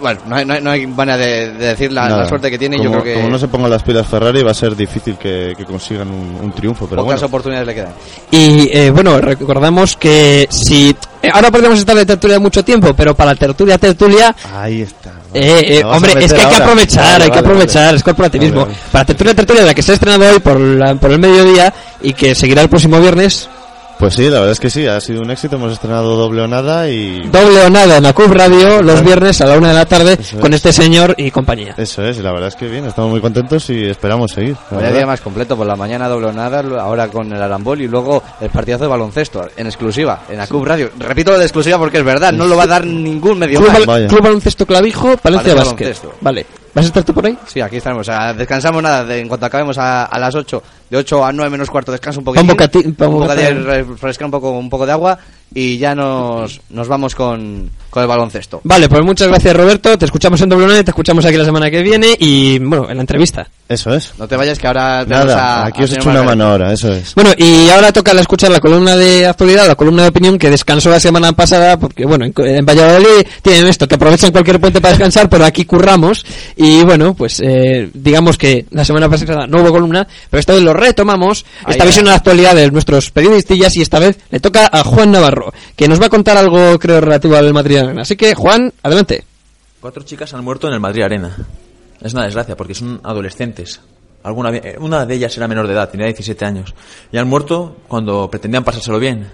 Bueno, 0.00 0.20
no 0.26 0.36
hay, 0.36 0.44
no 0.44 0.54
hay- 0.54 0.62
no 0.62 0.70
hay 0.70 0.86
manera 0.86 1.16
de, 1.18 1.52
de 1.52 1.66
decir 1.66 1.92
la, 1.92 2.08
la 2.08 2.28
suerte 2.28 2.50
que 2.50 2.58
tiene. 2.58 2.78
Como, 2.78 2.88
yo 2.90 3.00
creo 3.00 3.04
que 3.04 3.14
como 3.20 3.30
no 3.30 3.38
se 3.38 3.48
pongan 3.48 3.70
las 3.70 3.82
pilas 3.82 4.06
Ferrari, 4.06 4.42
va 4.42 4.50
a 4.52 4.54
ser 4.54 4.74
difícil 4.74 5.16
que, 5.16 5.54
que 5.56 5.64
consigan 5.64 6.08
un, 6.08 6.38
un 6.42 6.52
triunfo, 6.52 6.86
pero 6.88 7.02
pocas 7.02 7.20
bueno. 7.20 7.26
oportunidades 7.26 7.66
le 7.66 7.74
quedan. 7.74 7.92
Y 8.30 8.68
eh, 8.76 8.90
bueno, 8.90 9.20
recordamos 9.20 9.96
que 9.96 10.48
si. 10.50 10.94
eh, 11.22 11.28
ahora 11.32 11.50
podemos 11.50 11.78
estar 11.78 11.94
de 11.96 12.06
tertulia 12.06 12.38
mucho 12.40 12.64
tiempo, 12.64 12.94
pero 12.94 13.14
para 13.14 13.32
la 13.32 13.36
tertulia, 13.36 13.78
tertulia. 13.78 14.34
Ahí 14.54 14.82
está. 14.82 15.10
Eh, 15.32 15.78
eh, 15.78 15.80
¿La 15.80 15.86
vas 15.86 15.94
a 15.94 15.96
hombre, 15.98 16.24
es 16.24 16.32
que 16.32 16.40
hay 16.40 16.48
que 16.48 16.56
aprovechar, 16.56 17.04
Vale, 17.04 17.14
hay 17.24 17.30
que 17.30 17.36
vale, 17.36 17.40
aprovechar, 17.46 17.84
vale. 17.86 17.96
es 17.98 18.02
corporativismo. 18.02 18.60
Vale, 18.62 18.72
vale. 18.72 18.82
Para 18.90 19.04
tertulia, 19.04 19.34
tertulia, 19.34 19.62
la 19.64 19.74
que 19.74 19.82
se 19.82 19.92
ha 19.92 19.94
estrenado 19.94 20.24
hoy 20.32 20.40
por, 20.40 20.58
la- 20.58 20.94
por 20.96 21.12
el 21.12 21.18
mediodía 21.20 21.72
y 22.02 22.14
que 22.14 22.34
seguirá 22.34 22.62
el 22.62 22.68
próximo 22.68 22.98
viernes, 23.00 23.48
Pues 24.00 24.14
sí, 24.14 24.22
la 24.30 24.38
verdad 24.38 24.52
es 24.52 24.60
que 24.60 24.70
sí, 24.70 24.86
ha 24.86 24.98
sido 24.98 25.20
un 25.20 25.30
éxito. 25.30 25.56
Hemos 25.56 25.74
estrenado 25.74 26.16
doble 26.16 26.40
o 26.40 26.48
nada 26.48 26.88
y. 26.88 27.18
doble 27.28 27.66
o 27.66 27.68
nada 27.68 27.98
en 27.98 28.02
la 28.02 28.14
CUB 28.14 28.32
Radio 28.32 28.80
los 28.80 29.04
viernes 29.04 29.42
a 29.42 29.46
la 29.46 29.58
una 29.58 29.68
de 29.68 29.74
la 29.74 29.84
tarde 29.84 30.14
Eso 30.14 30.36
es. 30.36 30.40
con 30.40 30.54
este 30.54 30.72
señor 30.72 31.14
y 31.18 31.30
compañía. 31.30 31.74
Eso 31.76 32.02
es, 32.02 32.16
y 32.16 32.22
la 32.22 32.32
verdad 32.32 32.48
es 32.48 32.56
que 32.56 32.66
bien, 32.66 32.86
estamos 32.86 33.10
muy 33.10 33.20
contentos 33.20 33.68
y 33.68 33.84
esperamos 33.84 34.32
seguir. 34.32 34.56
verdad. 34.70 34.94
día 34.94 35.06
más 35.06 35.20
completo, 35.20 35.54
por 35.54 35.66
la 35.66 35.76
mañana 35.76 36.08
doble 36.08 36.28
o 36.28 36.32
nada, 36.32 36.64
ahora 36.80 37.08
con 37.08 37.30
el 37.30 37.42
Arambol 37.42 37.82
y 37.82 37.88
luego 37.88 38.22
el 38.40 38.48
partidazo 38.48 38.84
de 38.84 38.88
baloncesto, 38.88 39.46
en 39.54 39.66
exclusiva, 39.66 40.22
en 40.30 40.38
la 40.38 40.46
Club 40.46 40.64
Radio. 40.64 40.90
Repito 40.98 41.32
lo 41.32 41.38
de 41.38 41.44
exclusiva 41.44 41.76
porque 41.76 41.98
es 41.98 42.04
verdad, 42.04 42.32
no 42.32 42.46
lo 42.46 42.56
va 42.56 42.62
a 42.62 42.68
dar 42.68 42.86
ningún 42.86 43.38
medio 43.38 43.60
Club, 43.60 44.22
Baloncesto 44.22 44.64
Clavijo, 44.64 45.18
Basket. 45.22 45.54
Baloncesto. 45.54 46.14
Vale. 46.22 46.46
¿Vas 46.74 46.84
a 46.84 46.88
estar 46.88 47.02
tú 47.04 47.12
por 47.12 47.26
ahí? 47.26 47.36
Sí, 47.46 47.60
aquí 47.60 47.76
estaremos. 47.76 48.06
O 48.06 48.12
sea, 48.12 48.32
descansamos 48.32 48.82
nada, 48.82 49.04
de- 49.04 49.18
en 49.20 49.28
cuanto 49.28 49.46
acabemos 49.46 49.76
a, 49.78 50.04
a 50.04 50.18
las 50.18 50.34
8, 50.34 50.62
de 50.90 50.96
8 50.98 51.24
a 51.24 51.32
9 51.32 51.50
menos 51.50 51.68
cuarto, 51.70 51.90
descanso 51.90 52.20
un 52.20 52.24
poquito. 52.24 52.40
Un 53.08 53.20
bocadillo, 53.20 53.64
refrescar 53.64 54.24
un 54.26 54.30
poco, 54.30 54.50
un 54.52 54.70
poco 54.70 54.86
de 54.86 54.92
agua 54.92 55.18
y 55.52 55.78
ya 55.78 55.94
nos, 55.96 56.60
nos 56.70 56.86
vamos 56.86 57.14
con, 57.14 57.70
con 57.90 58.02
el 58.02 58.08
baloncesto. 58.08 58.60
Vale, 58.64 58.88
pues 58.88 59.04
muchas 59.04 59.28
gracias 59.28 59.56
Roberto, 59.56 59.98
te 59.98 60.04
escuchamos 60.04 60.40
en 60.42 60.48
doble 60.48 60.84
te 60.84 60.90
escuchamos 60.92 61.24
aquí 61.24 61.36
la 61.36 61.44
semana 61.44 61.70
que 61.70 61.82
viene 61.82 62.14
y 62.18 62.58
bueno, 62.60 62.88
en 62.88 62.96
la 62.96 63.02
entrevista. 63.02 63.48
Eso 63.70 63.94
es. 63.94 64.12
No 64.18 64.26
te 64.26 64.34
vayas 64.34 64.58
que 64.58 64.66
ahora 64.66 65.04
Nada, 65.06 65.62
a- 65.62 65.66
aquí 65.66 65.82
a 65.82 65.84
os 65.84 65.92
echo 65.92 66.10
una 66.10 66.24
mano 66.24 66.44
ahora, 66.44 66.72
eso 66.72 66.92
es. 66.92 67.14
Bueno, 67.14 67.30
y 67.36 67.68
ahora 67.70 67.92
toca 67.92 68.12
la 68.12 68.20
escuchar 68.20 68.50
la 68.50 68.58
columna 68.58 68.96
de 68.96 69.28
actualidad, 69.28 69.68
la 69.68 69.76
columna 69.76 70.02
de 70.02 70.08
opinión 70.08 70.38
que 70.38 70.50
descansó 70.50 70.90
la 70.90 70.98
semana 70.98 71.30
pasada, 71.34 71.78
porque 71.78 72.04
bueno, 72.04 72.24
en, 72.24 72.34
en 72.36 72.66
Valladolid 72.66 73.24
tienen 73.42 73.68
esto, 73.68 73.86
que 73.86 73.94
aprovechan 73.94 74.32
cualquier 74.32 74.58
puente 74.58 74.80
para 74.80 74.94
descansar, 74.94 75.28
pero 75.28 75.44
aquí 75.44 75.66
curramos, 75.66 76.26
y 76.56 76.82
bueno, 76.82 77.14
pues 77.14 77.38
eh, 77.44 77.88
digamos 77.94 78.36
que 78.36 78.66
la 78.72 78.84
semana 78.84 79.08
pasada 79.08 79.46
no 79.46 79.62
hubo 79.62 79.70
columna, 79.70 80.04
pero 80.28 80.40
esta 80.40 80.52
vez 80.52 80.62
lo 80.62 80.72
retomamos, 80.72 81.44
Ahí 81.64 81.74
esta 81.74 81.84
visión 81.84 82.06
de 82.06 82.10
la 82.10 82.16
actualidad 82.16 82.56
de 82.56 82.68
nuestros 82.72 83.12
periodistillas, 83.12 83.76
y 83.76 83.82
esta 83.82 84.00
vez 84.00 84.18
le 84.30 84.40
toca 84.40 84.68
a 84.72 84.82
Juan 84.82 85.12
Navarro, 85.12 85.54
que 85.76 85.86
nos 85.86 86.00
va 86.02 86.06
a 86.06 86.10
contar 86.10 86.36
algo, 86.36 86.76
creo, 86.80 87.00
relativo 87.00 87.36
al 87.36 87.54
Madrid 87.54 87.76
Arena. 87.76 88.02
Así 88.02 88.16
que, 88.16 88.34
Juan, 88.34 88.72
adelante. 88.82 89.22
Cuatro 89.80 90.02
chicas 90.02 90.34
han 90.34 90.42
muerto 90.42 90.66
en 90.66 90.74
el 90.74 90.80
Madrid 90.80 91.02
Arena. 91.04 91.36
Es 92.02 92.14
una 92.14 92.24
desgracia 92.24 92.56
porque 92.56 92.74
son 92.74 93.00
adolescentes. 93.02 93.80
Alguna, 94.22 94.50
eh, 94.56 94.76
una 94.78 95.06
de 95.06 95.14
ellas 95.14 95.36
era 95.36 95.48
menor 95.48 95.66
de 95.66 95.72
edad, 95.74 95.88
tenía 95.90 96.06
17 96.06 96.44
años. 96.44 96.74
Y 97.12 97.16
han 97.18 97.28
muerto 97.28 97.76
cuando 97.88 98.30
pretendían 98.30 98.64
pasárselo 98.64 98.98
bien. 98.98 99.28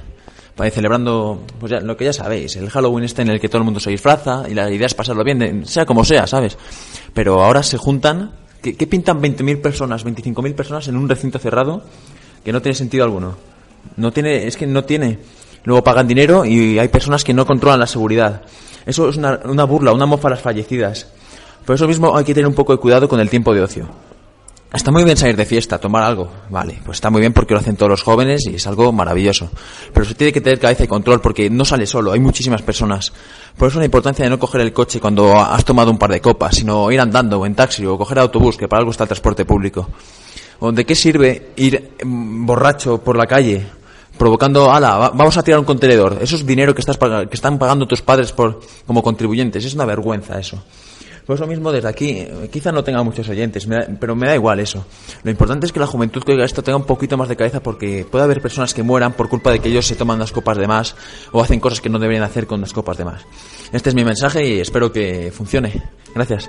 Para 0.55 0.69
ir 0.69 0.73
celebrando, 0.73 1.43
pues 1.61 1.71
ya, 1.73 1.81
lo 1.81 1.97
que 1.97 2.07
ya 2.07 2.13
sabéis, 2.15 2.57
el 2.57 2.71
Halloween 2.71 3.05
este 3.05 3.21
en 3.23 3.29
el 3.29 3.41
que 3.41 3.49
todo 3.49 3.59
el 3.59 3.65
mundo 3.65 3.79
se 3.79 3.91
disfraza 3.91 4.45
y 4.49 4.55
la 4.55 4.71
idea 4.71 4.87
es 4.87 4.95
pasarlo 4.95 5.23
bien, 5.23 5.39
de- 5.39 5.67
sea 5.67 5.85
como 5.85 6.03
sea, 6.05 6.27
¿sabes? 6.27 6.57
Pero 7.13 7.45
ahora 7.45 7.63
se 7.63 7.77
juntan 7.77 8.33
¿Qué, 8.63 8.75
qué 8.75 8.87
pintan 8.87 9.21
20.000 9.21 9.61
personas, 9.61 10.05
25.000 10.05 10.55
personas 10.55 10.89
en 10.89 10.97
un 10.97 11.09
recinto 11.09 11.39
cerrado 11.39 11.83
que 12.43 12.53
no 12.53 12.63
tiene 12.63 12.75
sentido 12.75 13.05
alguno? 13.05 13.37
No 13.97 14.13
tiene, 14.13 14.47
es 14.47 14.57
que 14.57 14.67
no 14.67 14.83
tiene. 14.85 15.19
Luego 15.65 15.85
pagan 15.85 16.09
dinero 16.09 16.45
y 16.47 16.79
hay 16.79 16.89
personas 16.89 17.23
que 17.23 17.35
no 17.35 17.45
controlan 17.47 17.79
la 17.79 17.87
seguridad. 17.87 18.43
Eso 18.87 19.09
es 19.11 19.17
una, 19.19 19.39
una 19.45 19.65
burla, 19.65 19.93
una 19.93 20.07
mofa 20.07 20.29
a 20.29 20.31
las 20.33 20.41
fallecidas. 20.41 21.07
Por 21.67 21.75
eso 21.75 21.87
mismo 21.89 22.17
hay 22.17 22.25
que 22.25 22.33
tener 22.35 22.47
un 22.47 22.55
poco 22.55 22.73
de 22.73 22.79
cuidado 22.79 23.09
con 23.09 23.21
el 23.21 23.29
tiempo 23.29 23.53
de 23.53 23.61
ocio. 23.63 23.89
Está 24.73 24.91
muy 24.91 25.05
bien 25.05 25.17
salir 25.17 25.37
de 25.37 25.47
fiesta, 25.47 25.79
tomar 25.79 26.03
algo. 26.03 26.29
Vale, 26.51 26.81
pues 26.85 26.97
está 26.97 27.09
muy 27.09 27.21
bien 27.21 27.33
porque 27.33 27.55
lo 27.55 27.61
hacen 27.61 27.77
todos 27.77 27.89
los 27.91 28.03
jóvenes 28.03 28.47
y 28.47 28.57
es 28.57 28.67
algo 28.67 28.93
maravilloso. 28.93 29.49
Pero 29.93 30.05
se 30.05 30.15
tiene 30.15 30.33
que 30.33 30.41
tener 30.41 30.59
cabeza 30.59 30.85
y 30.85 30.89
control 30.89 31.21
porque 31.21 31.49
no 31.49 31.65
sale 31.65 31.87
solo, 31.87 32.13
hay 32.13 32.21
muchísimas 32.21 32.63
personas. 32.63 33.13
Por 33.57 33.69
eso 33.69 33.79
la 33.79 33.85
importancia 33.87 34.25
de 34.25 34.31
no 34.31 34.39
coger 34.39 34.61
el 34.61 34.73
coche 34.73 35.01
cuando 35.01 35.35
has 35.41 35.65
tomado 35.65 35.91
un 35.91 35.99
par 35.99 36.11
de 36.11 36.21
copas, 36.21 36.57
sino 36.57 36.91
ir 36.91 37.01
andando 37.01 37.39
o 37.41 37.47
en 37.47 37.55
taxi 37.55 37.87
o 37.87 37.97
coger 37.97 38.19
autobús, 38.19 38.57
que 38.57 38.69
para 38.69 38.81
algo 38.81 38.91
está 38.91 39.05
el 39.05 39.09
transporte 39.09 39.45
público. 39.45 39.89
¿O 40.61 40.73
de 40.73 40.85
qué 40.85 40.95
sirve 40.95 41.53
ir 41.57 41.93
mm, 42.05 42.45
borracho 42.45 42.99
por 42.99 43.17
la 43.17 43.27
calle 43.27 43.67
provocando, 44.19 44.71
ala, 44.73 44.97
va- 44.99 45.11
vamos 45.11 45.37
a 45.39 45.43
tirar 45.43 45.61
un 45.61 45.67
contenedor? 45.67 46.19
Eso 46.21 46.37
es 46.37 46.45
dinero 46.45 46.75
que, 46.75 46.81
estás 46.81 46.99
que 46.99 47.29
están 47.35 47.59
pagando 47.59 47.87
tus 47.87 48.03
padres 48.03 48.33
por, 48.33 48.61
como 48.87 49.03
contribuyentes. 49.03 49.65
Es 49.65 49.75
una 49.75 49.85
vergüenza 49.85 50.39
eso. 50.39 50.63
Por 51.27 51.35
eso 51.37 51.47
mismo 51.47 51.73
desde 51.73 51.89
aquí, 51.89 52.25
quizá 52.53 52.71
no 52.71 52.85
tenga 52.85 53.03
muchos 53.03 53.29
oyentes, 53.29 53.67
pero 53.99 54.15
me 54.15 54.29
da 54.29 54.35
igual 54.37 54.61
eso. 54.61 54.87
Lo 55.25 55.31
importante 55.31 55.67
es 55.67 55.73
que 55.73 55.81
la 55.81 55.87
juventud 55.87 56.23
que 56.23 56.33
oiga 56.33 56.45
esto 56.45 56.63
tenga 56.63 56.77
un 56.77 56.85
poquito 56.85 57.17
más 57.17 57.29
de 57.29 57.37
cabeza 57.37 57.61
porque 57.61 58.07
puede 58.09 58.25
haber 58.25 58.41
personas 58.41 58.73
que 58.73 58.85
mueran 58.85 59.13
por 59.13 59.29
culpa 59.29 59.51
de 59.51 59.59
que 59.59 59.69
ellos 59.69 59.87
se 59.87 59.97
toman 59.97 60.17
unas 60.17 60.31
copas 60.31 60.57
de 60.57 60.69
más 60.69 60.95
o 61.33 61.43
hacen 61.43 61.59
cosas 61.59 61.81
que 61.81 61.89
no 61.89 61.99
deberían 61.99 62.23
hacer 62.23 62.47
con 62.47 62.61
unas 62.61 62.73
copas 62.73 62.97
de 62.97 63.05
más. 63.05 63.23
Este 63.73 63.89
es 63.89 63.95
mi 63.95 64.05
mensaje 64.05 64.47
y 64.47 64.61
espero 64.61 64.93
que 64.93 65.33
funcione. 65.33 65.83
Gracias. 66.15 66.49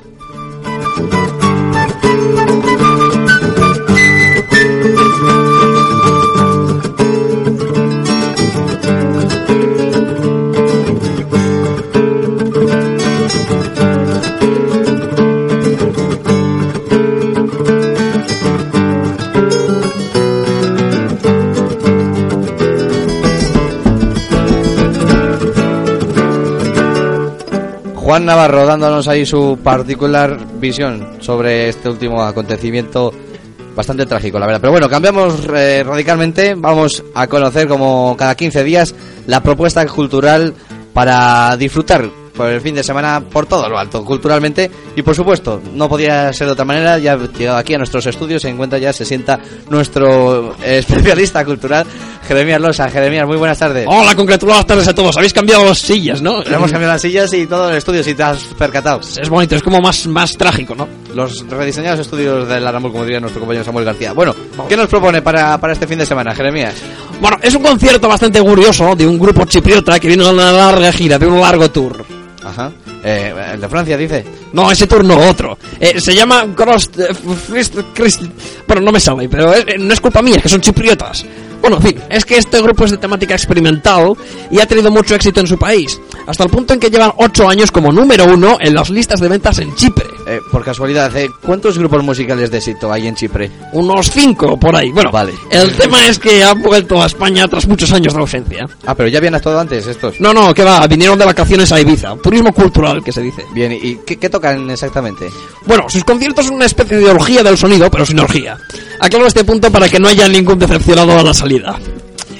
Juan 28.07 28.23
Navarro 28.23 28.65
dándonos 28.65 29.09
ahí 29.09 29.25
su 29.25 29.59
particular 29.61 30.39
visión 30.61 31.17
sobre 31.19 31.67
este 31.67 31.89
último 31.89 32.23
acontecimiento 32.23 33.13
bastante 33.75 34.05
trágico, 34.05 34.39
la 34.39 34.45
verdad. 34.45 34.61
Pero 34.61 34.71
bueno, 34.71 34.87
cambiamos 34.87 35.45
eh, 35.53 35.83
radicalmente. 35.85 36.55
Vamos 36.55 37.03
a 37.13 37.27
conocer 37.27 37.67
como 37.67 38.15
cada 38.17 38.33
15 38.33 38.63
días 38.63 38.95
la 39.25 39.43
propuesta 39.43 39.85
cultural 39.87 40.53
para 40.93 41.57
disfrutar 41.57 42.09
por 42.37 42.49
el 42.49 42.61
fin 42.61 42.75
de 42.75 42.83
semana 42.83 43.19
por 43.19 43.47
todo 43.47 43.67
lo 43.67 43.77
alto, 43.77 44.05
culturalmente. 44.05 44.71
Y 44.95 45.01
por 45.01 45.15
supuesto, 45.15 45.61
no 45.73 45.89
podía 45.89 46.31
ser 46.31 46.47
de 46.47 46.53
otra 46.53 46.63
manera. 46.63 46.97
Ya 46.99 47.17
llegado 47.17 47.57
aquí 47.57 47.73
a 47.73 47.77
nuestros 47.79 48.05
estudios 48.05 48.43
se 48.43 48.49
encuentra 48.49 48.77
ya, 48.77 48.93
se 48.93 49.03
sienta 49.03 49.39
nuestro 49.69 50.55
especialista 50.63 51.43
cultural, 51.43 51.85
Jeremías 52.27 52.61
Losa. 52.61 52.89
Jeremías, 52.89 53.25
muy 53.25 53.37
buenas 53.37 53.57
tardes. 53.57 53.85
Hola, 53.89 54.15
congratuladas 54.15 54.65
tardes 54.65 54.87
a 54.87 54.95
todos. 54.95 55.17
Habéis 55.17 55.33
cambiado 55.33 55.65
las 55.65 55.79
sillas, 55.79 56.21
¿no? 56.21 56.43
Hemos 56.43 56.71
cambiado 56.71 56.93
las 56.93 57.01
sillas 57.01 57.33
y 57.33 57.47
todo 57.47 57.69
el 57.69 57.77
estudio, 57.77 58.03
si 58.03 58.13
te 58.13 58.23
has 58.23 58.43
percatado. 58.57 59.01
Es 59.01 59.29
bonito, 59.29 59.55
es 59.55 59.63
como 59.63 59.79
más, 59.81 60.05
más 60.07 60.37
trágico, 60.37 60.75
¿no? 60.75 60.87
Los 61.13 61.47
rediseñados 61.49 61.99
estudios 61.99 62.47
del 62.47 62.65
Arambol, 62.65 62.91
como 62.91 63.03
diría 63.03 63.19
nuestro 63.19 63.39
compañero 63.39 63.65
Samuel 63.65 63.85
García. 63.85 64.13
Bueno, 64.13 64.35
¿qué 64.69 64.77
nos 64.77 64.87
propone 64.87 65.21
para, 65.21 65.57
para 65.59 65.73
este 65.73 65.87
fin 65.87 65.97
de 65.97 66.05
semana, 66.05 66.35
Jeremías? 66.35 66.75
Bueno, 67.19 67.37
es 67.41 67.55
un 67.55 67.63
concierto 67.63 68.07
bastante 68.07 68.39
curioso 68.41 68.95
de 68.95 69.07
un 69.07 69.17
grupo 69.17 69.45
chipriota 69.45 69.99
que 69.99 70.07
viene 70.07 70.25
a 70.25 70.29
una 70.29 70.51
larga 70.51 70.91
gira, 70.91 71.17
de 71.17 71.25
un 71.25 71.39
largo 71.39 71.71
tour. 71.71 72.05
Ajá. 72.47 72.71
Eh, 73.03 73.33
el 73.53 73.61
de 73.61 73.69
Francia, 73.69 73.97
dice. 73.97 74.25
No, 74.53 74.71
ese 74.71 74.87
tour 74.87 75.03
no, 75.03 75.17
otro. 75.29 75.57
Eh, 75.79 75.99
se 75.99 76.15
llama 76.15 76.45
Cross... 76.55 76.91
eh, 76.97 77.09
Bueno, 78.67 78.81
no 78.81 78.91
me 78.91 78.99
sale, 78.99 79.27
pero 79.27 79.53
eh, 79.53 79.75
no 79.77 79.93
es 79.93 79.99
culpa 79.99 80.21
mía, 80.21 80.37
es 80.37 80.43
que 80.43 80.49
son 80.49 80.61
chipriotas. 80.61 81.25
Bueno, 81.61 81.77
en 81.77 81.83
fin, 81.83 81.99
es 82.09 82.23
que 82.23 82.37
este 82.37 82.61
grupo 82.61 82.85
es 82.85 82.91
de 82.91 82.97
temática 82.97 83.33
experimental 83.33 84.13
y 84.51 84.59
ha 84.59 84.65
tenido 84.67 84.91
mucho 84.91 85.15
éxito 85.15 85.39
en 85.41 85.47
su 85.47 85.57
país, 85.57 85.99
hasta 86.27 86.43
el 86.43 86.49
punto 86.49 86.73
en 86.73 86.79
que 86.79 86.89
llevan 86.89 87.11
8 87.17 87.49
años 87.49 87.71
como 87.71 87.91
número 87.91 88.25
uno 88.25 88.57
en 88.61 88.75
las 88.75 88.89
listas 88.89 89.19
de 89.19 89.27
ventas 89.27 89.57
en 89.59 89.73
Chipre. 89.75 90.05
Eh, 90.29 90.41
por 90.51 90.61
casualidad, 90.63 91.15
eh, 91.15 91.29
¿cuántos 91.41 91.77
grupos 91.77 92.03
musicales 92.03 92.51
de 92.51 92.57
éxito 92.57 92.91
hay 92.91 93.07
en 93.07 93.15
Chipre? 93.15 93.49
Unos 93.71 94.11
5 94.11 94.59
por 94.59 94.75
ahí. 94.75 94.91
Bueno, 94.91 95.09
Vale. 95.09 95.33
el 95.49 95.71
tema 95.73 96.05
es 96.05 96.19
que 96.19 96.43
han 96.43 96.61
vuelto 96.61 97.01
a 97.01 97.05
España 97.05 97.47
tras 97.47 97.65
muchos 97.65 97.93
años 97.93 98.13
de 98.13 98.19
ausencia. 98.19 98.67
Ah, 98.85 98.93
pero 98.93 99.07
ya 99.07 99.19
habían 99.19 99.35
actuado 99.35 99.59
antes 99.61 99.87
estos. 99.87 100.19
No, 100.19 100.33
no, 100.33 100.53
que 100.53 100.63
va, 100.65 100.85
vinieron 100.87 101.17
de 101.17 101.25
vacaciones 101.25 101.71
a 101.71 101.79
Ibiza. 101.79 102.15
Turismo 102.17 102.51
cultural, 102.51 103.01
que 103.01 103.13
se 103.13 103.21
dice. 103.21 103.45
Bien, 103.53 103.71
¿y 103.71 103.99
qué, 104.05 104.17
qué 104.17 104.29
tocan 104.29 104.69
exactamente? 104.69 105.29
Bueno, 105.65 105.89
sus 105.89 106.03
conciertos 106.03 106.45
son 106.45 106.55
una 106.55 106.65
especie 106.65 106.97
de 106.97 107.09
orgía 107.09 107.41
del 107.41 107.57
sonido, 107.57 107.89
pero 107.89 108.05
sin 108.05 108.19
orgía. 108.19 108.57
Aclaro 108.99 109.27
este 109.27 109.45
punto 109.45 109.71
para 109.71 109.87
que 109.87 109.99
no 109.99 110.09
haya 110.09 110.27
ningún 110.27 110.59
decepcionado 110.59 111.17
a 111.17 111.23
la 111.23 111.33
salida. 111.33 111.79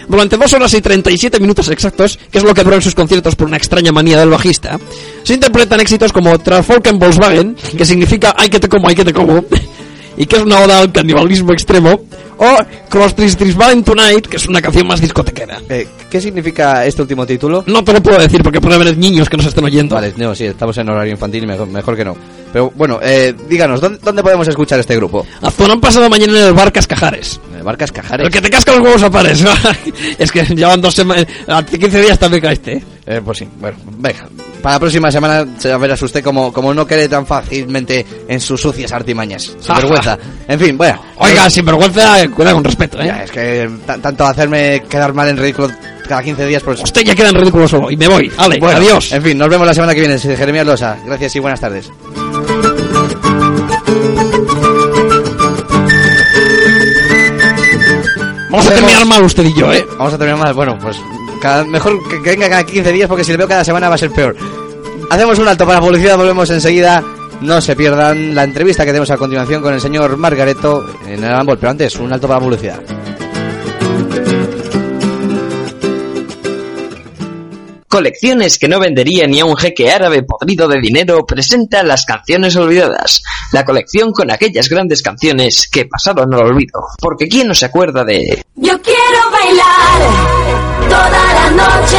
Durante 0.08 0.38
dos 0.38 0.54
horas 0.54 0.74
y 0.74 0.82
37 0.82 1.40
minutos 1.40 1.68
exactos, 1.70 2.18
que 2.32 2.38
es 2.38 2.44
lo 2.44 2.54
que 2.54 2.64
duran 2.64 2.82
sus 2.82 2.96
conciertos 2.96 3.36
por 3.36 3.48
una 3.48 3.58
extraña 3.58 3.92
manía 3.92 4.18
del 4.20 4.30
bajista, 4.30 4.80
se 5.24 5.34
interpretan 5.34 5.82
éxitos 5.82 6.14
como 6.14 6.38
Transfolken 6.40 6.98
Volkswagen, 6.98 7.56
que 7.78 7.86
significa 7.86 8.34
Ay 8.38 8.50
que 8.50 8.60
te 8.60 8.70
como, 8.70 8.88
ay 8.88 8.96
que 8.96 9.04
te 9.04 9.14
como, 9.14 9.44
y 10.18 10.26
que 10.26 10.38
es 10.38 10.42
una 10.42 10.60
oda 10.60 10.80
al 10.80 10.92
canibalismo 10.92 11.52
extremo, 11.52 12.02
o 12.38 12.58
Cross 12.90 13.16
Tris 13.16 13.36
Tris 13.36 13.56
Valen 13.56 13.84
Tonight, 13.84 14.28
que 14.28 14.38
es 14.38 14.48
una 14.48 14.62
canción 14.62 14.88
más 14.88 15.02
discotequera. 15.02 15.62
Eh, 15.70 15.88
¿Qué 16.10 16.22
significa 16.22 16.86
este 16.86 17.02
último 17.02 17.26
título? 17.26 17.64
No 17.68 17.84
te 17.84 17.94
lo 17.94 18.02
puedo 18.02 18.18
decir 18.18 18.42
porque 18.44 18.62
puede 18.62 18.76
haber 18.76 18.98
niños 18.98 19.30
que 19.30 19.38
nos 19.38 19.46
estén 19.46 19.66
oyendo. 19.66 19.96
Vale, 19.96 20.14
no, 20.18 20.34
sí, 20.34 20.46
estamos 20.46 20.78
en 20.78 20.90
horario 20.90 21.12
infantil 21.12 21.44
y 21.44 21.48
mejor, 21.48 21.68
mejor 21.68 21.96
que 21.96 22.06
no. 22.06 22.16
Pero 22.54 22.72
bueno, 22.76 23.00
eh, 23.02 23.36
díganos, 23.50 23.82
¿dónde, 23.82 24.00
dónde 24.02 24.24
podemos 24.24 24.48
escuchar 24.48 24.80
este 24.80 24.96
grupo? 24.96 25.26
Actuarán 25.42 25.82
pasado 25.82 26.10
mañana 26.10 26.40
en 26.40 26.46
el 26.48 26.54
bar 26.54 26.72
Cascajares. 26.72 27.40
Eh, 27.68 27.72
Barcas 27.72 27.92
Cajares. 27.92 28.26
El 28.26 28.32
que 28.32 28.42
te 28.42 28.50
casca 28.50 28.72
los 28.74 28.82
huevos 28.82 29.04
a 29.04 29.10
pares. 29.10 29.44
es 30.18 30.32
que 30.32 30.44
llevan 30.44 30.80
dos 30.82 30.94
semanas. 30.96 31.26
Hace 31.48 31.78
15 31.78 32.02
días 32.02 32.18
también 32.20 32.42
caíste. 32.42 32.84
Eh, 33.06 33.22
pues 33.24 33.38
sí, 33.40 33.48
bueno, 33.60 33.78
venga. 33.98 34.28
Para 34.62 34.76
la 34.76 34.80
próxima 34.80 35.12
semana 35.12 35.46
se 35.58 35.76
verás 35.78 36.02
usted 36.02 36.24
como, 36.24 36.52
como 36.52 36.74
no 36.74 36.86
cree 36.88 37.08
tan 37.08 37.26
fácilmente 37.26 38.06
en 38.28 38.40
sus 38.40 38.60
sucias 38.62 38.92
artimañas. 38.92 39.56
Sin 39.60 39.76
vergüenza. 39.82 40.18
En 40.48 40.60
fin, 40.60 40.78
bueno. 40.78 41.02
Oiga, 41.18 41.50
sin 41.50 41.66
vergüenza, 41.66 42.22
eh, 42.24 42.30
cuida 42.30 42.54
con 42.54 42.64
respeto, 42.64 42.98
Ya, 43.02 43.22
¿eh? 43.22 43.26
es 43.26 43.32
que 43.32 43.70
ta- 43.86 43.98
tanto 43.98 44.26
hacerme 44.26 44.84
quedar 44.90 45.14
mal 45.14 45.28
en 45.30 45.38
ridículo 45.38 45.70
cada 46.08 46.24
15 46.24 46.46
días, 46.46 46.64
pues... 46.64 46.82
Usted 46.82 47.02
ya 47.02 47.14
queda 47.16 47.30
en 47.30 47.36
ridículo 47.36 47.68
solo. 47.68 47.92
Y 47.92 47.98
me 47.98 48.08
voy. 48.08 48.30
Vale, 48.38 48.58
Bueno, 48.60 48.78
adiós. 48.78 49.12
En 49.12 49.22
fin, 49.22 49.38
nos 49.38 49.50
vemos 49.50 49.68
la 49.68 49.74
semana 49.74 49.94
que 49.94 50.00
viene. 50.00 50.18
Jeremías 50.18 50.66
Losa. 50.66 50.98
Gracias 51.06 51.36
y 51.36 51.40
buenas 51.40 51.60
tardes. 51.60 51.90
Vamos 58.58 58.72
a 58.72 58.76
terminar 58.76 59.06
mal 59.06 59.24
usted 59.24 59.44
y 59.46 59.54
yo, 59.54 59.72
¿eh? 59.72 59.86
Vamos 59.98 60.14
a 60.14 60.18
terminar 60.18 60.40
mal. 60.40 60.54
Bueno, 60.54 60.78
pues 60.82 60.98
cada- 61.42 61.64
mejor 61.64 62.02
que, 62.10 62.22
que 62.22 62.30
venga 62.32 62.50
cada 62.50 62.64
15 62.66 62.92
días 62.92 63.08
porque 63.08 63.24
si 63.24 63.32
le 63.32 63.38
veo 63.38 63.48
cada 63.48 63.64
semana 63.64 63.88
va 63.90 63.96
a 63.96 63.98
ser 64.00 64.12
peor. 64.12 64.36
Hacemos 65.10 65.38
un 65.40 65.48
alto 65.48 65.66
para 65.66 65.80
publicidad, 65.80 66.18
volvemos 66.18 66.50
enseguida. 66.50 67.04
No 67.42 67.62
se 67.62 67.76
pierdan 67.76 68.34
la 68.34 68.44
entrevista 68.44 68.84
que 68.84 68.90
tenemos 68.92 69.12
a 69.12 69.18
continuación 69.18 69.62
con 69.62 69.74
el 69.74 69.80
señor 69.80 70.18
Margareto 70.18 70.90
en 71.06 71.24
el 71.24 71.26
Arambol. 71.26 71.58
Pero 71.60 71.70
antes, 71.70 71.96
un 71.98 72.12
alto 72.12 72.28
para 72.28 72.40
publicidad. 72.40 72.80
Colecciones 77.88 78.60
que 78.60 78.68
no 78.68 78.80
vendería 78.82 79.28
ni 79.28 79.40
a 79.40 79.46
un 79.46 79.56
jeque 79.56 79.90
árabe 79.90 80.24
podrido 80.24 80.68
de 80.68 80.82
dinero 80.82 81.26
presenta 81.26 81.84
las 81.84 82.06
canciones 82.06 82.54
olvidadas. 82.58 83.24
La 83.54 83.64
colección 83.64 84.12
con 84.12 84.30
aquellas 84.30 84.68
grandes 84.68 85.02
canciones 85.02 85.70
que 85.72 85.86
pasaron 85.86 86.34
al 86.34 86.42
olvido. 86.42 86.82
Porque 87.00 87.30
¿quién 87.30 87.48
no 87.48 87.54
se 87.54 87.66
acuerda 87.66 88.04
de... 88.04 88.44
Yo 88.56 88.82
quiero 88.82 89.32
bailar 89.32 90.58
toda 90.90 91.34
la 91.34 91.50
noche. 91.52 91.98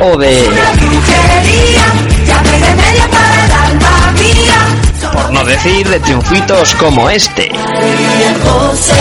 o 0.00 0.18
de... 0.18 0.42
Brujería, 0.42 1.86
ya 2.26 2.42
me 2.42 2.50
remedio 2.50 3.10
para 3.10 3.46
el 3.46 3.52
alma 3.52 4.12
mía. 4.12 5.12
por 5.14 5.32
no 5.32 5.44
decir 5.44 5.88
de 5.88 6.00
triunfitos 6.00 6.74
como 6.74 7.08
este? 7.08 7.50
José, 8.44 8.92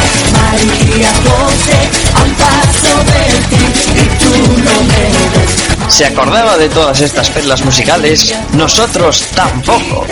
¿Se 5.90 6.06
acordaba 6.06 6.58
de 6.58 6.70
todas 6.70 7.02
estas 7.02 7.30
perlas 7.30 7.64
musicales? 7.64 8.34
Nosotros 8.54 9.26
tampoco. 9.36 10.06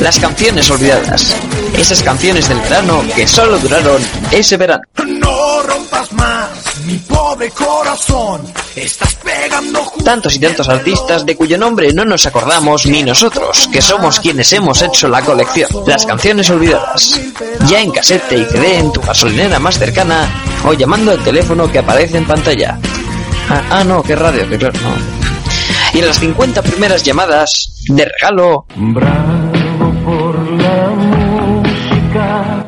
Las 0.00 0.18
canciones 0.18 0.70
olvidadas. 0.70 1.34
Esas 1.76 2.02
canciones 2.02 2.48
del 2.48 2.60
verano 2.60 3.02
que 3.14 3.26
solo 3.26 3.58
duraron 3.58 4.00
ese 4.30 4.56
verano. 4.56 4.82
No 5.04 5.62
rompas 5.62 6.12
más 6.12 6.48
mi 6.86 6.96
corazón. 7.54 8.42
Estás 8.74 9.14
pegando 9.16 9.92
Tantos 10.04 10.36
y 10.36 10.40
tantos 10.40 10.68
artistas 10.68 11.24
de 11.24 11.36
cuyo 11.36 11.58
nombre 11.58 11.92
no 11.92 12.04
nos 12.04 12.26
acordamos 12.26 12.86
ni 12.86 13.02
nosotros, 13.02 13.68
que 13.72 13.80
somos 13.82 14.20
quienes 14.20 14.52
hemos 14.52 14.82
hecho 14.82 15.08
la 15.08 15.22
colección. 15.22 15.68
Las 15.86 16.06
canciones 16.06 16.48
olvidadas. 16.50 17.20
Ya 17.66 17.80
en 17.80 17.90
casete 17.90 18.38
y 18.38 18.44
CD 18.44 18.78
en 18.78 18.92
tu 18.92 19.00
gasolinera 19.00 19.58
más 19.58 19.78
cercana 19.78 20.28
o 20.64 20.72
llamando 20.72 21.12
al 21.12 21.22
teléfono 21.22 21.70
que 21.70 21.78
aparece 21.78 22.18
en 22.18 22.26
pantalla. 22.26 22.78
Ah, 23.48 23.62
ah, 23.70 23.84
no, 23.84 24.02
que 24.02 24.16
radio, 24.16 24.48
que 24.48 24.58
claro, 24.58 24.78
no. 24.80 25.96
Y 25.96 26.00
en 26.00 26.06
las 26.06 26.18
50 26.18 26.62
primeras 26.62 27.02
llamadas, 27.02 27.72
de 27.88 28.04
regalo, 28.04 28.66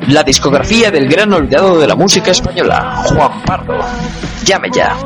la 0.08 0.22
discografía 0.22 0.90
del 0.90 1.08
gran 1.08 1.32
olvidado 1.32 1.78
de 1.78 1.86
la 1.86 1.94
música 1.94 2.30
española, 2.30 3.02
Juan 3.06 3.42
Pardo. 3.44 3.78
Llame 4.48 4.68
ya. 4.74 4.96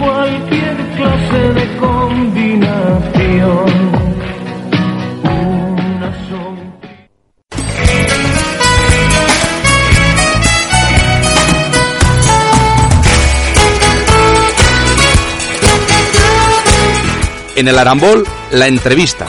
cualquier 0.00 0.76
clase 0.96 1.40
de 1.58 1.76
combinación. 1.76 3.70
Una 5.22 6.10
son- 6.28 6.56
En 17.56 17.68
el 17.68 17.78
Arambol, 17.78 18.26
la 18.50 18.66
entrevista. 18.68 19.26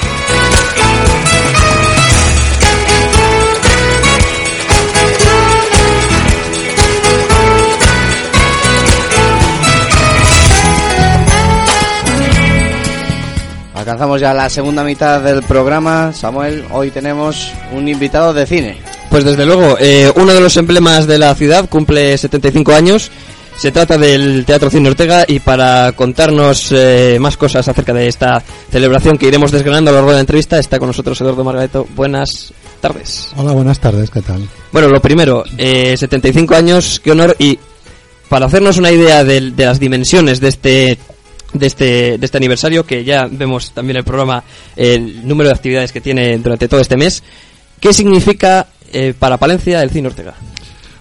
Alcanzamos 13.87 14.19
ya 14.19 14.33
la 14.33 14.49
segunda 14.49 14.83
mitad 14.83 15.21
del 15.21 15.43
programa. 15.43 16.11
Samuel, 16.11 16.65
hoy 16.73 16.91
tenemos 16.91 17.53
un 17.71 17.87
invitado 17.87 18.33
de 18.33 18.45
cine. 18.45 18.75
Pues 19.09 19.23
desde 19.23 19.45
luego, 19.45 19.77
eh, 19.79 20.11
uno 20.17 20.33
de 20.33 20.41
los 20.41 20.57
emblemas 20.57 21.07
de 21.07 21.17
la 21.17 21.33
ciudad 21.35 21.69
cumple 21.69 22.17
75 22.17 22.73
años. 22.73 23.09
Se 23.55 23.71
trata 23.71 23.97
del 23.97 24.43
Teatro 24.43 24.69
Cine 24.69 24.89
Ortega 24.89 25.23
y 25.25 25.39
para 25.39 25.93
contarnos 25.93 26.69
eh, 26.73 27.17
más 27.21 27.37
cosas 27.37 27.65
acerca 27.65 27.93
de 27.93 28.09
esta 28.09 28.43
celebración 28.69 29.17
que 29.17 29.27
iremos 29.29 29.53
desgranando 29.53 29.89
a 29.89 29.93
lo 29.93 29.99
largo 29.99 30.11
de 30.11 30.17
la 30.17 30.21
entrevista 30.21 30.59
está 30.59 30.79
con 30.79 30.89
nosotros 30.89 31.21
Eduardo 31.21 31.45
Margareto. 31.45 31.87
Buenas 31.95 32.51
tardes. 32.81 33.29
Hola, 33.37 33.53
buenas 33.53 33.79
tardes, 33.79 34.09
¿qué 34.09 34.21
tal? 34.21 34.49
Bueno, 34.73 34.89
lo 34.89 34.99
primero, 35.01 35.45
eh, 35.57 35.95
75 35.95 36.55
años, 36.55 36.99
qué 37.01 37.11
honor 37.11 37.37
y 37.39 37.57
para 38.27 38.47
hacernos 38.47 38.77
una 38.77 38.91
idea 38.91 39.23
de, 39.23 39.53
las 39.55 39.79
dimensiones 39.79 40.39
de 40.39 40.47
este 40.49 40.97
de 41.57 41.67
este 41.67 42.17
de 42.17 42.25
este 42.25 42.37
aniversario 42.37 42.85
que 42.85 43.03
ya 43.03 43.27
vemos 43.29 43.71
también 43.71 43.97
el 43.97 44.03
programa 44.03 44.43
el 44.75 45.27
número 45.27 45.49
de 45.49 45.55
actividades 45.55 45.91
que 45.91 46.01
tiene 46.01 46.37
durante 46.37 46.67
todo 46.67 46.79
este 46.79 46.97
mes, 46.97 47.23
¿qué 47.79 47.93
significa 47.93 48.67
eh, 48.91 49.13
para 49.17 49.37
Palencia 49.37 49.81
el 49.83 49.89
Cine 49.89 50.07
Ortega? 50.07 50.35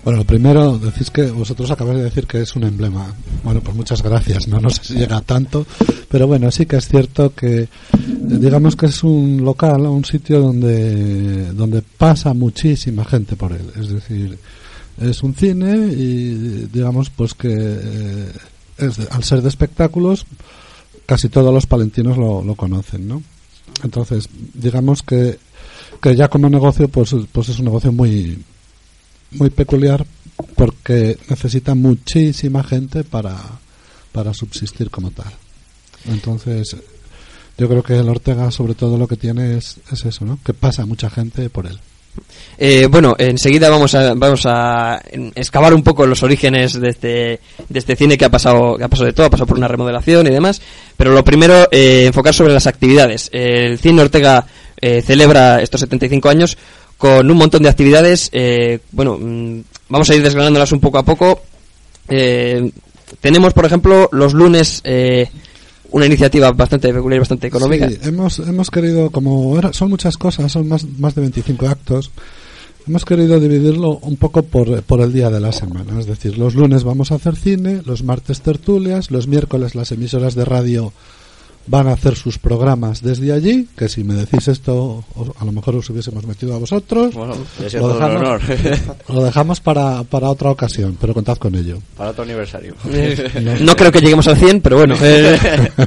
Bueno, 0.07 0.20
lo 0.20 0.24
primero, 0.24 0.78
decís 0.78 1.11
que 1.11 1.22
vosotros 1.32 1.68
acabáis 1.68 1.98
de 1.98 2.04
decir 2.04 2.28
que 2.28 2.40
es 2.40 2.54
un 2.54 2.62
emblema. 2.62 3.12
Bueno, 3.42 3.61
pues 3.61 3.76
muchas 3.76 4.04
gracias, 4.04 4.46
no, 4.46 4.61
no 4.61 4.70
sé 4.70 4.84
si 4.84 4.94
llega 4.94 5.20
tanto, 5.20 5.66
pero 6.09 6.28
bueno, 6.28 6.48
sí 6.52 6.64
que 6.64 6.76
es 6.76 6.86
cierto 6.86 7.34
que 7.34 7.62
eh, 7.62 7.68
digamos 7.92 8.76
que 8.76 8.86
es 8.86 9.02
un 9.02 9.44
local, 9.44 9.80
un 9.80 10.04
sitio 10.04 10.38
donde, 10.38 11.52
donde 11.52 11.82
pasa 11.82 12.34
muchísima 12.34 13.04
gente 13.04 13.34
por 13.34 13.50
él. 13.50 13.72
Es 13.80 13.88
decir, 13.88 14.38
es 15.00 15.24
un 15.24 15.34
cine 15.34 15.74
y 15.76 16.68
digamos 16.72 17.11
pues 17.11 17.34
que 17.34 17.52
eh, 17.52 18.28
es 18.79 18.99
al 19.11 19.24
ser 19.24 19.43
de 19.43 19.49
espectáculos, 19.49 20.27
casi 21.07 21.29
todos 21.29 21.53
los 21.53 21.66
palentinos 21.66 22.16
lo, 22.16 22.43
lo 22.43 22.55
conocen, 22.55 23.09
¿no? 23.09 23.22
Entonces, 23.83 24.29
digamos 24.55 25.03
que, 25.03 25.39
que 26.01 26.16
ya 26.16 26.29
como 26.29 26.49
negocio, 26.49 26.89
pues, 26.89 27.14
pues 27.33 27.49
es 27.49 27.59
un 27.59 27.66
negocio 27.66 27.93
muy, 27.93 28.43
muy 29.33 29.51
peculiar 29.51 30.07
porque 30.55 31.18
necesita 31.29 31.74
muchísima 31.74 32.62
gente 32.62 33.05
para, 33.05 33.37
para 34.12 34.35
subsistir 34.35 34.91
como 34.91 35.11
tal. 35.11 35.33
Entonces, 36.07 36.77
yo 37.59 37.68
creo 37.68 37.83
que 37.83 37.99
el 37.99 38.09
Ortega 38.09 38.51
sobre 38.51 38.74
todo 38.74 38.99
lo 38.99 39.09
que 39.09 39.16
tiene 39.16 39.57
es, 39.57 39.79
es 39.91 40.05
eso, 40.05 40.24
¿no? 40.24 40.39
Que 40.45 40.55
pasa 40.55 40.87
mucha 40.87 41.11
gente 41.11 41.51
por 41.51 41.66
él. 41.66 41.79
Eh, 42.58 42.88
bueno, 42.90 43.14
enseguida 43.18 43.68
vamos 43.68 43.94
a, 43.94 44.14
vamos 44.14 44.42
a 44.46 45.02
excavar 45.34 45.74
un 45.74 45.82
poco 45.82 46.06
los 46.06 46.22
orígenes 46.22 46.80
de 46.80 46.88
este, 46.88 47.40
de 47.68 47.78
este 47.78 47.96
cine 47.96 48.16
que 48.16 48.24
ha 48.24 48.30
pasado, 48.30 48.76
que 48.76 48.84
ha 48.84 48.88
pasado 48.88 49.06
de 49.06 49.12
todo, 49.12 49.26
ha 49.26 49.30
pasado 49.30 49.46
por 49.46 49.58
una 49.58 49.68
remodelación 49.68 50.26
y 50.26 50.30
demás. 50.30 50.60
Pero 50.96 51.12
lo 51.12 51.24
primero, 51.24 51.68
eh, 51.70 52.04
enfocar 52.06 52.34
sobre 52.34 52.54
las 52.54 52.66
actividades. 52.66 53.28
El 53.32 53.78
Cine 53.78 54.02
Ortega 54.02 54.46
eh, 54.80 55.02
celebra 55.02 55.60
estos 55.60 55.80
75 55.80 56.28
años 56.28 56.56
con 56.96 57.30
un 57.30 57.36
montón 57.36 57.62
de 57.62 57.68
actividades. 57.68 58.30
eh, 58.32 58.78
bueno, 58.92 59.18
mm, 59.20 59.60
vamos 59.88 60.08
a 60.10 60.14
ir 60.14 60.22
desgranándolas 60.22 60.72
un 60.72 60.80
poco 60.80 60.98
a 60.98 61.04
poco. 61.04 61.42
Eh, 62.08 62.70
tenemos, 63.20 63.52
por 63.52 63.66
ejemplo, 63.66 64.08
los 64.12 64.32
lunes 64.32 64.82
una 65.93 66.07
iniciativa 66.07 66.51
bastante 66.53 66.93
peculiar 66.93 67.20
bastante 67.20 67.47
económica. 67.47 67.89
Sí, 67.89 67.99
hemos, 68.03 68.39
hemos 68.41 68.70
querido, 68.70 69.11
como 69.11 69.59
era- 69.59 69.72
son 69.72 69.91
muchas 69.91 70.16
cosas, 70.16 70.53
son 70.53 70.68
más, 70.68 70.84
más 70.99 71.14
de 71.14 71.20
25 71.22 71.68
actos, 71.68 72.11
hemos 72.87 73.05
querido 73.05 73.41
dividirlo 73.41 73.99
un 74.03 74.16
poco 74.16 74.43
por, 74.43 74.82
por 74.82 75.01
el 75.01 75.12
día 75.12 75.30
de 75.30 75.41
la 75.41 75.53
semana. 75.53 75.99
Es 75.99 76.07
decir, 76.07 76.39
los 76.39 76.55
lunes 76.55 76.84
vamos 76.84 77.11
a 77.12 77.16
hacer 77.16 77.37
cine, 77.37 77.82
los 77.84 78.03
martes 78.05 78.41
tertulias, 78.43 79.11
los 79.11 79.26
miércoles 79.26 79.74
las 79.74 79.93
emisoras 79.93 80.34
de 80.34 80.45
radio 80.45 80.93
van 81.68 81.88
a 81.88 81.92
hacer 81.92 82.14
sus 82.16 82.38
programas 82.38 83.02
desde 83.02 83.32
allí, 83.32 83.68
que 83.76 83.88
si 83.88 84.04
me 84.04 84.14
decís 84.14 84.46
esto, 84.48 85.04
os- 85.14 85.30
a 85.38 85.44
lo 85.44 85.52
mejor 85.52 85.76
os 85.76 85.90
hubiésemos 85.90 86.24
metido 86.26 86.54
a 86.54 86.58
vosotros. 86.58 87.12
Bueno, 87.14 87.34
lo, 87.58 87.64
dejamos, 87.88 88.20
honor. 88.20 88.40
lo 89.08 89.24
dejamos 89.24 89.60
para, 89.60 90.02
para 90.04 90.30
otra 90.30 90.50
ocasión, 90.50 90.96
pero 91.00 91.12
contad 91.14 91.36
con 91.38 91.54
ello. 91.54 91.78
Para 91.96 92.10
otro 92.10 92.22
aniversario. 92.24 92.74
No 93.60 93.74
creo 93.76 93.90
que 93.90 94.00
lleguemos 94.00 94.26
al 94.28 94.36
100, 94.36 94.60
pero 94.60 94.76
bueno. 94.78 94.94
eh, 95.02 95.38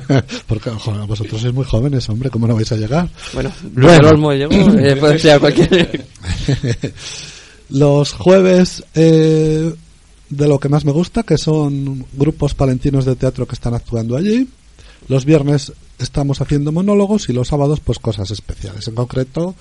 Porque 0.47 0.69
joder, 0.69 1.07
vosotros 1.07 1.41
sois 1.41 1.53
muy 1.53 1.65
jóvenes, 1.65 2.07
hombre, 2.09 2.29
¿cómo 2.29 2.47
no 2.47 2.55
vais 2.55 2.71
a 2.71 2.75
llegar? 2.75 3.07
Bueno, 3.33 3.51
del 3.63 4.05
Olmo 4.05 4.33
llegó, 4.33 4.53
eh, 4.53 4.95
puede 4.97 5.19
ser 5.19 5.39
cualquier... 5.39 6.05
Los 7.69 8.13
jueves 8.13 8.83
eh, 8.95 9.73
de 10.29 10.47
lo 10.47 10.59
que 10.59 10.69
más 10.69 10.85
me 10.85 10.91
gusta, 10.91 11.23
que 11.23 11.37
son 11.37 12.05
grupos 12.13 12.53
palentinos 12.55 13.05
de 13.05 13.15
teatro 13.15 13.47
que 13.47 13.53
están 13.55 13.75
actuando 13.75 14.17
allí. 14.17 14.47
Los 15.07 15.25
viernes 15.25 15.73
estamos 15.97 16.41
haciendo 16.41 16.71
monólogos 16.71 17.29
y 17.29 17.33
los 17.33 17.47
sábados 17.47 17.79
pues 17.79 17.99
cosas 17.99 18.29
especiales. 18.31 18.87
En 18.87 18.95
concreto, 18.95 19.55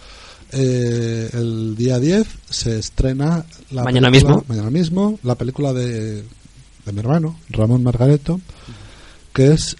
eh, 0.53 1.31
el 1.33 1.75
día 1.77 1.99
10 1.99 2.27
se 2.49 2.79
estrena 2.79 3.45
la 3.71 3.85
Mañana 3.85 4.11
película- 4.11 4.35
mismo. 4.37 4.45
mañana 4.49 4.71
mismo 4.71 5.19
la 5.23 5.35
película 5.37 5.73
de, 5.73 6.23
de 6.23 6.93
mi 6.93 7.01
hermano, 7.01 7.39
Ramón 7.51 7.83
Margareto, 7.83 8.41
que 9.33 9.53
es, 9.53 9.77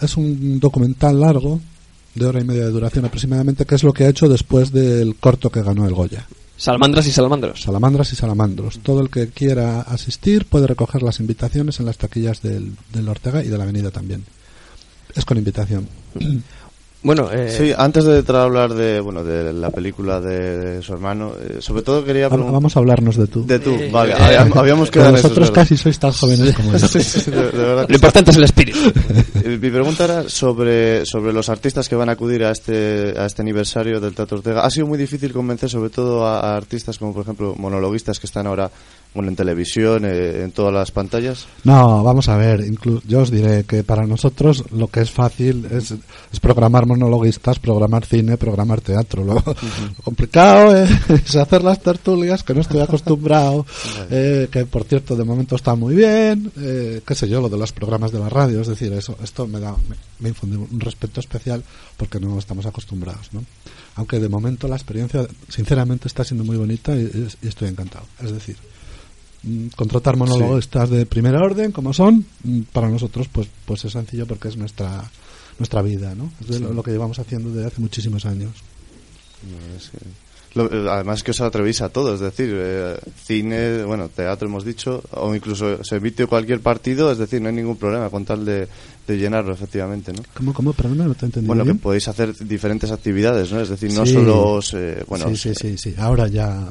es 0.00 0.16
un 0.16 0.60
documental 0.60 1.20
largo 1.20 1.60
de 2.14 2.26
hora 2.26 2.40
y 2.40 2.44
media 2.44 2.64
de 2.64 2.70
duración 2.70 3.04
aproximadamente, 3.04 3.66
que 3.66 3.74
es 3.74 3.82
lo 3.82 3.92
que 3.92 4.04
ha 4.04 4.08
hecho 4.08 4.28
después 4.28 4.72
del 4.72 5.16
corto 5.16 5.50
que 5.50 5.62
ganó 5.62 5.86
el 5.86 5.94
Goya. 5.94 6.26
Salamandras 6.56 7.06
y 7.06 7.12
salamandros. 7.12 7.60
Salamandras 7.62 8.10
y 8.14 8.16
salamandros. 8.16 8.78
Todo 8.78 9.02
el 9.02 9.10
que 9.10 9.28
quiera 9.28 9.82
asistir 9.82 10.46
puede 10.46 10.66
recoger 10.66 11.02
las 11.02 11.20
invitaciones 11.20 11.78
en 11.80 11.86
las 11.86 11.98
taquillas 11.98 12.40
del, 12.40 12.72
del 12.94 13.08
Ortega 13.10 13.44
y 13.44 13.48
de 13.48 13.58
la 13.58 13.64
Avenida 13.64 13.90
también. 13.90 14.24
Es 15.16 15.24
con 15.24 15.38
invitación. 15.38 15.88
Bueno, 17.02 17.30
eh, 17.30 17.54
Sí, 17.56 17.72
antes 17.76 18.02
de 18.04 18.18
entrar 18.18 18.40
a 18.40 18.44
hablar 18.44 18.74
de, 18.74 18.98
bueno, 18.98 19.22
de 19.22 19.52
la 19.52 19.70
película 19.70 20.20
de, 20.20 20.56
de 20.58 20.82
su 20.82 20.92
hermano, 20.92 21.34
eh, 21.40 21.58
sobre 21.60 21.82
todo 21.82 22.04
quería 22.04 22.28
Vamos 22.28 22.74
a 22.74 22.80
hablarnos 22.80 23.16
de 23.16 23.28
tú. 23.28 23.46
De 23.46 23.60
tú, 23.60 23.74
Eh, 23.74 23.90
vale. 23.92 24.12
eh, 24.12 24.16
habíamos- 24.18 24.56
habíamos 24.56 24.90
quedado 24.90 25.12
Vosotros 25.12 25.52
casi 25.52 25.76
sois 25.76 25.96
tan 26.00 26.10
jóvenes 26.10 26.56
como 26.56 26.72
yo. 26.76 26.78
Sí, 26.88 27.00
sí, 27.02 27.30
de, 27.30 27.36
de 27.36 27.58
verdad 27.58 27.86
que 27.86 27.92
lo 27.92 27.96
importante 27.96 28.32
es 28.32 28.36
el 28.38 28.44
espíritu. 28.44 28.78
Mi 29.44 29.70
pregunta 29.70 30.04
era 30.04 30.28
sobre, 30.28 31.06
sobre 31.06 31.32
los 31.32 31.48
artistas 31.48 31.88
que 31.88 31.94
van 31.94 32.08
a 32.08 32.12
acudir 32.12 32.42
a 32.42 32.50
este, 32.50 33.14
a 33.16 33.26
este 33.26 33.42
aniversario 33.42 34.00
del 34.00 34.12
Teatro 34.14 34.38
Ortega. 34.38 34.62
Ha 34.64 34.70
sido 34.70 34.88
muy 34.88 34.98
difícil 34.98 35.32
convencer 35.32 35.70
sobre 35.70 35.90
todo 35.90 36.26
a, 36.26 36.40
a 36.40 36.56
artistas 36.56 36.98
como 36.98 37.12
por 37.12 37.22
ejemplo 37.22 37.54
monologuistas 37.56 38.18
que 38.18 38.26
están 38.26 38.48
ahora 38.48 38.68
bueno, 39.16 39.30
en 39.30 39.36
televisión, 39.36 40.04
eh, 40.04 40.42
en 40.44 40.52
todas 40.52 40.72
las 40.72 40.92
pantallas. 40.92 41.46
No, 41.64 42.04
vamos 42.04 42.28
a 42.28 42.36
ver. 42.36 42.60
inclu- 42.60 43.02
yo 43.08 43.22
os 43.22 43.30
diré 43.32 43.64
que 43.64 43.82
para 43.82 44.06
nosotros 44.06 44.62
lo 44.70 44.86
que 44.86 45.00
es 45.00 45.10
fácil 45.10 45.66
es, 45.70 45.92
es 46.32 46.38
programar 46.40 46.86
monologuistas, 46.86 47.58
programar 47.58 48.04
cine, 48.06 48.36
programar 48.36 48.80
teatro. 48.80 49.24
Lo, 49.24 49.34
lo 49.34 49.42
complicado 50.04 50.76
es, 50.76 50.90
es 51.10 51.34
hacer 51.36 51.64
las 51.64 51.80
tertulias, 51.80 52.44
que 52.44 52.54
no 52.54 52.60
estoy 52.60 52.80
acostumbrado, 52.80 53.66
eh, 54.10 54.48
que 54.52 54.66
por 54.66 54.84
cierto 54.84 55.16
de 55.16 55.24
momento 55.24 55.56
está 55.56 55.74
muy 55.74 55.94
bien, 55.96 56.52
eh, 56.58 57.00
qué 57.04 57.14
sé 57.14 57.28
yo, 57.28 57.40
lo 57.40 57.48
de 57.48 57.58
los 57.58 57.72
programas 57.72 58.12
de 58.12 58.20
la 58.20 58.28
radio. 58.28 58.60
Es 58.60 58.68
decir, 58.68 58.92
eso 58.92 59.16
esto 59.22 59.46
me 59.48 59.58
da 59.58 59.72
me, 59.88 59.96
me 60.20 60.28
infunde 60.28 60.56
un 60.58 60.78
respeto 60.80 61.18
especial 61.20 61.64
porque 61.96 62.20
no 62.20 62.38
estamos 62.38 62.66
acostumbrados. 62.66 63.30
¿no? 63.32 63.42
Aunque 63.96 64.20
de 64.20 64.28
momento 64.28 64.68
la 64.68 64.76
experiencia, 64.76 65.26
sinceramente, 65.48 66.06
está 66.06 66.22
siendo 66.22 66.44
muy 66.44 66.56
bonita 66.58 66.94
y, 66.94 67.28
y 67.42 67.48
estoy 67.48 67.68
encantado. 67.68 68.04
Es 68.22 68.30
decir, 68.30 68.56
mm, 69.46 69.68
contratar 69.76 70.16
monologuistas 70.16 70.90
de 70.90 71.06
primera 71.06 71.42
orden, 71.42 71.72
como 71.72 71.92
son, 71.94 72.26
mm, 72.44 72.60
para 72.72 72.88
nosotros 72.90 73.28
pues 73.32 73.48
pues 73.64 73.84
es 73.86 73.92
sencillo 73.92 74.26
porque 74.26 74.48
es 74.48 74.56
nuestra 74.56 75.10
nuestra 75.58 75.80
vida, 75.80 76.14
¿no? 76.14 76.30
Es 76.42 76.48
de 76.48 76.56
Sí. 76.58 76.62
lo, 76.62 76.72
lo 76.74 76.82
que 76.82 76.90
llevamos 76.90 77.18
haciendo 77.18 77.48
desde 77.50 77.68
hace 77.68 77.80
muchísimos 77.80 78.26
años. 78.26 78.52
No, 79.42 79.76
es 79.76 79.88
que- 79.90 79.98
lo- 80.58 80.72
eh, 80.72 80.90
además 80.90 81.22
que 81.22 81.30
os 81.32 81.40
atrevéis 81.42 81.80
a 81.82 81.88
todo, 81.90 82.14
es 82.14 82.20
decir, 82.20 82.50
eh, 82.52 82.96
cine, 83.24 83.84
bueno, 83.84 84.08
teatro 84.08 84.48
hemos 84.48 84.64
dicho, 84.64 85.02
o 85.12 85.34
incluso 85.34 85.82
se 85.84 85.96
emite 85.96 86.26
cualquier 86.26 86.60
partido, 86.60 87.12
es 87.12 87.18
decir, 87.18 87.40
no 87.42 87.48
hay 87.48 87.54
ningún 87.54 87.76
problema 87.76 88.08
con 88.10 88.24
tal 88.24 88.44
de, 88.44 88.66
de 89.06 89.16
llenarlo, 89.18 89.52
efectivamente, 89.52 90.12
¿no? 90.14 90.22
¿Cómo, 90.34 90.54
cómo? 90.54 90.72
Perdona, 90.72 91.04
no 91.06 91.14
te 91.14 91.24
he 91.24 91.28
entendido 91.28 91.54
Bueno, 91.54 91.64
que 91.70 91.78
podéis 91.78 92.08
hacer 92.08 92.34
diferentes 92.38 92.90
actividades, 92.90 93.52
¿no? 93.52 93.60
Es 93.60 93.68
decir, 93.68 93.92
no 93.92 94.04
Sí. 94.06 94.14
solo 94.14 94.52
os, 94.52 94.72
eh, 94.74 95.04
bueno, 95.06 95.28
sí, 95.28 95.36
sí, 95.36 95.52
sí, 95.54 95.76
sí. 95.78 95.94
Ahora 95.98 96.26
ya. 96.28 96.68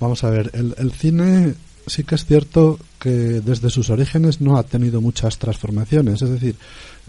Vamos 0.00 0.24
a 0.24 0.30
ver. 0.30 0.50
El, 0.54 0.74
el 0.78 0.90
cine 0.92 1.54
sí 1.90 2.04
que 2.04 2.14
es 2.14 2.24
cierto 2.24 2.78
que 2.98 3.10
desde 3.10 3.70
sus 3.70 3.90
orígenes 3.90 4.40
no 4.40 4.56
ha 4.56 4.62
tenido 4.62 5.00
muchas 5.00 5.38
transformaciones. 5.38 6.22
Es 6.22 6.30
decir, 6.30 6.56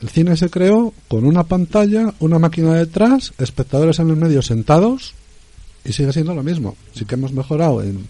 el 0.01 0.09
cine 0.09 0.35
se 0.37 0.49
creó 0.49 0.93
con 1.07 1.25
una 1.25 1.43
pantalla, 1.43 2.13
una 2.19 2.39
máquina 2.39 2.73
detrás, 2.75 3.33
espectadores 3.37 3.99
en 3.99 4.09
el 4.09 4.15
medio 4.15 4.41
sentados 4.41 5.13
y 5.85 5.93
sigue 5.93 6.13
siendo 6.13 6.33
lo 6.33 6.43
mismo. 6.43 6.75
Sí 6.93 7.05
que 7.05 7.15
hemos 7.15 7.33
mejorado 7.33 7.81
en. 7.81 8.05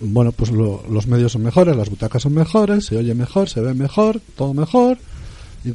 Bueno, 0.00 0.32
pues 0.32 0.50
lo- 0.50 0.82
los 0.90 1.06
medios 1.06 1.32
son 1.32 1.42
mejores, 1.42 1.76
las 1.76 1.88
butacas 1.88 2.22
son 2.22 2.34
mejores, 2.34 2.86
se 2.86 2.96
oye 2.96 3.14
mejor, 3.14 3.48
se 3.48 3.60
ve 3.60 3.74
mejor, 3.74 4.20
todo 4.36 4.52
mejor. 4.52 4.98
Y- 5.64 5.72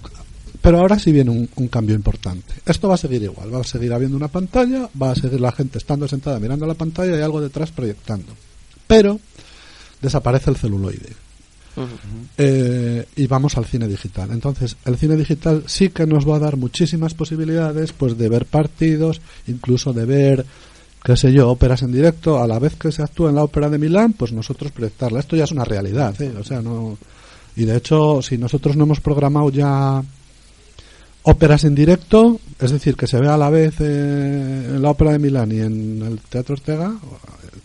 pero 0.61 0.79
ahora 0.79 0.99
sí 0.99 1.11
viene 1.13 1.31
un, 1.31 1.47
un 1.55 1.67
cambio 1.69 1.95
importante. 1.95 2.53
Esto 2.65 2.89
va 2.89 2.95
a 2.95 2.97
seguir 2.97 3.23
igual, 3.23 3.53
va 3.53 3.61
a 3.61 3.63
seguir 3.63 3.93
habiendo 3.93 4.17
una 4.17 4.27
pantalla, 4.27 4.89
va 5.01 5.11
a 5.11 5.15
seguir 5.15 5.39
la 5.39 5.53
gente 5.53 5.77
estando 5.77 6.05
sentada 6.07 6.37
mirando 6.39 6.65
la 6.67 6.73
pantalla 6.73 7.17
y 7.17 7.21
algo 7.21 7.39
detrás 7.39 7.71
proyectando. 7.71 8.33
Pero 8.85 9.19
desaparece 10.01 10.49
el 10.49 10.57
celuloide. 10.57 11.09
Eh, 12.37 13.05
y 13.15 13.27
vamos 13.27 13.57
al 13.57 13.65
cine 13.65 13.87
digital. 13.87 14.31
Entonces, 14.31 14.75
el 14.85 14.97
cine 14.97 15.15
digital 15.15 15.63
sí 15.67 15.89
que 15.89 16.05
nos 16.05 16.27
va 16.27 16.35
a 16.35 16.39
dar 16.39 16.57
muchísimas 16.57 17.13
posibilidades, 17.13 17.93
pues 17.93 18.17
de 18.17 18.29
ver 18.29 18.45
partidos, 18.45 19.21
incluso 19.47 19.93
de 19.93 20.05
ver, 20.05 20.45
qué 21.03 21.15
sé 21.15 21.31
yo, 21.31 21.49
óperas 21.49 21.81
en 21.83 21.91
directo, 21.91 22.41
a 22.41 22.47
la 22.47 22.59
vez 22.59 22.75
que 22.75 22.91
se 22.91 23.03
actúa 23.03 23.29
en 23.29 23.35
la 23.35 23.43
ópera 23.43 23.69
de 23.69 23.77
Milán, 23.77 24.13
pues 24.13 24.33
nosotros 24.33 24.71
proyectarla. 24.71 25.19
Esto 25.19 25.35
ya 25.35 25.45
es 25.45 25.51
una 25.51 25.63
realidad, 25.63 26.19
¿eh? 26.21 26.33
O 26.37 26.43
sea, 26.43 26.61
no. 26.61 26.97
Y 27.55 27.65
de 27.65 27.77
hecho, 27.77 28.21
si 28.21 28.37
nosotros 28.37 28.75
no 28.75 28.83
hemos 28.83 28.99
programado 28.99 29.49
ya 29.49 30.03
óperas 31.23 31.63
en 31.63 31.75
directo, 31.75 32.39
es 32.59 32.71
decir, 32.71 32.95
que 32.95 33.07
se 33.07 33.19
vea 33.19 33.35
a 33.35 33.37
la 33.37 33.49
vez 33.49 33.75
eh, 33.79 34.65
en 34.69 34.81
la 34.81 34.89
ópera 34.89 35.11
de 35.11 35.19
Milán 35.19 35.51
y 35.51 35.59
en 35.59 36.01
el 36.01 36.19
Teatro 36.21 36.53
Ortega, 36.53 36.93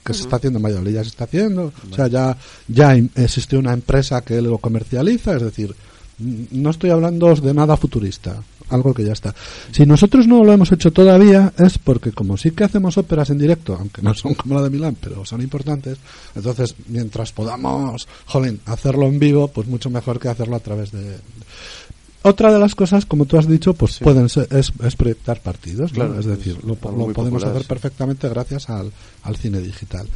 que 0.05 0.15
se 0.15 0.23
está 0.23 0.37
haciendo 0.37 0.59
en 0.59 0.65
Valladolid, 0.65 0.95
ya 0.95 1.03
se 1.03 1.09
está 1.09 1.25
haciendo, 1.25 1.73
o 1.91 1.95
sea, 1.95 2.09
ya, 2.09 2.37
ya 2.69 2.95
existe 2.95 3.57
una 3.57 3.73
empresa 3.73 4.21
que 4.23 4.41
lo 4.43 4.59
comercializa, 4.59 5.37
es 5.37 5.43
decir, 5.43 5.75
no 6.19 6.71
estoy 6.71 6.91
hablando 6.91 7.35
de 7.35 7.55
nada 7.55 7.77
futurista, 7.77 8.43
algo 8.69 8.95
que 8.95 9.05
ya 9.05 9.13
está. 9.13 9.35
Si 9.73 9.85
nosotros 9.85 10.27
no 10.27 10.45
lo 10.45 10.53
hemos 10.53 10.71
hecho 10.73 10.93
todavía 10.93 11.53
es 11.59 11.79
porque 11.79 12.13
como 12.13 12.37
sí 12.37 12.53
que 12.53 12.65
hacemos 12.65 12.99
óperas 12.99 13.31
en 13.31 13.39
directo, 13.39 13.77
aunque 13.79 14.03
no 14.03 14.15
son 14.15 14.35
como 14.35 14.55
la 14.55 14.63
de 14.63 14.71
Milán, 14.71 14.97
pero 15.01 15.25
son 15.25 15.43
importantes, 15.43 15.99
entonces 16.35 16.75
mientras 16.89 17.33
podamos, 17.33 18.07
jolín, 18.27 18.61
hacerlo 18.67 19.07
en 19.07 19.19
vivo, 19.19 19.49
pues 19.49 19.67
mucho 19.67 19.91
mejor 19.91 20.21
que 20.21 20.29
hacerlo 20.29 20.57
a 20.57 20.61
través 20.61 20.93
de... 20.93 21.17
Otra 22.27 22.51
de 22.51 22.59
las 22.59 22.75
cosas, 22.75 23.05
como 23.05 23.27
tú 23.27 23.37
has 23.37 23.47
dicho, 23.47 23.75
pues 23.75 23.99
pueden 23.99 24.31
ser, 24.31 24.49
es, 24.51 24.73
es 24.83 24.97
proyectar 24.97 25.43
partidos, 25.43 25.93
¿no? 25.93 26.07
Claro, 26.07 26.19
es 26.19 26.25
decir, 26.25 26.57
es 26.59 26.65
lo, 26.65 26.75
podemos 26.75 27.13
popular, 27.13 27.51
hacer 27.51 27.67
perfectamente 27.67 28.27
gracias 28.31 28.71
al, 28.71 28.91
al 29.25 29.37
cine 29.37 29.61
digital. 29.61 30.07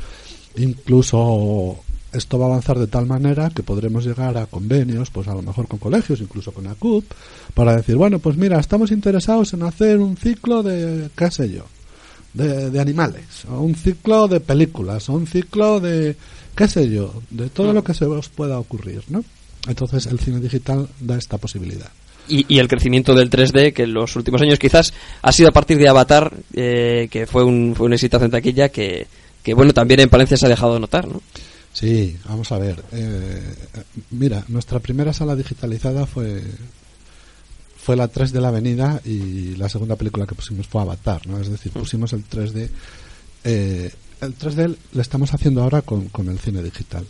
Incluso 0.57 1.77
esto 2.11 2.39
va 2.39 2.47
a 2.47 2.49
avanzar 2.49 2.79
de 2.79 2.87
tal 2.87 3.05
manera 3.05 3.51
que 3.51 3.63
podremos 3.63 4.07
llegar 4.07 4.39
a 4.39 4.47
convenios, 4.47 5.11
pues 5.11 5.29
a 5.29 5.35
lo 5.35 5.43
mejor 5.43 5.69
con 5.69 5.79
colegios, 5.79 6.23
incluso 6.23 6.51
con 6.51 6.67
ACUP, 6.67 7.05
para 7.53 7.77
decir, 7.77 7.97
bueno, 7.97 8.21
pues 8.21 8.39
mira, 8.39 8.59
estamos 8.59 8.91
interesados 8.91 9.53
en 9.53 9.65
hacer 9.65 9.99
un 9.99 10.17
ciclo 10.17 10.63
de, 10.63 11.11
qué 11.15 11.31
sé 11.31 11.51
yo, 11.51 11.67
de, 12.33 12.71
de 12.71 12.81
animales, 12.81 13.45
o 13.51 13.61
un 13.61 13.75
ciclo 13.75 14.29
de 14.29 14.41
películas, 14.41 15.11
o 15.11 15.13
un 15.13 15.27
ciclo 15.27 15.79
de, 15.79 16.17
qué 16.57 16.69
sé 16.69 16.89
yo, 16.89 17.13
de 17.29 17.51
todo 17.51 17.75
lo 17.75 17.85
que 17.85 17.93
se 17.93 18.07
os 18.07 18.31
pueda 18.31 18.59
ocurrir, 18.59 19.03
¿no? 19.09 19.23
Entonces 19.69 20.07
el 20.07 20.19
cine 20.19 20.41
digital 20.41 20.89
da 20.99 21.17
esta 21.17 21.39
posibilidad. 21.39 21.91
Y, 22.29 22.45
y 22.53 22.59
el 22.59 22.69
crecimiento 22.69 23.15
del 23.15 23.31
3D, 23.31 23.73
que 23.73 23.85
en 23.85 23.95
los 23.95 24.17
últimos 24.17 24.43
años 24.43 24.59
quizás 24.59 24.93
ha 25.23 25.33
sido 25.33 25.49
a 25.49 25.53
partir 25.53 25.79
de 25.79 25.89
Avatar, 25.89 26.33
eh, 26.55 27.09
que 27.11 27.27
fue 27.27 27.45
un, 27.45 27.75
fue 27.77 27.87
un 27.87 27.93
éxito 27.95 28.23
en 28.23 28.31
taquilla, 28.31 28.69
que, 28.69 29.07
que 29.43 29.55
bueno, 29.55 29.73
también 29.73 30.01
en 30.01 30.11
Palencia 30.11 30.37
se 30.37 30.45
ha 30.47 30.51
dejado 30.51 30.79
notar, 30.79 31.07
¿no? 31.09 31.23
Sí, 31.73 32.17
vamos 32.27 32.51
a 32.53 32.59
ver. 32.59 32.83
eh, 32.93 33.43
mira, 34.11 34.45
nuestra 34.49 34.79
primera 34.81 35.13
sala 35.13 35.37
digitalizada 35.37 36.07
fue 36.07 36.43
fue 37.81 37.97
la 37.97 38.09
3 38.09 38.33
de 38.33 38.41
la 38.43 38.49
Avenida 38.49 39.01
y 39.07 39.57
la 39.57 39.69
segunda 39.71 39.97
película 39.97 40.27
que 40.27 40.35
pusimos 40.35 40.67
fue 40.67 40.83
Avatar, 40.83 41.27
¿no? 41.27 41.41
Es 41.41 41.49
decir, 41.49 41.73
pusimos 41.73 42.13
el 42.13 42.23
3D. 42.29 42.69
eh, 43.45 43.91
el 44.21 44.37
3D 44.37 44.77
le 44.93 45.01
estamos 45.03 45.33
haciendo 45.33 45.63
ahora 45.63 45.81
con, 45.81 46.09
con 46.11 46.29
el 46.29 46.39
cine 46.39 46.63
digital 46.63 47.07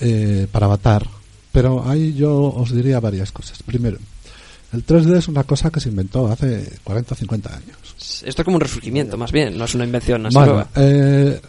eh, 0.00 0.46
para 0.52 0.66
Avatar. 0.66 1.06
Pero 1.52 1.86
ahí 1.88 2.14
yo 2.14 2.34
os 2.54 2.72
diría 2.74 2.98
varias 3.00 3.30
cosas. 3.30 3.62
Primero, 3.62 3.98
el 4.72 4.86
3D 4.86 5.18
es 5.18 5.28
una 5.28 5.44
cosa 5.44 5.70
que 5.70 5.80
se 5.80 5.90
inventó 5.90 6.26
hace 6.28 6.72
40 6.82 7.14
o 7.14 7.16
50 7.16 7.54
años. 7.54 8.22
Esto 8.24 8.42
es 8.42 8.44
como 8.44 8.56
un 8.56 8.62
resurgimiento, 8.62 9.18
más 9.18 9.32
bien, 9.32 9.56
no 9.58 9.64
es 9.66 9.74
una 9.74 9.84
invención 9.84 10.24
así 10.26 10.34
Bueno, 10.34 10.52
nueva. 10.54 10.70
eh, 10.76 11.40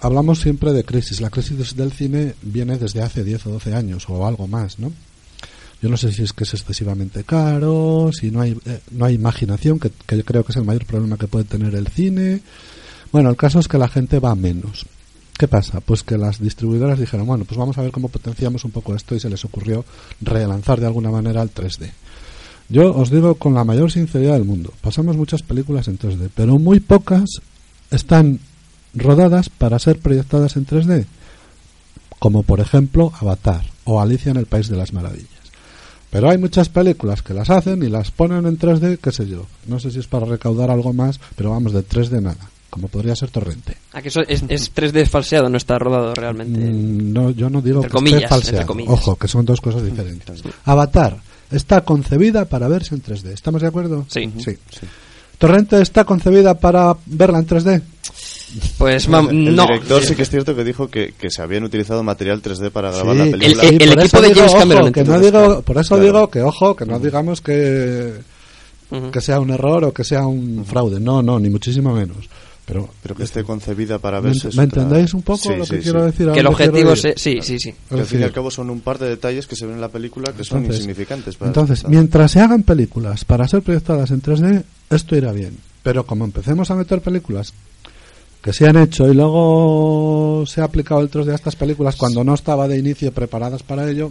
hablamos 0.00 0.40
siempre 0.40 0.72
de 0.72 0.84
crisis. 0.84 1.20
La 1.22 1.30
crisis 1.30 1.74
del 1.76 1.92
cine 1.92 2.34
viene 2.42 2.76
desde 2.76 3.02
hace 3.02 3.24
10 3.24 3.46
o 3.46 3.50
12 3.52 3.74
años 3.74 4.04
o 4.08 4.26
algo 4.26 4.46
más, 4.46 4.78
¿no? 4.78 4.92
Yo 5.80 5.88
no 5.88 5.96
sé 5.96 6.12
si 6.12 6.22
es 6.22 6.32
que 6.32 6.44
es 6.44 6.52
excesivamente 6.54 7.24
caro, 7.24 8.10
si 8.12 8.30
no 8.30 8.40
hay, 8.42 8.52
eh, 8.66 8.80
no 8.92 9.04
hay 9.06 9.14
imaginación, 9.14 9.80
que, 9.80 9.90
que 10.06 10.16
yo 10.18 10.24
creo 10.24 10.44
que 10.44 10.52
es 10.52 10.56
el 10.56 10.64
mayor 10.64 10.84
problema 10.86 11.16
que 11.16 11.26
puede 11.26 11.44
tener 11.44 11.74
el 11.74 11.88
cine. 11.88 12.40
Bueno, 13.10 13.30
el 13.30 13.36
caso 13.36 13.58
es 13.58 13.66
que 13.66 13.78
la 13.78 13.88
gente 13.88 14.20
va 14.20 14.34
menos. 14.36 14.86
¿Qué 15.38 15.48
pasa? 15.48 15.80
Pues 15.80 16.02
que 16.02 16.18
las 16.18 16.40
distribuidoras 16.40 16.98
dijeron, 16.98 17.26
bueno, 17.26 17.44
pues 17.44 17.58
vamos 17.58 17.78
a 17.78 17.82
ver 17.82 17.90
cómo 17.90 18.08
potenciamos 18.08 18.64
un 18.64 18.70
poco 18.70 18.94
esto 18.94 19.14
y 19.14 19.20
se 19.20 19.30
les 19.30 19.44
ocurrió 19.44 19.84
relanzar 20.20 20.80
de 20.80 20.86
alguna 20.86 21.10
manera 21.10 21.42
el 21.42 21.52
3D. 21.52 21.90
Yo 22.68 22.94
os 22.94 23.10
digo 23.10 23.34
con 23.34 23.54
la 23.54 23.64
mayor 23.64 23.90
sinceridad 23.90 24.34
del 24.34 24.44
mundo, 24.44 24.72
pasamos 24.80 25.16
muchas 25.16 25.42
películas 25.42 25.88
en 25.88 25.98
3D, 25.98 26.30
pero 26.34 26.58
muy 26.58 26.80
pocas 26.80 27.42
están 27.90 28.40
rodadas 28.94 29.48
para 29.48 29.78
ser 29.78 29.98
proyectadas 29.98 30.56
en 30.56 30.66
3D, 30.66 31.06
como 32.18 32.42
por 32.42 32.60
ejemplo 32.60 33.12
Avatar 33.20 33.64
o 33.84 34.00
Alicia 34.00 34.30
en 34.30 34.36
el 34.36 34.46
País 34.46 34.68
de 34.68 34.76
las 34.76 34.92
Maravillas. 34.92 35.28
Pero 36.10 36.30
hay 36.30 36.38
muchas 36.38 36.68
películas 36.68 37.22
que 37.22 37.34
las 37.34 37.50
hacen 37.50 37.82
y 37.82 37.88
las 37.88 38.10
ponen 38.10 38.46
en 38.46 38.58
3D, 38.58 38.98
qué 38.98 39.12
sé 39.12 39.26
yo. 39.26 39.46
No 39.66 39.80
sé 39.80 39.90
si 39.90 39.98
es 39.98 40.06
para 40.06 40.26
recaudar 40.26 40.70
algo 40.70 40.92
más, 40.92 41.18
pero 41.36 41.50
vamos, 41.50 41.72
de 41.72 41.86
3D 41.86 42.20
nada, 42.20 42.50
como 42.72 42.88
podría 42.88 43.14
ser 43.14 43.28
Torrente. 43.30 43.76
Ah, 43.92 44.00
que 44.00 44.08
eso 44.08 44.22
es, 44.26 44.42
es 44.48 44.74
3D 44.74 45.06
falseado, 45.06 45.50
no 45.50 45.58
está 45.58 45.78
rodado 45.78 46.14
realmente. 46.14 46.58
Mm, 46.58 47.12
No, 47.12 47.28
yo 47.30 47.50
no 47.50 47.60
digo 47.60 47.76
Entre 47.80 47.90
que 47.90 47.94
comillas, 47.94 48.22
esté 48.22 48.28
falseado. 48.28 48.56
entre 48.56 48.66
comillas. 48.66 48.92
Ojo, 48.94 49.16
que 49.16 49.28
son 49.28 49.44
dos 49.44 49.60
cosas 49.60 49.84
diferentes. 49.84 50.42
Avatar 50.64 51.18
está 51.50 51.82
concebida 51.82 52.46
para 52.46 52.68
verse 52.68 52.94
en 52.94 53.02
3D. 53.02 53.32
¿Estamos 53.32 53.60
de 53.60 53.68
acuerdo? 53.68 54.06
Sí. 54.08 54.32
Sí. 54.38 54.56
Torrente 55.36 55.82
está 55.82 56.04
concebida 56.04 56.54
para 56.54 56.96
verla 57.04 57.40
en 57.40 57.46
3D. 57.46 57.82
Pues 58.78 59.04
el, 59.06 59.12
mam- 59.12 59.28
el 59.30 59.54
no. 59.54 59.64
director 59.66 60.02
sí 60.02 60.14
que 60.14 60.22
es 60.22 60.30
cierto 60.30 60.54
que 60.56 60.64
dijo 60.64 60.88
que, 60.88 61.12
que 61.18 61.30
se 61.30 61.42
habían 61.42 61.64
utilizado 61.64 62.02
material 62.02 62.40
3D 62.42 62.70
para 62.70 62.90
grabar 62.90 63.16
Sí, 63.16 63.18
la 63.18 63.30
película. 63.38 63.62
El- 63.64 63.74
y 63.74 63.78
por 63.78 63.88
equipo 63.88 64.02
eso 64.02 64.20
de 64.22 64.28
digo, 64.28 64.40
James 64.40 64.50
ojo, 64.52 64.58
Cameron, 64.60 64.92
que 64.92 65.04
no 65.04 65.20
digo, 65.20 65.62
por 65.62 65.76
eso 65.78 65.88
Claro. 65.96 66.04
digo 66.04 66.30
que 66.30 66.40
ojo, 66.42 66.74
que 66.76 66.86
no 66.86 66.98
digamos 66.98 67.40
que 67.42 68.12
Ujú. 68.90 69.10
que 69.10 69.20
sea 69.22 69.40
un 69.40 69.50
error 69.50 69.84
o 69.84 69.92
que 69.94 70.04
sea 70.04 70.26
un 70.26 70.64
fraude. 70.66 71.00
No, 71.00 71.22
no, 71.22 71.38
ni 71.40 71.48
muchísimo 71.48 71.94
menos. 71.94 72.28
Pero 72.72 72.88
Pero 73.02 73.14
que 73.14 73.22
esté 73.24 73.44
concebida 73.44 73.98
para 73.98 74.20
¿Me, 74.20 74.28
verse. 74.28 74.48
es 74.48 74.56
me 74.56 74.64
otra- 74.64 74.82
entendéis 74.82 75.14
un 75.14 75.22
poco 75.22 75.38
Sí, 75.42 75.56
lo 75.56 75.64
sí, 75.64 75.70
que 75.72 75.76
sí. 75.78 75.82
quiero 75.82 76.04
decir? 76.04 76.30
Que 76.32 76.40
el 76.40 76.46
objetivo 76.46 76.96
se... 76.96 77.14
Sí, 77.16 77.38
sí, 77.42 77.58
sí. 77.58 77.74
Que 77.88 78.00
al 78.00 78.06
fin 78.06 78.20
y 78.20 78.22
al 78.24 78.32
cabo 78.32 78.50
son 78.50 78.70
un 78.70 78.80
par 78.80 78.98
de 78.98 79.08
detalles 79.08 79.46
que 79.46 79.56
se 79.56 79.66
ven 79.66 79.74
en 79.76 79.80
la 79.80 79.88
película 79.88 80.32
que 80.32 80.44
son 80.44 80.58
Entonces- 80.58 80.84
insignificantes. 80.84 81.36
Para 81.36 81.48
Entonces, 81.50 81.86
mientras 81.88 82.30
se 82.32 82.40
hagan 82.40 82.62
películas 82.62 83.24
para 83.24 83.46
ser 83.46 83.62
proyectadas 83.62 84.10
en 84.10 84.22
3D, 84.22 84.62
esto 84.90 85.16
irá 85.16 85.32
bien. 85.32 85.58
Pero 85.82 86.06
como 86.06 86.24
empecemos 86.24 86.70
a 86.70 86.74
meter 86.76 87.00
películas 87.00 87.52
que 88.42 88.52
se 88.52 88.66
han 88.66 88.76
hecho 88.76 89.06
y 89.08 89.14
luego 89.14 90.44
se 90.46 90.60
ha 90.60 90.64
aplicado 90.64 91.00
el 91.00 91.10
3D 91.10 91.30
a 91.32 91.34
estas 91.36 91.56
películas 91.56 91.96
cuando 91.96 92.24
no 92.24 92.34
estaba 92.34 92.66
de 92.68 92.78
inicio 92.78 93.12
preparadas 93.12 93.62
para 93.62 93.88
ello, 93.88 94.10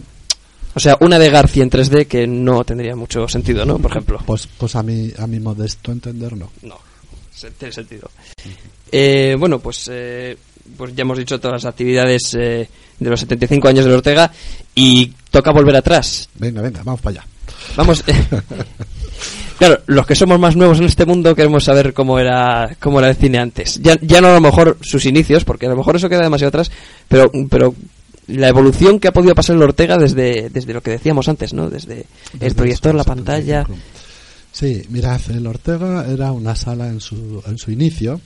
O 0.74 0.80
sea, 0.80 0.96
una 1.00 1.18
de 1.18 1.28
García 1.28 1.62
en 1.62 1.68
3D 1.70 2.06
que 2.06 2.26
no 2.26 2.64
tendría 2.64 2.96
mucho 2.96 3.28
sentido, 3.28 3.66
¿no? 3.66 3.78
Por 3.78 3.90
ejemplo. 3.90 4.18
pues 4.24 4.46
pues 4.56 4.74
a 4.74 4.82
mi 4.82 5.12
a 5.18 5.26
mi 5.26 5.38
modesto 5.38 5.92
entender 5.92 6.34
no. 6.34 6.50
No, 6.62 6.76
tiene 7.50 7.72
sentido. 7.72 8.10
Eh, 8.90 9.36
bueno, 9.38 9.58
pues, 9.58 9.88
eh, 9.90 10.36
pues 10.76 10.94
ya 10.94 11.02
hemos 11.02 11.18
dicho 11.18 11.40
todas 11.40 11.62
las 11.62 11.70
actividades 11.70 12.34
eh, 12.34 12.68
de 12.98 13.10
los 13.10 13.20
75 13.20 13.68
años 13.68 13.84
de 13.84 13.92
Ortega 13.92 14.30
y 14.74 15.12
toca 15.30 15.52
volver 15.52 15.76
atrás. 15.76 16.28
Venga, 16.34 16.62
venga, 16.62 16.82
vamos 16.84 17.00
para 17.00 17.20
allá. 17.20 17.26
Vamos. 17.76 18.04
claro, 19.58 19.80
los 19.86 20.06
que 20.06 20.14
somos 20.14 20.38
más 20.38 20.56
nuevos 20.56 20.78
en 20.78 20.84
este 20.84 21.06
mundo 21.06 21.34
queremos 21.34 21.64
saber 21.64 21.92
cómo 21.92 22.18
era 22.18 22.76
cómo 22.80 22.98
era 22.98 23.08
el 23.08 23.16
cine 23.16 23.38
antes. 23.38 23.80
Ya, 23.82 23.96
ya 24.00 24.20
no 24.20 24.28
a 24.28 24.34
lo 24.34 24.40
mejor 24.40 24.78
sus 24.82 25.06
inicios, 25.06 25.44
porque 25.44 25.66
a 25.66 25.70
lo 25.70 25.76
mejor 25.76 25.96
eso 25.96 26.08
queda 26.08 26.22
demasiado 26.22 26.48
atrás, 26.48 26.70
pero, 27.08 27.30
pero 27.48 27.74
la 28.28 28.48
evolución 28.48 29.00
que 29.00 29.08
ha 29.08 29.12
podido 29.12 29.34
pasar 29.34 29.56
el 29.56 29.62
Ortega 29.62 29.98
desde, 29.98 30.48
desde 30.50 30.72
lo 30.72 30.80
que 30.80 30.92
decíamos 30.92 31.28
antes, 31.28 31.52
¿no? 31.52 31.68
Desde, 31.68 32.06
el 32.34 32.38
Desde 32.38 32.54
proyector, 32.54 32.94
la 32.94 33.04
75. 33.04 33.04
pantalla. 33.04 33.66
Sí, 34.52 34.82
mirad, 34.90 35.20
el 35.30 35.46
Ortega 35.46 36.06
era 36.06 36.30
una 36.30 36.54
sala 36.54 36.88
en 36.88 37.00
su, 37.00 37.42
en 37.46 37.56
su 37.56 37.70
inicio, 37.70 38.20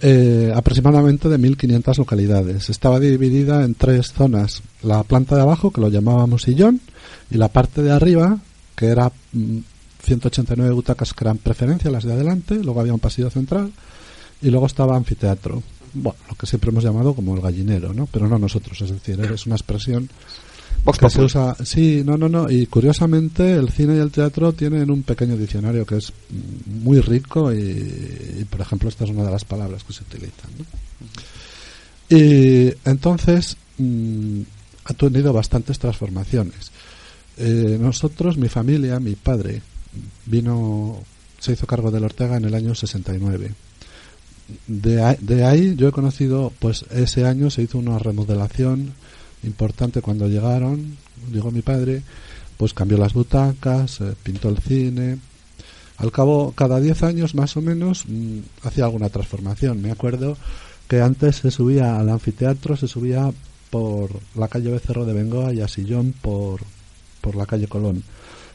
eh, 0.00 0.52
aproximadamente 0.54 1.28
de 1.28 1.38
1.500 1.38 1.98
localidades. 1.98 2.70
Estaba 2.70 3.00
dividida 3.00 3.64
en 3.64 3.74
tres 3.74 4.12
zonas. 4.12 4.62
La 4.82 5.02
planta 5.02 5.34
de 5.34 5.42
abajo, 5.42 5.72
que 5.72 5.80
lo 5.80 5.88
llamábamos 5.88 6.42
sillón, 6.42 6.80
y 7.28 7.38
la 7.38 7.48
parte 7.48 7.82
de 7.82 7.90
arriba, 7.90 8.38
que 8.76 8.86
era 8.86 9.10
mm, 9.32 9.58
189 10.04 10.72
butacas 10.72 11.12
que 11.12 11.24
eran 11.24 11.38
preferencia, 11.38 11.90
las 11.90 12.04
de 12.04 12.12
adelante, 12.12 12.54
luego 12.62 12.80
había 12.80 12.94
un 12.94 13.00
pasillo 13.00 13.28
central, 13.28 13.72
y 14.40 14.50
luego 14.50 14.66
estaba 14.66 14.96
anfiteatro. 14.96 15.60
Bueno, 15.94 16.18
lo 16.28 16.36
que 16.36 16.46
siempre 16.46 16.70
hemos 16.70 16.84
llamado 16.84 17.14
como 17.14 17.34
el 17.34 17.42
gallinero, 17.42 17.92
¿no? 17.92 18.06
Pero 18.06 18.28
no 18.28 18.38
nosotros, 18.38 18.80
es 18.80 18.90
decir, 18.90 19.20
es 19.20 19.46
una 19.46 19.56
expresión 19.56 20.08
Vox 20.84 20.98
que 20.98 21.10
se 21.10 21.22
usa. 21.22 21.56
Sí, 21.64 22.02
no, 22.04 22.16
no, 22.16 22.28
no. 22.28 22.50
Y 22.50 22.66
curiosamente, 22.66 23.54
el 23.54 23.70
cine 23.70 23.96
y 23.96 24.00
el 24.00 24.10
teatro 24.10 24.52
tienen 24.52 24.90
un 24.90 25.02
pequeño 25.02 25.36
diccionario 25.36 25.86
que 25.86 25.96
es 25.96 26.12
muy 26.66 27.00
rico 27.00 27.52
y, 27.52 27.58
y, 28.40 28.46
por 28.50 28.60
ejemplo, 28.60 28.88
esta 28.88 29.04
es 29.04 29.10
una 29.10 29.24
de 29.24 29.30
las 29.30 29.44
palabras 29.44 29.84
que 29.84 29.92
se 29.92 30.02
utilizan. 30.02 30.50
¿no? 30.58 30.64
Y 32.18 32.74
entonces 32.84 33.56
mm, 33.78 34.40
ha 34.84 34.94
tenido 34.94 35.32
bastantes 35.32 35.78
transformaciones. 35.78 36.72
Eh, 37.38 37.78
nosotros, 37.80 38.36
mi 38.36 38.48
familia, 38.48 39.00
mi 39.00 39.14
padre, 39.14 39.62
vino, 40.26 41.00
se 41.38 41.52
hizo 41.52 41.66
cargo 41.66 41.90
del 41.90 42.04
Ortega 42.04 42.36
en 42.36 42.44
el 42.44 42.54
año 42.54 42.74
69. 42.74 43.54
De 44.66 45.16
de 45.20 45.44
ahí 45.44 45.74
yo 45.76 45.88
he 45.88 45.92
conocido, 45.92 46.52
pues 46.58 46.84
ese 46.90 47.24
año 47.24 47.48
se 47.48 47.62
hizo 47.62 47.78
una 47.78 47.98
remodelación 47.98 48.92
importante 49.42 50.02
cuando 50.02 50.28
llegaron, 50.28 50.96
llegó 51.32 51.50
mi 51.50 51.62
padre, 51.62 52.02
pues 52.56 52.74
cambió 52.74 52.98
las 52.98 53.12
butacas, 53.12 54.00
eh, 54.00 54.14
pintó 54.22 54.48
el 54.48 54.58
cine. 54.58 55.18
Al 55.96 56.12
cabo, 56.12 56.52
cada 56.56 56.80
10 56.80 57.02
años 57.02 57.34
más 57.34 57.56
o 57.56 57.60
menos, 57.60 58.04
mm, 58.06 58.38
hacía 58.62 58.84
alguna 58.84 59.08
transformación. 59.08 59.82
Me 59.82 59.90
acuerdo 59.90 60.36
que 60.88 61.00
antes 61.00 61.36
se 61.36 61.50
subía 61.50 61.98
al 61.98 62.08
anfiteatro, 62.08 62.76
se 62.76 62.88
subía 62.88 63.32
por 63.70 64.10
la 64.34 64.48
calle 64.48 64.70
Becerro 64.70 65.06
de 65.06 65.14
Bengoa 65.14 65.52
y 65.52 65.60
a 65.60 65.68
Sillón 65.68 66.12
por, 66.20 66.60
por 67.20 67.36
la 67.36 67.46
calle 67.46 67.68
Colón. 67.68 68.02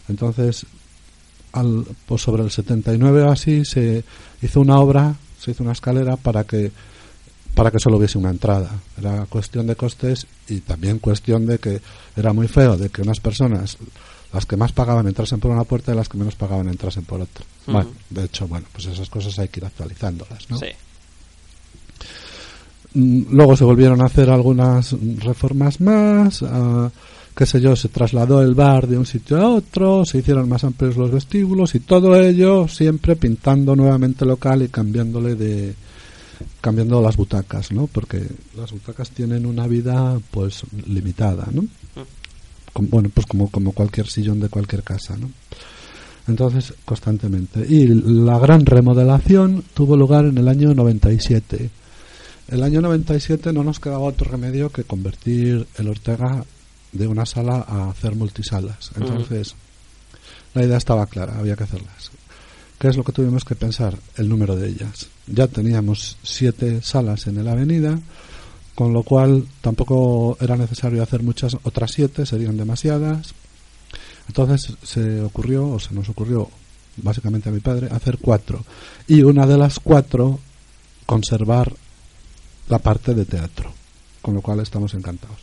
Entonces, 0.07 0.65
al, 1.53 1.85
pues 2.05 2.21
sobre 2.21 2.43
el 2.43 2.51
79 2.51 3.23
o 3.23 3.31
así, 3.31 3.65
se 3.65 4.03
hizo 4.41 4.61
una 4.61 4.79
obra, 4.79 5.15
se 5.39 5.51
hizo 5.51 5.63
una 5.63 5.71
escalera 5.71 6.17
para 6.17 6.43
que 6.43 6.71
para 7.57 7.71
que 7.71 7.79
solo 7.79 7.97
hubiese 7.97 8.19
una 8.19 8.29
entrada. 8.29 8.69
Era 8.99 9.25
cuestión 9.25 9.65
de 9.65 9.75
costes 9.75 10.27
y 10.47 10.59
también 10.59 10.99
cuestión 10.99 11.47
de 11.47 11.57
que 11.57 11.81
era 12.15 12.31
muy 12.31 12.47
feo 12.47 12.77
de 12.77 12.89
que 12.89 13.01
unas 13.01 13.19
personas, 13.19 13.79
las 14.31 14.45
que 14.45 14.55
más 14.55 14.71
pagaban, 14.73 15.07
entrasen 15.07 15.39
por 15.39 15.49
una 15.49 15.63
puerta 15.63 15.91
y 15.91 15.95
las 15.95 16.07
que 16.07 16.19
menos 16.19 16.35
pagaban 16.35 16.69
entrasen 16.69 17.03
por 17.03 17.19
otra. 17.19 17.43
Bueno, 17.65 17.89
de 18.11 18.25
hecho, 18.25 18.47
bueno, 18.47 18.67
pues 18.71 18.85
esas 18.85 19.09
cosas 19.09 19.39
hay 19.39 19.47
que 19.47 19.59
ir 19.59 19.65
actualizándolas, 19.65 20.47
¿no? 20.51 20.59
Sí. 20.59 20.67
Mm, 22.93 23.35
Luego 23.35 23.57
se 23.57 23.63
volvieron 23.63 24.01
a 24.01 24.05
hacer 24.05 24.29
algunas 24.29 24.95
reformas 25.17 25.81
más, 25.81 26.43
ah, 26.43 26.91
qué 27.35 27.47
sé 27.47 27.59
yo, 27.59 27.75
se 27.75 27.89
trasladó 27.89 28.43
el 28.43 28.53
bar 28.53 28.85
de 28.85 28.99
un 28.99 29.07
sitio 29.07 29.41
a 29.41 29.49
otro, 29.49 30.05
se 30.05 30.19
hicieron 30.19 30.47
más 30.47 30.63
amplios 30.63 30.95
los 30.95 31.09
vestíbulos 31.09 31.73
y 31.73 31.79
todo 31.79 32.15
ello 32.21 32.67
siempre 32.67 33.15
pintando 33.15 33.75
nuevamente 33.75 34.25
local 34.25 34.61
y 34.61 34.67
cambiándole 34.67 35.33
de 35.33 35.86
cambiando 36.61 37.01
las 37.01 37.17
butacas, 37.17 37.71
¿no? 37.71 37.87
Porque 37.87 38.23
las 38.55 38.71
butacas 38.71 39.09
tienen 39.11 39.45
una 39.45 39.67
vida 39.67 40.19
pues 40.31 40.61
limitada, 40.87 41.47
¿no? 41.51 41.65
Como- 42.73 42.87
bueno, 42.89 43.09
pues 43.13 43.25
como 43.25 43.49
como 43.49 43.71
cualquier 43.71 44.07
sillón 44.07 44.39
de 44.39 44.49
cualquier 44.49 44.83
casa, 44.83 45.17
¿no? 45.17 45.29
Entonces, 46.27 46.73
constantemente. 46.85 47.65
Y 47.67 47.87
la 47.87 48.37
gran 48.39 48.65
remodelación 48.65 49.63
tuvo 49.73 49.95
lugar 49.95 50.25
en 50.25 50.37
el 50.37 50.47
año 50.49 50.73
97. 50.73 51.69
El 52.49 52.63
año 52.63 52.81
97 52.81 53.53
no 53.53 53.63
nos 53.63 53.79
quedaba 53.79 53.99
otro 54.05 54.29
remedio 54.29 54.69
que 54.69 54.83
convertir 54.83 55.65
el 55.77 55.87
Ortega 55.87 56.43
de 56.91 57.07
una 57.07 57.25
sala 57.25 57.65
a 57.67 57.89
hacer 57.89 58.15
multisalas. 58.15 58.91
Ujú. 58.91 59.03
Entonces, 59.05 59.55
la 60.53 60.63
idea 60.65 60.77
estaba 60.77 61.05
clara, 61.05 61.37
había 61.39 61.55
que 61.55 61.63
hacerlas. 61.63 62.11
¿Qué 62.79 62.89
es 62.89 62.97
lo 62.97 63.03
que 63.03 63.11
tuvimos 63.11 63.43
que 63.43 63.55
pensar? 63.55 63.97
El 64.17 64.29
número 64.29 64.55
de 64.55 64.67
ellas. 64.69 65.07
Ya 65.27 65.47
teníamos 65.47 66.17
siete 66.23 66.81
salas 66.81 67.27
en 67.27 67.43
la 67.43 67.51
avenida, 67.51 67.99
con 68.75 68.93
lo 68.93 69.03
cual 69.03 69.45
tampoco 69.61 70.37
era 70.39 70.55
necesario 70.55 71.03
hacer 71.03 71.23
muchas 71.23 71.57
otras 71.63 71.91
siete, 71.91 72.25
serían 72.25 72.57
demasiadas. 72.57 73.33
Entonces 74.27 74.73
se 74.83 75.21
ocurrió, 75.21 75.67
o 75.67 75.79
se 75.79 75.93
nos 75.93 76.09
ocurrió, 76.09 76.49
básicamente 76.97 77.49
a 77.49 77.51
mi 77.51 77.59
padre, 77.59 77.87
hacer 77.91 78.17
cuatro. 78.21 78.63
Y 79.07 79.23
una 79.23 79.45
de 79.45 79.57
las 79.57 79.79
cuatro, 79.79 80.39
conservar 81.05 81.73
la 82.69 82.79
parte 82.79 83.13
de 83.13 83.25
teatro. 83.25 83.71
Con 84.21 84.35
lo 84.35 84.41
cual 84.41 84.59
estamos 84.59 84.93
encantados. 84.93 85.37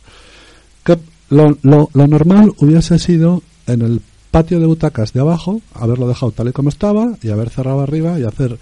Que 0.83 0.97
lo, 1.29 1.57
lo, 1.61 1.89
lo 1.93 2.07
normal 2.07 2.53
hubiese 2.57 2.99
sido 2.99 3.41
en 3.67 3.81
el 3.81 4.01
patio 4.31 4.59
de 4.59 4.65
butacas 4.65 5.13
de 5.13 5.21
abajo, 5.21 5.61
haberlo 5.73 6.07
dejado 6.07 6.31
tal 6.31 6.49
y 6.49 6.51
como 6.51 6.69
estaba 6.69 7.17
y 7.21 7.29
haber 7.29 7.49
cerrado 7.49 7.81
arriba 7.81 8.19
y 8.19 8.23
hacer 8.23 8.59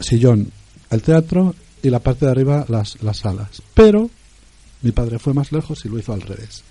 sillón 0.00 0.50
el 0.90 1.02
teatro 1.02 1.54
y 1.82 1.90
la 1.90 2.00
parte 2.00 2.26
de 2.26 2.32
arriba 2.32 2.64
las, 2.68 3.02
las 3.02 3.18
salas. 3.18 3.62
Pero 3.74 4.10
mi 4.82 4.92
padre 4.92 5.18
fue 5.18 5.34
más 5.34 5.52
lejos 5.52 5.84
y 5.84 5.88
lo 5.88 5.98
hizo 5.98 6.12
al 6.12 6.22
revés. 6.22 6.62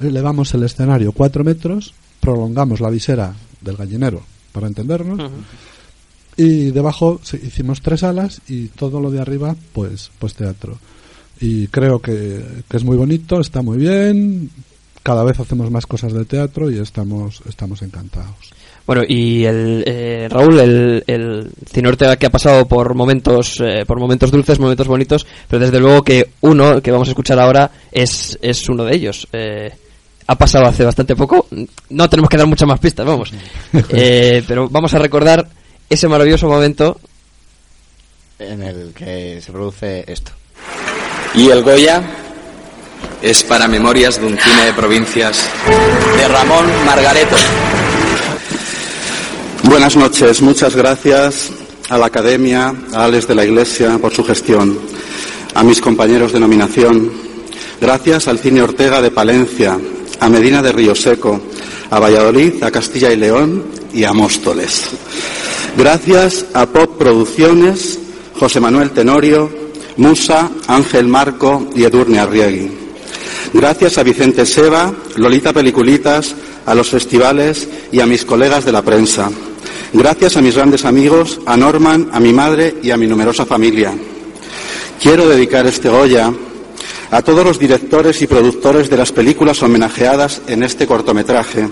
Elevamos 0.00 0.54
el 0.54 0.62
escenario 0.62 1.12
cuatro 1.12 1.44
metros, 1.44 1.94
prolongamos 2.20 2.80
la 2.80 2.90
visera 2.90 3.34
del 3.60 3.76
gallinero, 3.76 4.22
para 4.52 4.66
entendernos, 4.66 5.30
y 6.36 6.70
debajo 6.70 7.20
hicimos 7.42 7.80
tres 7.80 8.00
salas 8.00 8.40
y 8.48 8.68
todo 8.68 9.00
lo 9.00 9.10
de 9.10 9.20
arriba, 9.20 9.56
pues, 9.72 10.10
pues 10.18 10.34
teatro. 10.34 10.78
Y 11.40 11.66
creo 11.68 12.00
que, 12.00 12.62
que 12.68 12.76
es 12.76 12.84
muy 12.84 12.96
bonito, 12.96 13.40
está 13.40 13.62
muy 13.62 13.78
bien, 13.78 14.50
cada 15.02 15.24
vez 15.24 15.38
hacemos 15.38 15.70
más 15.70 15.86
cosas 15.86 16.12
de 16.12 16.24
teatro 16.24 16.70
y 16.70 16.78
estamos, 16.78 17.42
estamos 17.48 17.82
encantados. 17.82 18.52
Bueno, 18.86 19.02
y 19.08 19.44
el 19.44 19.82
eh, 19.86 20.28
Raúl, 20.30 20.60
el, 20.60 21.04
el 21.06 21.50
cine 21.72 21.88
Ortega 21.88 22.16
que 22.16 22.26
ha 22.26 22.30
pasado 22.30 22.66
por 22.68 22.94
momentos, 22.94 23.58
eh, 23.60 23.84
por 23.86 23.98
momentos 23.98 24.30
dulces, 24.30 24.58
momentos 24.58 24.86
bonitos, 24.86 25.26
pero 25.48 25.64
desde 25.64 25.80
luego 25.80 26.02
que 26.02 26.30
uno 26.42 26.82
que 26.82 26.90
vamos 26.90 27.08
a 27.08 27.12
escuchar 27.12 27.38
ahora 27.40 27.70
es, 27.90 28.38
es 28.42 28.68
uno 28.68 28.84
de 28.84 28.94
ellos. 28.94 29.26
Eh, 29.32 29.72
ha 30.26 30.36
pasado 30.36 30.66
hace 30.66 30.84
bastante 30.84 31.16
poco, 31.16 31.46
no 31.90 32.08
tenemos 32.08 32.28
que 32.28 32.36
dar 32.36 32.46
muchas 32.46 32.68
más 32.68 32.80
pistas, 32.80 33.06
vamos. 33.06 33.32
Eh, 33.90 34.42
pero 34.46 34.68
vamos 34.68 34.92
a 34.94 34.98
recordar 34.98 35.48
ese 35.88 36.08
maravilloso 36.08 36.48
momento. 36.48 37.00
En 38.38 38.62
el 38.62 38.92
que 38.92 39.40
se 39.40 39.52
produce 39.52 40.04
esto. 40.06 40.32
Y 41.34 41.48
el 41.50 41.62
Goya 41.62 42.02
es 43.22 43.42
para 43.44 43.66
Memorias 43.68 44.20
de 44.20 44.26
un 44.26 44.38
cine 44.38 44.66
de 44.66 44.72
provincias 44.72 45.48
de 46.16 46.28
Ramón 46.28 46.66
Margareto. 46.84 47.36
Buenas 49.74 49.96
noches, 49.96 50.40
muchas 50.40 50.76
gracias 50.76 51.50
a 51.88 51.98
la 51.98 52.06
Academia, 52.06 52.72
a 52.92 53.06
Alex 53.06 53.26
de 53.26 53.34
la 53.34 53.44
Iglesia 53.44 53.98
por 53.98 54.14
su 54.14 54.22
gestión, 54.22 54.78
a 55.52 55.64
mis 55.64 55.80
compañeros 55.80 56.32
de 56.32 56.38
nominación, 56.38 57.10
gracias 57.80 58.28
al 58.28 58.38
Cine 58.38 58.62
Ortega 58.62 59.02
de 59.02 59.10
Palencia, 59.10 59.76
a 60.20 60.28
Medina 60.28 60.62
de 60.62 60.70
Río 60.70 60.94
Seco, 60.94 61.40
a 61.90 61.98
Valladolid, 61.98 62.62
a 62.62 62.70
Castilla 62.70 63.12
y 63.12 63.16
León 63.16 63.64
y 63.92 64.04
a 64.04 64.12
Móstoles. 64.12 64.90
Gracias 65.76 66.46
a 66.54 66.66
Pop 66.66 66.96
Producciones, 66.96 67.98
José 68.38 68.60
Manuel 68.60 68.92
Tenorio, 68.92 69.50
Musa, 69.96 70.52
Ángel 70.68 71.08
Marco 71.08 71.68
y 71.74 71.82
Edurne 71.82 72.20
Arriegui. 72.20 72.70
Gracias 73.52 73.98
a 73.98 74.04
Vicente 74.04 74.46
Seba, 74.46 74.94
Lolita 75.16 75.52
Peliculitas, 75.52 76.32
a 76.64 76.76
los 76.76 76.90
festivales 76.90 77.68
y 77.90 77.98
a 77.98 78.06
mis 78.06 78.24
colegas 78.24 78.64
de 78.64 78.72
la 78.72 78.82
prensa. 78.82 79.30
Gracias 79.94 80.36
a 80.36 80.42
mis 80.42 80.56
grandes 80.56 80.84
amigos, 80.84 81.40
a 81.46 81.56
Norman, 81.56 82.08
a 82.12 82.18
mi 82.18 82.32
madre 82.32 82.74
y 82.82 82.90
a 82.90 82.96
mi 82.96 83.06
numerosa 83.06 83.46
familia. 83.46 83.94
Quiero 85.00 85.28
dedicar 85.28 85.66
este 85.66 85.88
Goya 85.88 86.32
a 87.12 87.22
todos 87.22 87.44
los 87.44 87.60
directores 87.60 88.20
y 88.20 88.26
productores 88.26 88.90
de 88.90 88.96
las 88.96 89.12
películas 89.12 89.62
homenajeadas 89.62 90.42
en 90.48 90.64
este 90.64 90.86
cortometraje, 90.88 91.68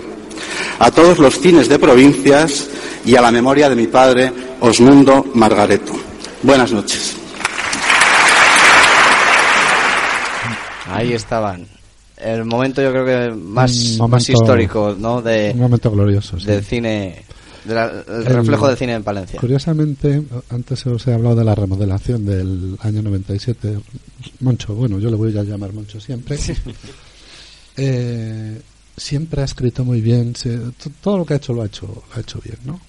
a 0.79 0.91
todos 0.93 1.19
los 1.19 1.41
cines 1.41 1.69
de 1.69 1.81
provincias 1.81 2.69
y 3.05 3.17
a 3.17 3.23
la 3.23 3.33
memoria 3.33 3.69
de 3.69 3.75
mi 3.75 3.89
padre, 3.89 4.33
Osmundo 4.61 5.27
Margareto. 5.35 5.93
Buenas 6.45 6.71
noches. 6.71 7.17
Ahí 10.93 11.13
estaban. 11.13 11.67
El 12.19 12.45
momento 12.45 12.81
yo 12.81 12.93
creo 12.93 13.05
que 13.05 13.35
más, 13.35 13.73
Un 13.73 13.99
momento- 13.99 14.09
más 14.09 14.29
histórico, 14.29 14.95
¿no? 14.97 15.21
De, 15.21 15.51
un 15.55 15.61
momento 15.61 15.91
glorioso, 15.91 16.39
sí. 16.39 16.47
Del 16.47 16.65
cine 16.65 17.25
de 17.65 17.75
la- 17.75 17.87
el 18.09 18.15
El- 18.15 18.25
reflejo 18.27 18.67
del 18.69 18.77
cine 18.77 18.95
en 18.95 19.03
Palencia. 19.03 19.39
Curiosamente, 19.41 20.23
antes 20.51 20.87
os 20.87 21.07
he 21.07 21.13
hablado 21.15 21.37
de 21.37 21.45
la 21.45 21.55
remodelación 21.55 22.25
del 22.25 22.77
año 22.81 23.03
97. 23.03 23.79
Moncho, 24.41 24.75
bueno, 24.75 24.99
yo 24.99 25.11
le 25.11 25.17
voy 25.17 25.37
a 25.39 25.43
llamar 25.43 25.73
Moncho 25.73 26.01
siempre. 26.01 26.39
Eh, 27.77 28.61
siempre 28.97 29.41
ha 29.43 29.45
escrito 29.45 29.85
muy 29.85 30.01
bien. 30.01 30.35
se- 30.37 30.59
todo 31.01 31.19
lo 31.19 31.25
que 31.25 31.35
ha 31.35 31.37
hecho 31.39 31.53
lo 31.55 31.63
ha 31.63 31.67
hecho, 31.67 31.87
lo 31.87 32.17
ha 32.17 32.21
hecho 32.21 32.41
bien, 32.45 32.59
¿no? 32.65 32.81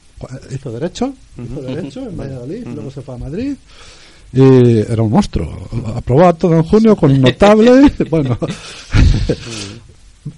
Hizo 0.54 0.72
derecho, 0.72 1.14
hizo 1.38 1.62
derecho 1.62 2.00
en 2.08 2.16
Valladolid, 2.18 2.66
luego 2.68 2.90
se 2.92 3.02
fue 3.02 3.16
a 3.16 3.18
Madrid. 3.18 3.56
Y 4.32 4.80
era 4.80 5.04
un 5.04 5.12
monstruo. 5.12 5.70
Aprobado 5.96 6.34
todo 6.36 6.56
en 6.56 6.64
junio 6.64 6.96
con 6.96 7.22
notable. 7.22 7.92
bueno, 8.10 8.38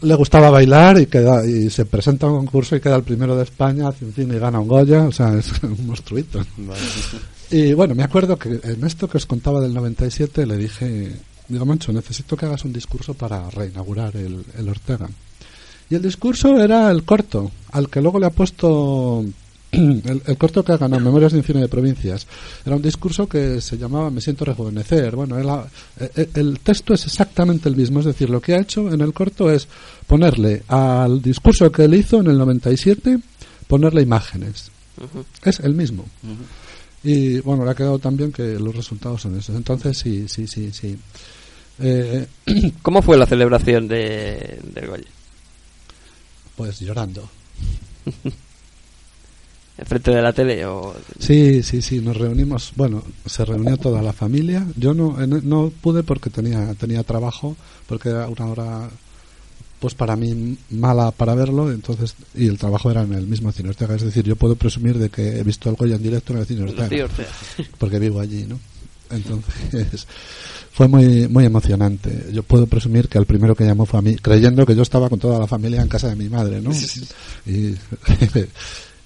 le 0.01 0.15
gustaba 0.15 0.49
bailar 0.49 0.99
y 0.99 1.05
queda 1.05 1.45
y 1.45 1.69
se 1.69 1.85
presenta 1.85 2.27
a 2.27 2.31
un 2.31 2.37
concurso 2.37 2.75
y 2.75 2.81
queda 2.81 2.95
el 2.95 3.03
primero 3.03 3.35
de 3.35 3.43
España, 3.43 3.91
cine 3.91 4.35
y 4.35 4.39
gana 4.39 4.59
un 4.59 4.67
Goya, 4.67 5.03
o 5.03 5.11
sea, 5.11 5.33
es 5.37 5.51
un 5.63 5.87
monstruito. 5.87 6.43
Y 7.51 7.73
bueno, 7.73 7.93
me 7.93 8.01
acuerdo 8.01 8.39
que 8.39 8.59
en 8.63 8.83
esto 8.83 9.07
que 9.07 9.17
os 9.17 9.27
contaba 9.27 9.61
del 9.61 9.71
97 9.71 10.47
le 10.47 10.57
dije, 10.57 11.11
digo, 11.47 11.63
Mancho, 11.63 11.93
necesito 11.93 12.35
que 12.35 12.47
hagas 12.47 12.65
un 12.65 12.73
discurso 12.73 13.13
para 13.13 13.51
reinaugurar 13.51 14.17
el, 14.17 14.43
el 14.57 14.67
Ortega. 14.67 15.07
Y 15.87 15.93
el 15.93 16.01
discurso 16.01 16.59
era 16.59 16.89
el 16.89 17.03
corto, 17.03 17.51
al 17.71 17.87
que 17.89 18.01
luego 18.01 18.19
le 18.19 18.25
ha 18.25 18.31
puesto 18.31 19.23
el, 20.05 20.21
el 20.25 20.37
corto 20.37 20.63
que 20.63 20.73
ha 20.73 20.77
ganado, 20.77 21.03
Memorias 21.03 21.31
de 21.31 21.39
un 21.39 21.43
cine 21.43 21.61
de 21.61 21.67
provincias. 21.67 22.27
Era 22.65 22.75
un 22.75 22.81
discurso 22.81 23.27
que 23.27 23.61
se 23.61 23.77
llamaba 23.77 24.09
Me 24.09 24.21
siento 24.21 24.45
rejuvenecer. 24.45 25.15
Bueno, 25.15 25.39
eh, 25.39 26.09
eh, 26.15 26.29
el 26.35 26.59
texto 26.59 26.93
es 26.93 27.05
exactamente 27.05 27.69
el 27.69 27.75
mismo, 27.75 27.99
es 27.99 28.05
decir, 28.05 28.29
lo 28.29 28.41
que 28.41 28.53
ha 28.53 28.61
hecho 28.61 28.91
en 28.91 29.01
el 29.01 29.13
corto 29.13 29.51
es 29.51 29.67
ponerle 30.07 30.63
al 30.67 31.21
discurso 31.21 31.71
que 31.71 31.83
él 31.85 31.95
hizo 31.95 32.19
en 32.19 32.27
el 32.27 32.37
97, 32.37 33.19
ponerle 33.67 34.01
imágenes. 34.01 34.71
Es 35.43 35.59
el 35.59 35.73
mismo. 35.73 36.05
Y 37.03 37.39
bueno, 37.41 37.65
le 37.65 37.71
ha 37.71 37.75
quedado 37.75 37.99
también 37.99 38.31
que 38.31 38.57
los 38.59 38.75
resultados 38.75 39.21
son 39.21 39.37
esos. 39.37 39.55
Entonces, 39.55 39.97
sí, 39.97 40.27
sí, 40.27 40.47
sí, 40.47 40.71
sí. 40.71 40.97
Eh, 41.79 42.25
¿Cómo 42.81 43.01
fue 43.01 43.17
la 43.17 43.25
celebración 43.25 43.87
de, 43.87 44.59
del 44.73 44.87
Goya? 44.87 45.03
pues 46.55 46.79
llorando. 46.79 47.29
¿Enfrente 49.77 50.11
de 50.11 50.21
la 50.21 50.31
tele 50.31 50.65
o...? 50.65 50.95
Sí, 51.19 51.61
sí, 51.61 51.81
sí, 51.81 51.99
nos 51.99 52.15
reunimos, 52.15 52.71
bueno, 52.75 53.03
se 53.25 53.43
reunió 53.43 53.75
toda 53.77 54.01
la 54.01 54.13
familia. 54.13 54.65
Yo 54.77 54.93
no, 54.93 55.21
en- 55.21 55.47
no 55.49 55.69
pude 55.81 56.01
porque 56.03 56.29
tenía, 56.29 56.73
tenía 56.75 57.03
trabajo, 57.03 57.57
porque 57.87 58.09
era 58.09 58.27
una 58.29 58.45
hora, 58.47 58.89
pues 59.81 59.93
para 59.93 60.15
mí 60.15 60.57
mala 60.71 61.11
para 61.11 61.35
verlo, 61.35 61.71
entonces, 61.71 62.15
y 62.33 62.47
el 62.47 62.57
trabajo 62.57 62.89
era 62.89 63.01
en 63.03 63.13
el 63.13 63.27
mismo 63.27 63.51
Cine 63.51 63.69
Ortega. 63.69 63.95
Es 63.95 64.03
decir, 64.03 64.23
yo 64.23 64.37
puedo 64.37 64.55
presumir 64.55 64.97
de 64.97 65.09
que 65.09 65.39
he 65.39 65.43
visto 65.43 65.69
el 65.69 65.75
Goya 65.75 65.95
en 65.97 66.03
directo 66.03 66.31
en 66.33 66.39
el 66.39 66.45
Cine 66.45 66.61
Ortega. 66.63 66.87
Porque 67.77 67.99
vivo 67.99 68.21
allí, 68.21 68.45
¿no? 68.47 68.57
Entonces, 69.11 70.07
fue 70.71 70.87
muy, 70.87 71.27
muy 71.27 71.45
emocionante. 71.45 72.27
Yo 72.33 72.43
puedo 72.43 72.65
presumir 72.65 73.07
que 73.09 73.17
el 73.17 73.25
primero 73.25 73.55
que 73.55 73.65
llamó 73.65 73.85
fue 73.85 73.99
a 73.99 74.01
mí, 74.01 74.15
creyendo 74.15 74.65
que 74.65 74.75
yo 74.75 74.81
estaba 74.83 75.09
con 75.09 75.19
toda 75.19 75.37
la 75.37 75.47
familia 75.47 75.81
en 75.81 75.87
casa 75.89 76.07
de 76.09 76.15
mi 76.15 76.27
madre, 76.29 76.61
¿no? 76.61 76.71
Y, 77.45 77.75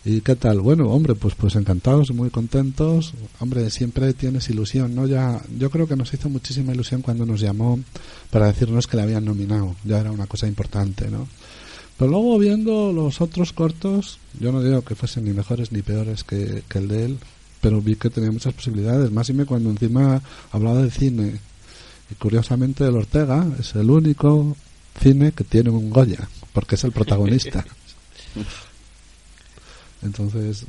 ¿Y 0.05 0.21
qué 0.21 0.35
tal? 0.35 0.61
Bueno, 0.61 0.89
hombre, 0.89 1.13
pues 1.13 1.35
pues 1.35 1.55
encantados, 1.55 2.11
muy 2.11 2.29
contentos. 2.29 3.13
Hombre, 3.39 3.69
siempre 3.69 4.13
tienes 4.13 4.49
ilusión, 4.49 4.95
¿no? 4.95 5.05
Ya 5.05 5.41
yo 5.57 5.69
creo 5.69 5.87
que 5.87 5.97
nos 5.97 6.13
hizo 6.13 6.29
muchísima 6.29 6.73
ilusión 6.73 7.01
cuando 7.01 7.25
nos 7.25 7.41
llamó 7.41 7.79
para 8.31 8.47
decirnos 8.47 8.87
que 8.87 8.95
le 8.95 9.03
habían 9.03 9.25
nominado. 9.25 9.75
Ya 9.83 9.99
era 9.99 10.11
una 10.11 10.25
cosa 10.25 10.47
importante, 10.47 11.09
¿no? 11.09 11.27
Pero 11.97 12.11
luego 12.11 12.39
viendo 12.39 12.93
los 12.93 13.19
otros 13.19 13.51
cortos, 13.51 14.19
yo 14.39 14.53
no 14.53 14.63
digo 14.63 14.83
que 14.83 14.95
fuesen 14.95 15.25
ni 15.25 15.33
mejores 15.33 15.73
ni 15.73 15.81
peores 15.81 16.23
que, 16.23 16.63
que 16.69 16.77
el 16.77 16.87
de 16.87 17.05
él, 17.05 17.19
pero 17.59 17.81
vi 17.81 17.95
que 17.95 18.09
tenía 18.09 18.31
muchas 18.31 18.53
posibilidades. 18.53 19.11
Más 19.11 19.29
y 19.29 19.33
me 19.33 19.45
cuando 19.45 19.69
encima 19.69 20.21
hablaba 20.53 20.81
de 20.81 20.91
cine. 20.91 21.39
Y 22.09 22.15
curiosamente 22.15 22.85
el 22.85 22.95
Ortega 22.95 23.45
es 23.59 23.75
el 23.75 23.89
único 23.89 24.55
cine 24.97 25.33
que 25.33 25.43
tiene 25.43 25.71
un 25.71 25.89
Goya, 25.89 26.29
porque 26.53 26.75
es 26.75 26.85
el 26.85 26.93
protagonista. 26.93 27.65
Entonces, 30.03 30.65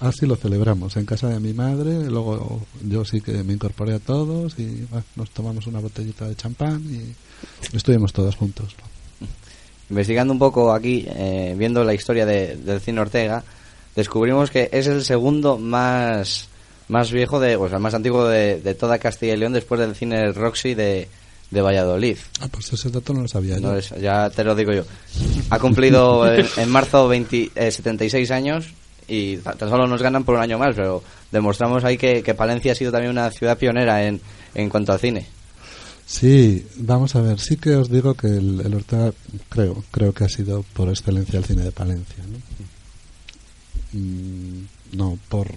así 0.00 0.26
lo 0.26 0.36
celebramos 0.36 0.96
en 0.96 1.06
casa 1.06 1.28
de 1.28 1.40
mi 1.40 1.52
madre. 1.52 2.04
Luego 2.10 2.60
yo 2.86 3.04
sí 3.04 3.20
que 3.20 3.42
me 3.42 3.52
incorporé 3.54 3.94
a 3.94 3.98
todos 3.98 4.58
y 4.58 4.86
nos 5.16 5.30
tomamos 5.30 5.66
una 5.66 5.80
botellita 5.80 6.28
de 6.28 6.36
champán 6.36 6.82
y 6.90 7.76
estuvimos 7.76 8.12
todos 8.12 8.36
juntos. 8.36 8.74
Investigando 9.90 10.32
un 10.32 10.38
poco 10.38 10.72
aquí, 10.72 11.04
eh, 11.08 11.54
viendo 11.58 11.84
la 11.84 11.94
historia 11.94 12.24
de- 12.24 12.56
del 12.56 12.80
cine 12.80 13.00
Ortega, 13.00 13.44
descubrimos 13.94 14.50
que 14.50 14.68
es 14.72 14.86
el 14.86 15.04
segundo 15.04 15.58
más, 15.58 16.48
más 16.88 17.12
viejo, 17.12 17.38
de, 17.38 17.56
o 17.56 17.68
sea, 17.68 17.78
más 17.78 17.92
antiguo 17.94 18.26
de, 18.26 18.60
de 18.60 18.74
toda 18.74 18.98
Castilla 18.98 19.34
y 19.34 19.36
León 19.36 19.52
después 19.52 19.78
del 19.80 19.94
cine 19.94 20.32
Roxy 20.32 20.74
de, 20.74 21.08
de 21.50 21.60
Valladolid. 21.60 22.16
Ah, 22.40 22.48
pues 22.50 22.72
ese 22.72 22.90
dato 22.90 23.12
no 23.14 23.22
lo 23.22 23.28
sabía 23.28 23.56
yo. 23.56 23.60
No 23.68 23.76
es- 23.76 23.90
ya 24.00 24.28
te 24.30 24.42
lo 24.44 24.54
digo 24.54 24.72
yo. 24.72 24.84
Ha 25.50 25.58
cumplido 25.58 26.26
en, 26.34 26.46
en 26.56 26.68
marzo 26.70 27.06
20 27.08 27.50
eh, 27.54 27.70
76 27.70 28.30
años 28.30 28.66
y 29.06 29.36
ta- 29.38 29.52
tan 29.54 29.68
solo 29.68 29.86
nos 29.86 30.02
ganan 30.02 30.24
por 30.24 30.34
un 30.36 30.40
año 30.42 30.58
más, 30.58 30.74
pero 30.74 31.02
demostramos 31.30 31.84
ahí 31.84 31.96
que, 31.98 32.22
que 32.22 32.34
Palencia 32.34 32.72
ha 32.72 32.74
sido 32.74 32.90
también 32.92 33.10
una 33.12 33.30
ciudad 33.30 33.56
pionera 33.58 34.04
en, 34.06 34.20
en 34.54 34.68
cuanto 34.68 34.92
al 34.92 34.98
cine. 35.00 35.26
Sí, 36.06 36.66
vamos 36.76 37.14
a 37.16 37.22
ver, 37.22 37.40
sí 37.40 37.56
que 37.56 37.76
os 37.76 37.88
digo 37.90 38.12
que 38.14 38.26
el, 38.26 38.60
el 38.60 38.74
Ortega, 38.74 39.10
creo, 39.48 39.82
creo 39.90 40.12
que 40.12 40.24
ha 40.24 40.28
sido 40.28 40.62
por 40.74 40.88
excelencia 40.90 41.38
el 41.38 41.44
cine 41.46 41.62
de 41.62 41.72
Palencia, 41.72 42.22
¿no? 42.30 42.38
Mm, 43.98 44.66
no, 44.92 45.18
por... 45.28 45.48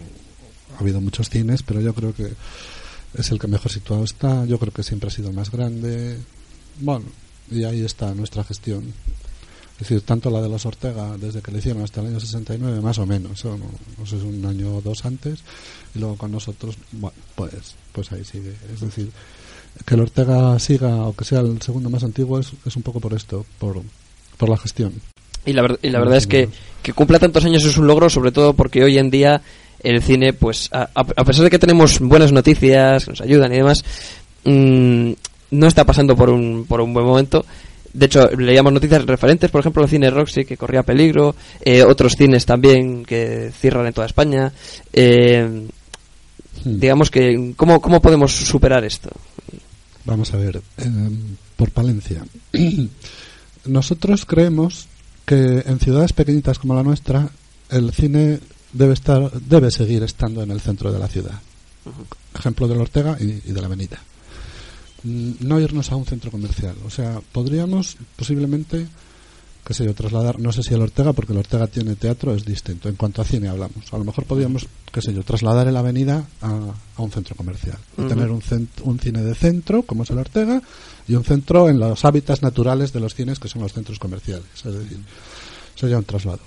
Ha 0.77 0.81
habido 0.81 1.01
muchos 1.01 1.29
cines, 1.29 1.63
pero 1.63 1.81
yo 1.81 1.93
creo 1.93 2.13
que 2.13 2.27
es 3.14 3.32
el 3.32 3.39
que 3.39 3.47
mejor 3.47 3.72
situado 3.72 4.03
está, 4.03 4.45
yo 4.45 4.58
creo 4.60 4.74
que 4.74 4.84
siempre 4.84 5.08
ha 5.10 5.12
sido 5.12 5.32
más 5.32 5.51
grande, 5.51 6.18
bueno, 6.82 7.05
y 7.51 7.64
ahí 7.64 7.82
está 7.84 8.14
nuestra 8.14 8.43
gestión. 8.43 8.93
Es 9.80 9.82
decir, 9.89 10.01
tanto 10.01 10.32
la 10.32 10.41
de 10.41 10.49
los 10.49 10.66
Ortega, 10.66 11.18
desde 11.18 11.41
que 11.41 11.51
le 11.51 11.60
hicieron 11.60 11.84
hasta 11.84 12.01
el 12.01 12.08
año 12.08 12.20
69, 12.20 12.82
más 12.82 12.97
o 12.97 13.05
menos, 13.05 13.45
o 13.45 13.58
no, 13.58 13.66
no 13.99 14.05
sé, 14.08 14.18
es 14.18 14.24
un 14.24 14.43
año 14.45 14.78
o 14.78 14.82
dos 14.82 15.05
antes, 15.05 15.39
y 15.93 15.99
luego 15.99 16.16
con 16.18 16.32
nosotros, 16.32 16.76
bueno, 16.93 17.16
pues, 17.36 17.76
pues 17.91 18.12
ahí 18.12 18.24
sigue. 18.26 18.53
Es 18.74 18.82
decir, 18.82 19.12
que 19.86 19.93
el 19.93 20.01
Ortega 20.01 20.58
siga 20.58 20.95
o 21.05 21.16
que 21.16 21.26
sea 21.26 21.41
el 21.41 21.62
segundo 21.62 21.91
más 21.91 22.03
antiguo 22.03 22.39
es, 22.39 22.53
es 22.66 22.76
un 22.76 22.82
poco 22.82 22.99
por 22.99 23.14
esto, 23.14 23.45
por, 23.60 23.82
por 24.38 24.49
la 24.49 24.58
gestión. 24.58 24.93
Y 25.45 25.53
la, 25.53 25.62
ver- 25.62 25.80
y 25.84 25.89
la 25.91 25.99
verdad 25.99 26.18
es 26.18 26.26
que, 26.26 26.49
que 26.82 26.93
cumpla 26.93 27.20
tantos 27.20 27.45
años 27.45 27.64
es 27.64 27.78
un 27.78 27.86
logro, 27.86 28.10
sobre 28.10 28.32
todo 28.32 28.53
porque 28.53 28.84
hoy 28.84 28.97
en 28.97 29.12
día 29.12 29.43
el 29.84 30.01
cine, 30.01 30.34
pues 30.34 30.69
a, 30.71 30.89
a- 30.93 31.03
pesar 31.23 31.43
de 31.45 31.49
que 31.49 31.59
tenemos 31.59 31.99
buenas 31.99 32.32
noticias 32.32 33.05
que 33.05 33.11
nos 33.11 33.21
ayudan 33.21 33.53
y 33.53 33.57
demás, 33.57 33.84
mm, 34.43 35.11
no 35.51 35.67
está 35.67 35.86
pasando 35.86 36.15
por 36.15 36.30
un, 36.30 36.65
por 36.67 36.82
un 36.82 36.93
buen 36.93 37.05
momento. 37.05 37.45
De 37.93 38.05
hecho, 38.05 38.28
leíamos 38.38 38.73
noticias 38.73 39.05
referentes, 39.05 39.49
por 39.49 39.61
ejemplo, 39.61 39.82
el 39.84 39.89
cine 39.89 40.09
Roxy 40.11 40.45
que 40.45 40.57
corría 40.57 40.84
peligro, 40.84 41.36
eh, 41.63 41.84
otros 41.84 42.15
cines 42.15 42.45
también 42.45 43.03
que 43.05 43.51
cierran 43.59 43.88
en 43.88 43.93
toda 43.93 44.07
España. 44.07 44.51
Eh, 44.93 45.67
Digamos 46.65 47.11
que, 47.11 47.53
¿cómo, 47.55 47.80
¿cómo 47.80 48.01
podemos 48.01 48.32
superar 48.34 48.84
esto? 48.84 49.09
Vamos 50.05 50.34
a 50.34 50.38
ver, 50.38 50.57
eh, 50.78 50.84
por 51.55 51.69
Palencia. 51.71 52.25
Nosotros 53.65 54.25
creemos 54.25 54.88
que 55.25 55.63
en 55.65 55.80
ciudades 55.80 56.13
pequeñitas 56.13 56.57
como 56.59 56.73
la 56.75 56.84
nuestra, 56.84 57.30
el 57.69 57.91
cine 57.93 58.39
debe 58.74 58.93
estar, 58.93 59.32
debe 59.41 59.72
seguir 59.72 60.03
estando 60.03 60.41
en 60.43 60.51
el 60.51 60.61
centro 60.61 60.91
de 60.91 60.99
la 60.99 61.07
ciudad. 61.07 61.39
Ejemplo 62.38 62.68
del 62.68 62.82
Ortega 62.82 63.18
y, 63.20 63.41
y 63.45 63.51
de 63.53 63.61
la 63.61 63.68
Avenida. 63.68 63.99
Mm, 65.03 65.32
No 65.41 65.59
irnos 65.59 65.91
a 65.91 65.95
un 65.95 66.05
centro 66.05 66.32
comercial. 66.32 66.76
O 66.86 66.89
sea, 66.89 67.22
podríamos 67.32 67.97
posiblemente, 68.15 68.88
qué 69.65 69.74
sé 69.74 69.86
yo, 69.86 69.93
trasladar, 69.93 70.39
no 70.39 70.51
sé 70.51 70.63
si 70.63 70.74
el 70.74 70.82
Ortega, 70.82 71.13
porque 71.13 71.34
el 71.34 71.39
Ortega 71.39 71.68
tiene 71.68 71.95
teatro, 71.95 72.34
es 72.36 72.45
distinto. 72.45 72.89
En 72.89 72.95
cuanto 72.95 73.22
a 73.22 73.26
cine 73.26 73.47
hablamos. 73.47 73.91
A 73.93 73.97
lo 73.97 74.03
mejor 74.03 74.26
podríamos, 74.26 74.68
qué 74.91 75.01
sé 75.01 75.13
yo, 75.13 75.24
trasladar 75.24 75.72
la 75.72 75.80
Avenida 75.80 76.26
a, 76.41 76.59
a 76.97 77.01
un 77.01 77.11
centro 77.11 77.36
comercial. 77.36 77.78
Y 77.97 78.01
tener 78.09 78.32
un, 78.32 78.41
cent- 78.41 78.82
un 78.84 78.99
cine 78.99 79.22
de 79.24 79.34
centro, 79.36 79.84
como 79.84 80.03
es 80.03 80.09
el 80.09 80.18
Ortega, 80.18 80.61
y 81.07 81.15
un 81.15 81.24
centro 81.24 81.70
en 81.70 81.80
los 81.80 82.03
hábitats 82.05 82.41
naturales 82.41 82.91
de 82.91 82.99
los 82.99 83.15
cines, 83.15 83.39
que 83.39 83.47
son 83.47 83.61
los 83.61 83.72
centros 83.74 83.97
comerciales. 83.99 84.45
Es 84.55 84.74
decir, 84.74 84.99
sería 85.76 85.97
un 85.97 86.03
traslado. 86.03 86.39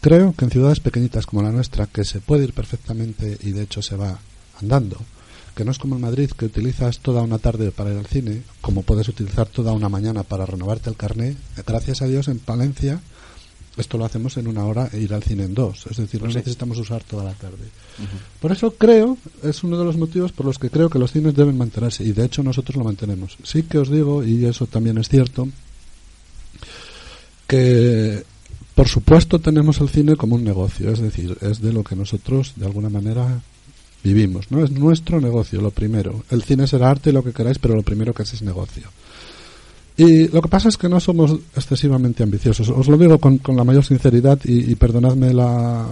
Creo 0.00 0.34
que 0.34 0.44
en 0.44 0.50
ciudades 0.50 0.80
pequeñitas 0.80 1.26
como 1.26 1.42
la 1.42 1.52
nuestra, 1.52 1.86
que 1.86 2.04
se 2.04 2.20
puede 2.20 2.44
ir 2.44 2.52
perfectamente 2.52 3.38
y 3.42 3.52
de 3.52 3.62
hecho 3.62 3.82
se 3.82 3.96
va 3.96 4.18
andando, 4.60 4.98
que 5.54 5.64
no 5.64 5.70
es 5.70 5.78
como 5.78 5.96
en 5.96 6.02
Madrid, 6.02 6.30
que 6.30 6.46
utilizas 6.46 6.98
toda 6.98 7.22
una 7.22 7.38
tarde 7.38 7.70
para 7.70 7.92
ir 7.92 7.98
al 7.98 8.06
cine, 8.06 8.42
como 8.60 8.82
puedes 8.82 9.08
utilizar 9.08 9.46
toda 9.46 9.72
una 9.72 9.88
mañana 9.88 10.22
para 10.22 10.46
renovarte 10.46 10.90
el 10.90 10.96
carné, 10.96 11.36
gracias 11.66 12.02
a 12.02 12.06
Dios 12.06 12.28
en 12.28 12.38
Palencia 12.38 13.00
esto 13.76 13.98
lo 13.98 14.06
hacemos 14.06 14.36
en 14.38 14.48
una 14.48 14.64
hora 14.64 14.88
e 14.92 14.98
ir 14.98 15.12
al 15.12 15.22
cine 15.22 15.44
en 15.44 15.54
dos, 15.54 15.86
es 15.90 15.98
decir, 15.98 16.22
no 16.22 16.30
sí. 16.30 16.36
necesitamos 16.38 16.78
usar 16.78 17.04
toda 17.04 17.24
la 17.24 17.34
tarde. 17.34 17.68
Por 18.40 18.50
eso 18.50 18.72
creo, 18.72 19.18
es 19.42 19.62
uno 19.64 19.78
de 19.78 19.84
los 19.84 19.98
motivos 19.98 20.32
por 20.32 20.46
los 20.46 20.58
que 20.58 20.70
creo 20.70 20.88
que 20.88 20.98
los 20.98 21.12
cines 21.12 21.34
deben 21.34 21.58
mantenerse 21.58 22.02
y 22.02 22.12
de 22.12 22.24
hecho 22.24 22.42
nosotros 22.42 22.76
lo 22.76 22.84
mantenemos. 22.84 23.36
Sí 23.42 23.64
que 23.64 23.78
os 23.78 23.90
digo, 23.90 24.24
y 24.24 24.46
eso 24.46 24.66
también 24.66 24.96
es 24.96 25.08
cierto, 25.08 25.48
que 27.46 28.24
por 28.76 28.88
supuesto 28.88 29.38
tenemos 29.38 29.80
el 29.80 29.88
cine 29.88 30.16
como 30.16 30.34
un 30.34 30.44
negocio, 30.44 30.90
es 30.90 31.00
decir, 31.00 31.38
es 31.40 31.62
de 31.62 31.72
lo 31.72 31.82
que 31.82 31.96
nosotros 31.96 32.52
de 32.56 32.66
alguna 32.66 32.90
manera 32.90 33.40
vivimos, 34.04 34.50
¿no? 34.50 34.62
Es 34.62 34.70
nuestro 34.70 35.18
negocio, 35.18 35.62
lo 35.62 35.70
primero. 35.70 36.24
El 36.30 36.42
cine 36.42 36.66
será 36.66 36.90
arte 36.90 37.08
y 37.08 37.14
lo 37.14 37.24
que 37.24 37.32
queráis, 37.32 37.58
pero 37.58 37.74
lo 37.74 37.82
primero 37.82 38.12
que 38.12 38.24
es 38.24 38.34
es 38.34 38.42
negocio. 38.42 38.84
Y 39.96 40.28
lo 40.28 40.42
que 40.42 40.48
pasa 40.48 40.68
es 40.68 40.76
que 40.76 40.90
no 40.90 41.00
somos 41.00 41.38
excesivamente 41.56 42.22
ambiciosos. 42.22 42.68
Os 42.68 42.86
lo 42.86 42.98
digo 42.98 43.18
con, 43.18 43.38
con 43.38 43.56
la 43.56 43.64
mayor 43.64 43.82
sinceridad 43.82 44.38
y, 44.44 44.70
y 44.70 44.74
perdonadme 44.74 45.32
la... 45.32 45.86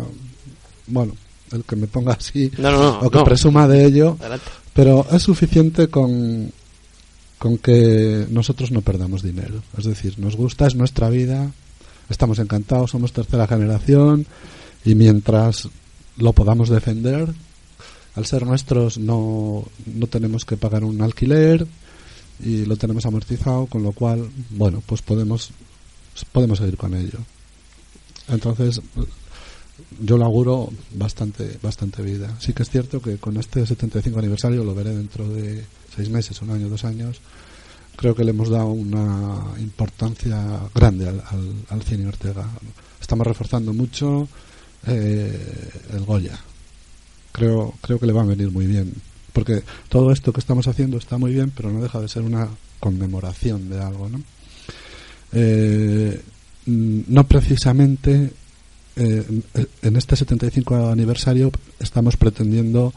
Bueno, 0.86 1.14
el 1.52 1.64
que 1.64 1.76
me 1.76 1.86
ponga 1.86 2.12
así 2.12 2.52
No, 2.58 2.70
no, 2.70 2.78
no, 2.78 2.98
o 3.00 3.10
que 3.10 3.22
presuma 3.22 3.66
de 3.66 3.86
ello. 3.86 4.18
Adelante. 4.20 4.44
Pero 4.74 5.06
es 5.10 5.22
suficiente 5.22 5.88
con, 5.88 6.52
con 7.38 7.56
que 7.56 8.26
nosotros 8.28 8.72
no 8.72 8.82
perdamos 8.82 9.22
dinero. 9.22 9.62
Es 9.78 9.84
decir, 9.84 10.18
nos 10.18 10.36
gusta, 10.36 10.66
es 10.66 10.74
nuestra 10.74 11.08
vida, 11.08 11.50
estamos 12.08 12.38
encantados, 12.38 12.90
somos 12.90 13.12
tercera 13.12 13.46
generación 13.46 14.26
y 14.84 14.94
mientras 14.94 15.68
lo 16.16 16.32
podamos 16.32 16.68
defender, 16.68 17.32
al 18.14 18.26
ser 18.26 18.46
nuestros 18.46 18.98
no, 18.98 19.64
no 19.86 20.06
tenemos 20.06 20.44
que 20.44 20.56
pagar 20.56 20.84
un 20.84 21.02
alquiler 21.02 21.66
y 22.40 22.64
lo 22.64 22.76
tenemos 22.76 23.06
amortizado, 23.06 23.66
con 23.66 23.82
lo 23.82 23.92
cual, 23.92 24.28
bueno, 24.50 24.82
pues 24.86 25.02
podemos, 25.02 25.50
podemos 26.32 26.58
seguir 26.58 26.76
con 26.76 26.94
ello. 26.94 27.18
Entonces, 28.28 28.80
yo 30.00 30.18
lo 30.18 30.24
auguro 30.24 30.70
bastante, 30.92 31.58
bastante 31.62 32.02
vida. 32.02 32.36
Sí 32.40 32.52
que 32.52 32.62
es 32.62 32.70
cierto 32.70 33.00
que 33.00 33.18
con 33.18 33.36
este 33.36 33.66
75 33.66 34.18
aniversario, 34.18 34.64
lo 34.64 34.74
veré 34.74 34.94
dentro 34.94 35.28
de 35.28 35.64
seis 35.94 36.08
meses, 36.08 36.40
un 36.42 36.50
año, 36.50 36.68
dos 36.68 36.84
años, 36.84 37.20
creo 37.96 38.14
que 38.14 38.24
le 38.24 38.30
hemos 38.30 38.48
dado 38.50 38.68
una 38.68 39.42
importancia 39.58 40.60
grande 40.74 41.08
al, 41.08 41.22
al, 41.30 41.54
al 41.68 41.82
cine 41.82 42.08
Ortega. 42.08 42.46
Estamos 43.00 43.26
reforzando 43.26 43.72
mucho 43.72 44.28
eh, 44.86 45.70
el 45.92 46.04
Goya. 46.04 46.38
Creo, 47.32 47.74
creo 47.80 47.98
que 47.98 48.06
le 48.06 48.12
va 48.12 48.22
a 48.22 48.26
venir 48.26 48.50
muy 48.50 48.66
bien. 48.66 48.92
Porque 49.32 49.62
todo 49.88 50.12
esto 50.12 50.32
que 50.32 50.40
estamos 50.40 50.68
haciendo 50.68 50.96
está 50.96 51.18
muy 51.18 51.32
bien, 51.32 51.50
pero 51.54 51.70
no 51.70 51.82
deja 51.82 52.00
de 52.00 52.08
ser 52.08 52.22
una 52.22 52.48
conmemoración 52.80 53.68
de 53.68 53.80
algo, 53.80 54.08
¿no? 54.08 54.22
Eh, 55.32 56.20
mm, 56.66 57.00
no 57.08 57.26
precisamente 57.26 58.30
eh, 58.96 59.40
en 59.82 59.96
este 59.96 60.14
75 60.14 60.90
aniversario 60.90 61.50
estamos 61.80 62.16
pretendiendo 62.16 62.92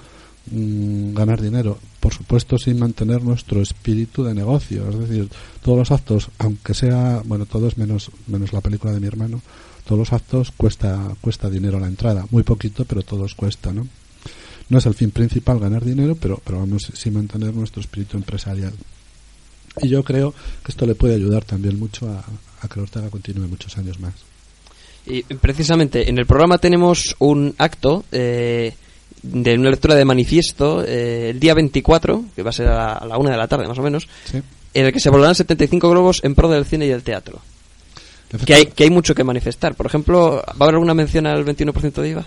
mm, 0.52 1.14
ganar 1.14 1.42
dinero, 1.42 1.78
por 2.00 2.14
supuesto 2.14 2.58
sin 2.58 2.80
mantener 2.80 3.22
nuestro 3.24 3.62
espíritu 3.62 4.24
de 4.24 4.34
negocio, 4.34 4.90
es 4.90 5.00
decir, 5.00 5.30
todos 5.62 5.78
los 5.78 5.92
actos, 5.92 6.30
aunque 6.38 6.74
sea, 6.74 7.22
bueno, 7.26 7.46
todos 7.46 7.78
menos 7.78 8.12
menos 8.28 8.54
la 8.54 8.62
película 8.62 8.94
de 8.94 9.00
mi 9.00 9.08
hermano, 9.08 9.42
todos 9.86 10.00
los 10.00 10.14
actos 10.14 10.52
cuesta 10.52 11.16
cuesta 11.22 11.50
dinero 11.50 11.80
la 11.80 11.88
entrada, 11.88 12.26
muy 12.32 12.44
poquito, 12.44 12.86
pero 12.86 13.02
todos 13.04 13.36
cuesta, 13.36 13.72
¿no? 13.72 13.88
No 14.70 14.78
es 14.80 14.86
el 14.86 14.96
fin 14.96 15.12
principal 15.12 15.60
ganar 15.60 15.86
dinero, 15.86 16.16
pero 16.16 16.42
pero 16.44 16.60
vamos 16.60 16.92
sin 16.94 17.14
mantener 17.14 17.54
nuestro 17.54 17.82
espíritu 17.82 18.18
empresarial. 18.18 18.74
Y 19.82 19.90
yo 19.90 20.04
creo 20.04 20.34
que 20.64 20.72
esto 20.72 20.86
le 20.86 20.96
puede 20.96 21.16
ayudar 21.16 21.46
también 21.46 21.78
mucho 21.78 22.10
a, 22.10 22.24
a 22.62 22.68
que 22.68 22.80
Ortega 22.80 23.10
continúe 23.10 23.48
muchos 23.48 23.78
años 23.78 24.00
más. 24.00 24.14
Y 25.10 25.24
precisamente 25.24 26.10
en 26.10 26.18
el 26.18 26.26
programa 26.26 26.58
tenemos 26.58 27.16
un 27.20 27.56
acto 27.58 28.04
eh, 28.12 28.76
de 29.32 29.56
una 29.56 29.70
lectura 29.70 29.96
de 29.96 30.06
manifiesto 30.06 30.84
eh, 30.86 31.30
el 31.32 31.40
día 31.40 31.54
24, 31.54 32.26
que 32.36 32.44
va 32.44 32.50
a 32.50 32.54
ser 32.54 32.68
a 32.68 33.06
la, 33.06 33.18
una 33.18 33.32
de 33.32 33.38
la 33.38 33.48
tarde 33.48 33.68
más 33.68 33.78
o 33.80 33.82
menos, 33.84 34.08
Sí. 34.26 34.42
en 34.74 34.86
el 34.86 34.94
que 34.94 35.00
se 35.00 35.10
volarán 35.10 35.36
75 35.36 35.90
globos 35.90 36.22
en 36.24 36.36
pro 36.36 36.50
del 36.50 36.66
cine 36.66 36.86
y 36.86 36.90
del 36.90 37.04
teatro. 37.04 37.40
Que 38.46 38.54
hay, 38.56 38.66
que 38.66 38.84
hay 38.84 38.90
mucho 38.90 39.16
que 39.16 39.24
manifestar. 39.24 39.76
Por 39.76 39.86
ejemplo, 39.86 40.44
¿va 40.46 40.52
a 40.60 40.64
haber 40.66 40.76
alguna 40.76 40.94
mención 40.94 41.26
al 41.28 41.46
21% 41.46 42.02
de 42.02 42.10
IVA? 42.10 42.26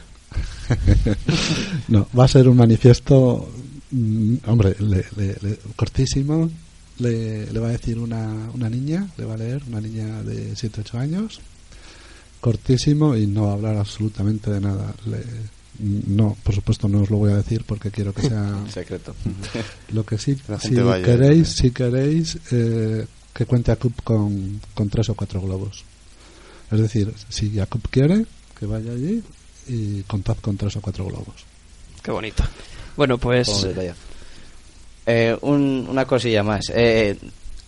no, 1.89 2.07
va 2.19 2.25
a 2.25 2.29
ser 2.29 2.49
un 2.49 2.57
manifiesto, 2.57 3.51
mm, 3.91 4.35
hombre, 4.47 4.77
le- 4.81 5.05
le- 5.17 5.37
le- 5.43 5.59
cortísimo. 5.77 6.51
Le, 6.99 7.51
le 7.51 7.59
va 7.61 7.69
a 7.69 7.73
decir 7.73 7.99
una, 7.99 8.51
una 8.53 8.69
niña, 8.69 9.09
le 9.17 9.25
va 9.25 9.33
a 9.35 9.39
leer 9.39 9.63
una 9.69 9.81
niña 9.81 10.23
de 10.23 10.53
7-8 10.53 10.99
años, 10.99 11.41
cortísimo 12.43 13.17
y 13.17 13.27
no 13.27 13.45
va 13.45 13.51
a 13.51 13.55
hablar 13.55 13.77
absolutamente 13.79 14.51
de 14.51 14.61
nada. 14.61 14.93
Le- 15.07 15.25
no, 16.07 16.37
por 16.43 16.55
supuesto 16.55 16.89
no 16.89 17.01
os 17.03 17.11
lo 17.11 17.17
voy 17.19 17.33
a 17.33 17.37
decir 17.37 17.65
porque 17.67 17.91
quiero 17.91 18.13
que 18.13 18.23
sea 18.23 18.65
Secreto. 18.73 19.15
Lo 19.93 20.05
que 20.05 20.19
sí, 20.19 20.37
si 20.61 20.75
vaya. 20.77 21.05
queréis, 21.05 21.49
si 21.49 21.71
queréis 21.71 22.39
eh, 22.53 23.07
que 23.35 23.47
cuente 23.47 23.73
a 23.73 23.77
Cup 23.77 23.95
con, 24.05 24.61
con 24.75 24.89
tres 24.91 25.09
o 25.09 25.15
cuatro 25.15 25.41
globos. 25.41 25.85
Es 26.71 26.79
decir, 26.81 27.13
si 27.29 27.51
Jacob 27.55 27.81
quiere, 27.91 28.27
que 28.59 28.67
vaya 28.67 28.93
allí 28.93 29.23
y 29.69 30.03
contad 30.03 30.37
con 30.41 30.57
tres 30.57 30.77
o 30.77 30.81
cuatro 30.81 31.07
globos. 31.07 31.45
Qué 32.03 32.11
bonito. 32.11 32.45
Bueno, 32.97 33.19
pues... 33.19 33.67
Eh, 35.07 35.37
un- 35.41 35.87
una 35.89 36.05
cosilla 36.05 36.43
más. 36.43 36.71
Eh, 36.75 37.17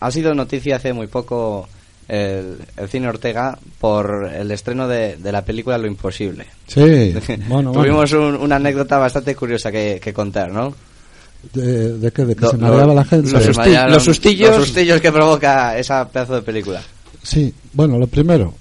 ha 0.01 0.11
sido 0.11 0.35
noticia 0.35 0.77
hace 0.77 0.93
muy 0.93 1.07
poco 1.07 1.69
el, 2.13 2.59
el 2.77 2.89
cine 2.89 3.09
Ortega 3.09 3.59
por 3.81 4.31
el 4.35 4.51
estreno 4.51 4.87
de, 4.87 5.17
de 5.17 5.33
la 5.33 5.45
película 5.45 5.79
Lo 5.79 5.87
Imposible. 5.87 6.47
Sí, 6.67 7.15
bueno, 7.49 7.73
Tuvimos 7.73 8.13
un- 8.13 8.37
una 8.37 8.57
anécdota 8.57 8.99
bastante 8.99 9.35
curiosa 9.35 9.73
que, 9.73 9.99
que 10.03 10.13
contar, 10.13 10.51
¿no? 10.53 10.75
¿De, 11.55 11.99
de 11.99 12.11
qué? 12.13 12.25
¿De 12.25 12.35
que 12.37 12.43
Lo- 12.43 12.51
se 12.51 12.57
mareaba 12.59 12.87
lo- 12.87 12.95
la 12.95 13.05
gente? 13.05 13.31
Los, 13.33 13.45
susti- 13.49 13.89
los 13.89 14.05
sustillos. 14.05 14.51
Los 14.57 14.67
sustillos 14.67 15.01
que 15.01 15.11
provoca 15.11 15.77
esa 15.79 16.09
pedazo 16.09 16.35
de 16.37 16.43
película. 16.43 16.83
Sí, 17.23 17.53
bueno, 17.73 17.99
lo 17.99 18.07
primero, 18.07 18.55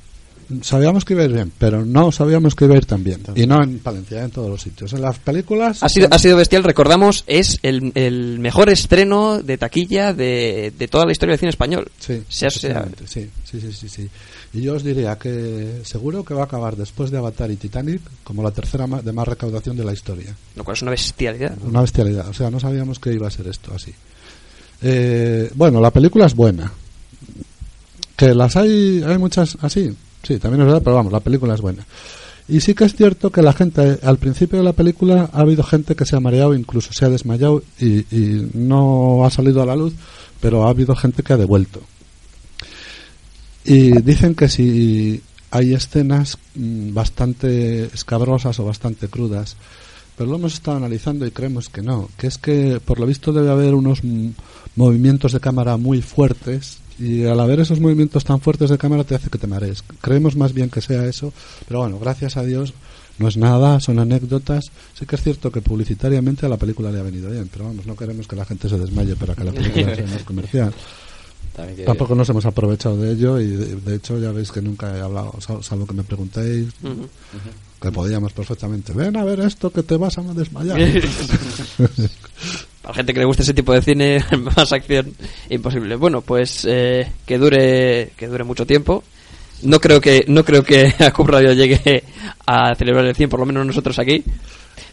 sabíamos 0.62 1.06
que 1.06 1.14
iba 1.14 1.24
a 1.24 1.26
ir 1.26 1.34
bien, 1.34 1.52
pero 1.58 1.86
no 1.86 2.12
sabíamos 2.12 2.56
que 2.56 2.66
iba 2.66 2.76
a 2.76 2.78
ir 2.78 2.86
tan 2.86 3.04
bien. 3.04 3.22
Y 3.36 3.46
no 3.48 3.62
en 3.64 3.80
Palencia, 3.80 4.24
en 4.24 4.32
todos 4.32 4.50
los 4.50 4.62
sitios. 4.62 4.94
En 4.94 5.02
las 5.02 5.20
películas... 5.20 5.84
Ha 5.84 5.90
sido, 5.90 6.08
ha 6.12 6.20
sido 6.20 6.38
bestial, 6.38 6.64
recordamos, 6.64 7.24
es 7.28 7.60
el, 7.64 7.92
el 7.96 8.40
mejor 8.40 8.70
estreno 8.70 9.42
de 9.42 9.58
taquilla 9.58 10.14
de, 10.14 10.74
de 10.78 10.88
toda 10.88 11.06
la 11.06 11.12
historia 11.12 11.34
del 11.34 11.40
cine 11.40 11.50
español. 11.50 11.92
Sí, 12.00 12.24
Se 12.30 12.50
sí, 12.50 12.70
sí, 13.06 13.30
sí, 13.46 13.72
sí, 13.72 13.90
sí. 13.90 14.10
Y 14.54 14.62
yo 14.62 14.74
os 14.76 14.84
diría 14.84 15.18
que 15.18 15.80
seguro 15.84 16.26
que 16.26 16.34
va 16.34 16.42
a 16.42 16.46
acabar 16.46 16.76
después 16.76 17.10
de 17.10 17.18
Avatar 17.18 17.50
y 17.52 17.56
Titanic 17.56 18.02
como 18.24 18.44
la 18.44 18.52
tercera 18.52 18.86
de 18.86 19.12
más 19.14 19.28
recaudación 19.28 19.78
de 19.78 19.86
la 19.86 19.94
historia. 19.94 20.36
lo 20.56 20.64
cual 20.64 20.76
es 20.76 20.82
una 20.82 20.92
bestialidad. 20.92 21.58
Una 21.64 21.82
bestialidad. 21.82 22.28
O 22.28 22.34
sea, 22.34 22.50
no 22.50 22.60
sabíamos 22.60 23.00
que 23.00 23.14
iba 23.14 23.28
a 23.28 23.32
ser 23.32 23.48
esto 23.48 23.74
así. 23.74 23.94
Eh, 24.82 25.50
bueno, 25.56 25.80
la 25.80 25.92
película 25.92 26.26
es 26.26 26.36
buena. 26.36 26.72
Que 28.18 28.34
las 28.36 28.56
hay, 28.56 29.02
hay 29.06 29.18
muchas 29.18 29.58
así. 29.62 29.96
Sí, 30.24 30.38
también 30.38 30.62
es 30.62 30.68
verdad, 30.68 30.82
pero 30.84 30.96
vamos, 30.96 31.12
la 31.12 31.20
película 31.20 31.54
es 31.54 31.62
buena. 31.62 31.86
Y 32.48 32.60
sí 32.60 32.74
que 32.74 32.84
es 32.84 32.96
cierto 32.96 33.32
que 33.32 33.42
la 33.42 33.54
gente, 33.54 34.00
al 34.04 34.18
principio 34.18 34.60
de 34.60 34.66
la 34.66 34.74
película, 34.74 35.30
ha 35.32 35.40
habido 35.40 35.64
gente 35.64 35.96
que 35.96 36.06
se 36.06 36.16
ha 36.16 36.20
mareado, 36.20 36.54
incluso 36.54 36.92
se 36.92 37.06
ha 37.06 37.10
desmayado 37.10 37.64
y, 37.80 38.06
no 38.54 39.26
ha 39.26 39.30
salido 39.30 39.62
a 39.62 39.66
la 39.66 39.76
luz, 39.76 39.94
pero 40.42 40.66
ha 40.66 40.70
habido 40.70 40.96
gente 40.96 41.24
que 41.24 41.34
ha 41.34 41.38
devuelto. 41.38 41.82
Y 43.64 44.02
dicen 44.02 44.36
que 44.36 44.50
si 44.50 45.22
hay 45.52 45.74
escenas 45.74 46.38
mm, 46.56 46.94
bastante 46.94 47.86
escabrosas 47.86 48.60
o 48.60 48.66
bastante 48.66 49.08
crudas, 49.08 49.56
pero 50.18 50.30
lo 50.30 50.36
hemos 50.36 50.54
estado 50.54 50.78
analizando 50.78 51.26
y 51.26 51.32
creemos 51.32 51.70
que 51.70 51.82
no, 51.82 52.10
que 52.18 52.28
es 52.28 52.38
que 52.38 52.82
por 52.84 53.00
lo 53.00 53.06
visto 53.06 53.32
debe 53.32 53.50
haber 53.50 53.76
unos 53.76 54.04
mm, 54.04 54.30
movimientos 54.76 55.32
de 55.32 55.40
cámara 55.40 55.78
muy 55.78 56.02
fuertes 56.02 56.81
y 57.02 57.26
al 57.26 57.40
haber 57.40 57.60
esos 57.60 57.80
movimientos 57.80 58.24
tan 58.24 58.40
fuertes 58.40 58.70
de 58.70 58.78
cámara 58.78 59.04
te 59.04 59.16
hace 59.16 59.30
que 59.30 59.38
te 59.38 59.48
marees. 59.48 59.84
Creemos 60.02 60.36
más 60.36 60.54
bien 60.54 60.70
que 60.70 60.82
sea 60.82 61.06
eso, 61.06 61.34
pero 61.68 61.80
bueno, 61.82 61.98
gracias 62.00 62.38
a 62.38 62.44
Dios 62.44 62.74
no 63.18 63.28
es 63.28 63.38
nada, 63.38 63.80
son 63.80 64.00
anécdotas. 64.00 64.66
Sí 64.98 65.06
que 65.06 65.16
es 65.16 65.22
cierto 65.24 65.52
que 65.52 65.62
publicitariamente 65.62 66.46
a 66.46 66.50
la 66.50 66.58
película 66.58 66.92
le 66.92 67.00
ha 67.00 67.04
venido 67.04 67.30
bien, 67.30 67.50
pero 67.52 67.66
vamos, 67.66 67.86
no 67.86 67.96
queremos 67.96 68.28
que 68.28 68.36
la 68.36 68.46
gente 68.46 68.70
se 68.70 68.78
desmaye 68.78 69.16
para 69.16 69.36
que 69.36 69.44
la 69.44 69.52
película 69.52 69.96
sea 69.96 70.06
más 70.08 70.24
comercial. 70.24 70.74
Tampoco 71.86 72.16
nos 72.16 72.30
hemos 72.30 72.46
aprovechado 72.46 72.98
de 72.98 73.12
ello 73.12 73.40
y 73.40 73.48
de, 73.48 73.76
de 73.76 73.96
hecho 73.96 74.18
ya 74.20 74.32
veis 74.32 74.52
que 74.52 74.62
nunca 74.62 74.96
he 74.98 75.02
hablado, 75.02 75.36
sal- 75.42 75.64
salvo 75.64 75.86
que 75.86 75.94
me 75.94 76.04
preguntéis, 76.04 76.68
que 77.82 77.92
podíamos 77.92 78.32
perfectamente, 78.34 78.94
ven 78.94 79.18
a 79.18 79.26
ver 79.26 79.40
esto 79.42 79.70
que 79.72 79.84
te 79.84 79.98
vas 79.98 80.18
a 80.18 80.22
desmayar. 80.34 80.80
A 82.84 82.88
la 82.90 82.94
gente 82.96 83.14
que 83.14 83.20
le 83.20 83.26
guste 83.26 83.44
ese 83.44 83.54
tipo 83.54 83.74
de 83.74 83.82
cine, 83.82 84.24
más 84.56 84.72
acción, 84.72 85.14
imposible. 85.50 85.96
Bueno, 85.96 86.22
pues 86.22 86.66
eh, 86.68 87.12
que 87.26 87.38
dure 87.38 88.12
que 88.18 88.28
dure 88.28 88.44
mucho 88.44 88.66
tiempo. 88.66 89.04
No 89.64 89.80
creo 89.80 90.02
que 90.02 90.26
no 90.28 90.44
creo 90.44 90.64
que 90.64 90.92
a 91.00 91.12
Cub 91.12 91.28
Radio 91.28 91.54
llegue 91.54 92.04
a 92.48 92.74
celebrar 92.76 93.06
el 93.06 93.16
100, 93.16 93.30
por 93.30 93.40
lo 93.40 93.46
menos 93.46 93.66
nosotros 93.66 93.98
aquí. 94.00 94.24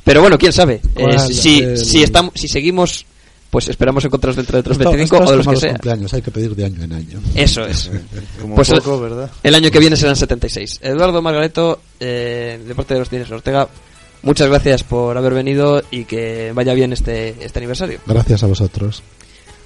Pero 0.04 0.20
bueno, 0.20 0.36
quién 0.38 0.52
sabe. 0.52 0.80
Eh, 0.96 1.18
si 1.18 1.60
El- 1.60 1.78
si 1.78 2.02
estamos 2.02 2.32
si 2.34 2.48
seguimos 2.48 3.06
pues 3.50 3.66
esperamos 3.70 4.04
encontrarnos 4.04 4.36
dentro 4.36 4.56
de 4.56 4.60
otros 4.60 4.76
Esto- 4.76 4.90
25 4.90 5.16
esto 5.16 5.24
es 5.24 5.28
o 5.28 5.32
de 5.32 5.36
los 5.38 5.46
que 5.46 5.52
los 5.52 5.60
sea. 5.60 5.70
cumpleaños, 5.70 6.12
hay 6.12 6.20
que 6.20 6.30
pedir 6.30 6.54
de 6.54 6.66
año 6.66 6.82
en 6.84 6.92
año. 6.92 7.18
Eso 7.34 7.64
es. 7.64 7.90
Como 8.42 8.54
Pues 8.56 8.68
el- 8.68 8.78
poco, 8.82 9.00
¿verdad? 9.00 9.30
El 9.42 9.54
año 9.54 9.70
que 9.70 9.78
viene 9.78 9.96
serán 9.96 10.16
76. 10.16 10.80
Eduardo 10.82 11.22
Margareto, 11.22 11.80
eh, 11.98 12.60
de 12.66 12.74
parte 12.74 12.92
de 12.92 13.00
los 13.00 13.08
Cines 13.08 13.30
Ortega, 13.30 13.66
muchas 14.22 14.48
gracias 14.48 14.82
por 14.82 15.16
haber 15.16 15.34
venido 15.34 15.82
y 15.90 16.04
que 16.04 16.52
vaya 16.54 16.74
bien 16.74 16.92
este, 16.92 17.36
este 17.44 17.58
aniversario. 17.58 18.00
Gracias 18.06 18.42
a 18.42 18.46
vosotros. 18.46 19.02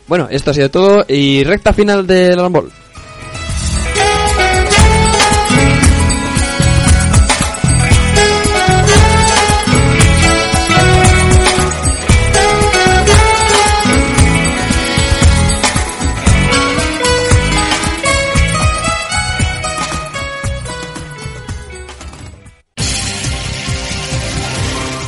Bueno, 0.08 0.28
esto 0.30 0.50
ha 0.50 0.54
sido 0.54 0.70
todo 0.70 1.04
y 1.08 1.44
recta 1.44 1.72
final 1.72 2.06
del 2.06 2.38
Arambol. 2.38 2.70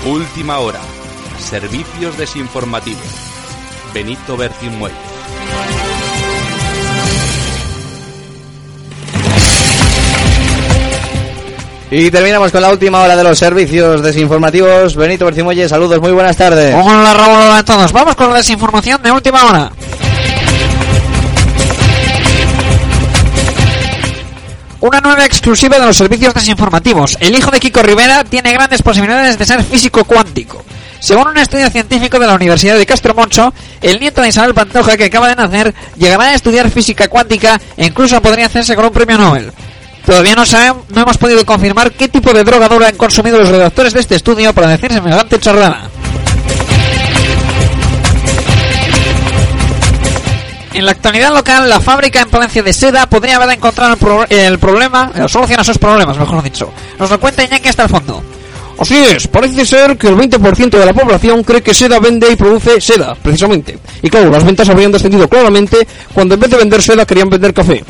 Última 0.05 0.59
hora. 0.59 0.81
Servicios 1.39 2.17
desinformativos. 2.19 3.03
Benito 3.95 4.37
Bertín 4.37 4.79
Muelle. 4.79 4.95
Y 11.91 12.11
terminamos 12.11 12.51
con 12.51 12.61
la 12.61 12.71
última 12.71 13.03
hora 13.03 13.17
de 13.17 13.23
los 13.23 13.39
servicios 13.39 14.03
desinformativos. 14.03 14.97
Benito 14.97 15.27
Bercimuelle, 15.27 15.69
saludos, 15.69 16.01
muy 16.01 16.13
buenas 16.13 16.37
tardes. 16.37 16.75
Hola 16.75 17.15
Raúl, 17.15 17.37
hola 17.37 17.59
a 17.59 17.65
todos. 17.65 17.93
Vamos 17.93 18.17
con 18.17 18.31
la 18.31 18.39
desinformación 18.39 19.01
de 19.03 19.13
última 19.13 19.45
hora. 19.45 19.71
Una 24.85 25.01
nueva 25.01 25.25
exclusiva 25.25 25.79
de 25.79 25.87
los 25.87 25.97
servicios 25.97 26.35
desinformativos. 26.35 27.17
El 27.19 27.35
hijo 27.35 27.51
de 27.51 27.59
Kiko 27.59 27.83
Rivera 27.83 28.23
tiene 28.23 28.53
grandes 28.53 28.83
posibilidades 28.83 29.39
de 29.39 29.47
ser 29.47 29.65
físico 29.65 30.05
cuántico. 30.05 30.63
Según 31.01 31.29
un 31.29 31.39
estudio 31.39 31.71
científico 31.71 32.19
de 32.19 32.27
la 32.27 32.35
Universidad 32.35 32.77
de 32.77 32.85
Castro 32.85 33.15
Moncho, 33.15 33.55
el 33.81 33.99
nieto 33.99 34.21
de 34.21 34.29
Isabel 34.29 34.53
Pantoja, 34.53 34.99
que 34.99 35.05
acaba 35.05 35.29
de 35.29 35.37
nacer, 35.37 35.75
llegará 35.97 36.25
a 36.25 36.35
estudiar 36.35 36.71
física 36.71 37.09
cuántica 37.09 37.59
e 37.79 37.87
incluso 37.87 38.21
podría 38.21 38.45
hacerse 38.45 38.77
con 38.77 38.85
un 38.85 38.91
premio 38.91 39.17
Nobel. 39.17 39.51
Todavía 40.05 40.35
no 40.35 40.45
sabemos, 40.45 40.85
no 40.91 41.01
hemos 41.01 41.17
podido 41.17 41.47
confirmar 41.47 41.91
qué 41.93 42.09
tipo 42.09 42.35
de 42.35 42.45
droga 42.45 42.69
dura 42.69 42.89
han 42.89 42.97
consumido 42.97 43.39
los 43.39 43.49
redactores 43.49 43.95
de 43.95 44.01
este 44.01 44.17
estudio 44.17 44.53
para 44.53 44.69
decir 44.69 44.93
semejante 44.93 45.41
chorrada. 45.41 45.89
En 50.75 50.85
la 50.85 50.91
actualidad 50.93 51.33
local, 51.33 51.69
la 51.69 51.81
fábrica 51.81 52.21
en 52.21 52.29
Palencia 52.29 52.63
de 52.63 52.73
seda 52.73 53.07
podría 53.09 53.37
haber 53.37 53.51
encontrado 53.51 53.93
el, 53.93 53.99
pro- 53.99 54.27
el 54.29 54.59
problema, 54.59 55.11
la 55.15 55.29
solución 55.29 55.61
a 55.61 55.65
sus 55.65 55.79
problemas, 55.79 56.19
mejor 56.19 56.43
dicho. 56.43 56.69
Nos 56.99 57.09
lo 57.11 57.21
cuenta 57.21 57.45
Iñaki 57.45 57.69
hasta 57.69 57.85
el 57.85 57.89
fondo. 57.89 58.23
Así 58.77 58.97
es, 58.97 59.29
parece 59.29 59.65
ser 59.65 59.97
que 59.97 60.09
el 60.09 60.17
20% 60.17 60.71
de 60.71 60.85
la 60.85 60.93
población 60.93 61.45
cree 61.45 61.63
que 61.63 61.73
seda 61.73 62.01
vende 62.01 62.29
y 62.33 62.35
produce 62.35 62.81
seda, 62.81 63.15
precisamente. 63.15 63.79
Y 64.03 64.11
claro, 64.11 64.31
las 64.31 64.43
ventas 64.45 64.69
habrían 64.69 64.91
descendido 64.91 65.29
claramente 65.29 65.87
cuando 66.13 66.35
en 66.35 66.41
vez 66.41 66.51
de 66.51 66.57
vender 66.57 66.83
seda 66.83 67.07
querían 67.07 67.31
vender 67.31 67.55
café. 67.55 67.85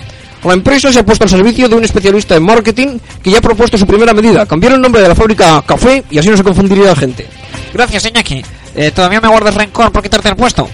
La 0.45 0.53
empresa 0.53 0.93
se 0.93 0.99
ha 0.99 1.07
puesto 1.07 1.24
al 1.24 1.30
servicio 1.30 1.66
de 1.70 1.76
un 1.76 1.85
especialista 1.85 2.37
en 2.37 2.43
marketing 2.43 2.99
que 3.22 3.30
ya 3.30 3.39
ha 3.39 3.41
propuesto 3.41 3.78
su 3.78 3.87
primera 3.87 4.12
medida, 4.12 4.45
cambiar 4.45 4.74
el 4.74 4.80
nombre 4.82 5.01
de 5.01 5.09
la 5.09 5.14
fábrica 5.14 5.57
a 5.57 5.62
Café 5.62 6.05
y 6.11 6.18
así 6.18 6.28
no 6.28 6.37
se 6.37 6.45
confundiría 6.45 6.85
la 6.85 6.97
gente. 6.97 7.26
Gracias, 7.72 8.05
Iñaki. 8.05 8.45
Eh, 8.76 8.91
¿Todavía 8.91 9.22
me 9.22 9.28
guardas 9.28 9.55
rencor 9.55 9.91
por 9.91 10.03
quitarte 10.03 10.28
el 10.28 10.37
puesto? 10.37 10.68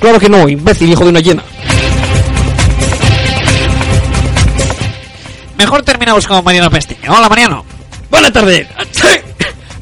Claro 0.00 0.18
que 0.18 0.28
no, 0.28 0.48
imbécil 0.48 0.90
hijo 0.90 1.04
de 1.04 1.10
una 1.10 1.20
llena. 1.20 1.42
Mejor 5.56 5.82
terminamos 5.82 6.26
con 6.26 6.44
Mariano 6.44 6.70
Pestiño. 6.70 7.12
Hola, 7.12 7.28
Mariano. 7.28 7.64
Buenas 8.10 8.32
tardes. 8.32 8.66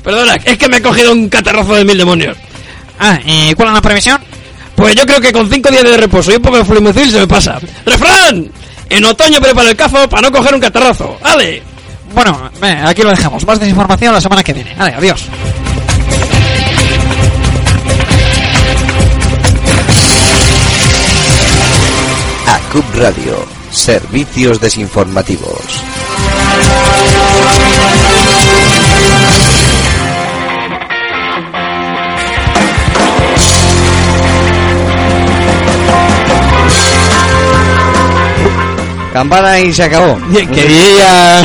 Perdona, 0.03 0.37
es 0.45 0.59
que 0.59 0.69
me 0.69 0.77
he 0.77 0.83
cogido 0.83 1.13
un 1.13 1.29
catarrazo 1.29 1.75
de 1.75 1.85
mil 1.85 1.99
demonios. 1.99 2.37
Ah, 3.01 3.19
¿y 3.25 3.55
cuál 3.55 3.69
es 3.69 3.75
la 3.75 3.83
previsión? 3.83 4.23
Pues 4.77 4.95
yo 4.95 5.07
creo 5.07 5.21
que 5.21 5.33
con 5.33 5.51
cinco 5.51 5.71
días 5.71 5.85
de 5.85 5.97
reposo 5.97 6.31
y 6.33 6.37
un 6.37 6.43
poco 6.43 6.59
de 6.59 6.65
fluimecil 6.65 7.11
se 7.11 7.21
me 7.21 7.27
pasa. 7.27 7.59
¡Refrán! 7.87 8.51
En 8.91 9.05
otoño 9.05 9.41
prepara 9.41 9.71
el 9.71 9.77
cazo 9.77 10.09
para 10.09 10.23
no 10.23 10.33
coger 10.33 10.55
un 10.55 10.61
catarrazo. 10.61 11.19
¡Ale! 11.23 11.63
Bueno, 12.15 12.51
aquí 12.85 13.03
lo 13.03 13.11
dejamos. 13.11 13.45
Más 13.47 13.59
desinformación 13.59 14.15
la 14.15 14.21
semana 14.21 14.43
que 14.43 14.53
viene. 14.53 14.75
Vale, 14.77 14.95
adiós. 14.95 15.25
ACUP 22.75 22.95
Radio, 22.97 23.37
servicios 23.71 24.61
desinformativos. 24.61 25.85
Campana 39.13 39.61
y 39.61 39.73
se 39.73 39.85
acabó. 39.85 40.19
Que. 40.33 41.45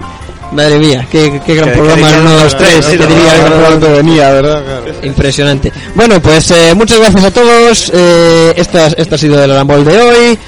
Madre 0.52 0.78
mía, 0.78 1.06
qué, 1.10 1.40
qué 1.46 1.54
gran 1.54 1.70
Que- 1.70 1.76
programa 1.76 2.10
el 2.10 2.20
1, 2.20 2.36
2, 2.42 2.56
3, 2.56 2.84
sí, 2.84 2.98
que 2.98 3.06
diría 3.06 3.34
el 3.36 3.80
no 3.80 3.90
venía, 3.92 4.30
¿verdad? 4.32 4.64
Claro. 4.64 4.98
Impresionante. 5.02 5.72
Bueno, 5.94 6.20
pues 6.20 6.50
eh, 6.50 6.74
muchas 6.74 6.98
gracias 6.98 7.24
a 7.24 7.30
todos. 7.30 7.92
Eh, 7.94 8.52
esta, 8.56 8.88
esta 8.88 9.14
ha 9.14 9.18
sido 9.18 9.42
el 9.42 9.50
Arambol 9.50 9.84
de 9.84 9.98
hoy. 9.98 10.38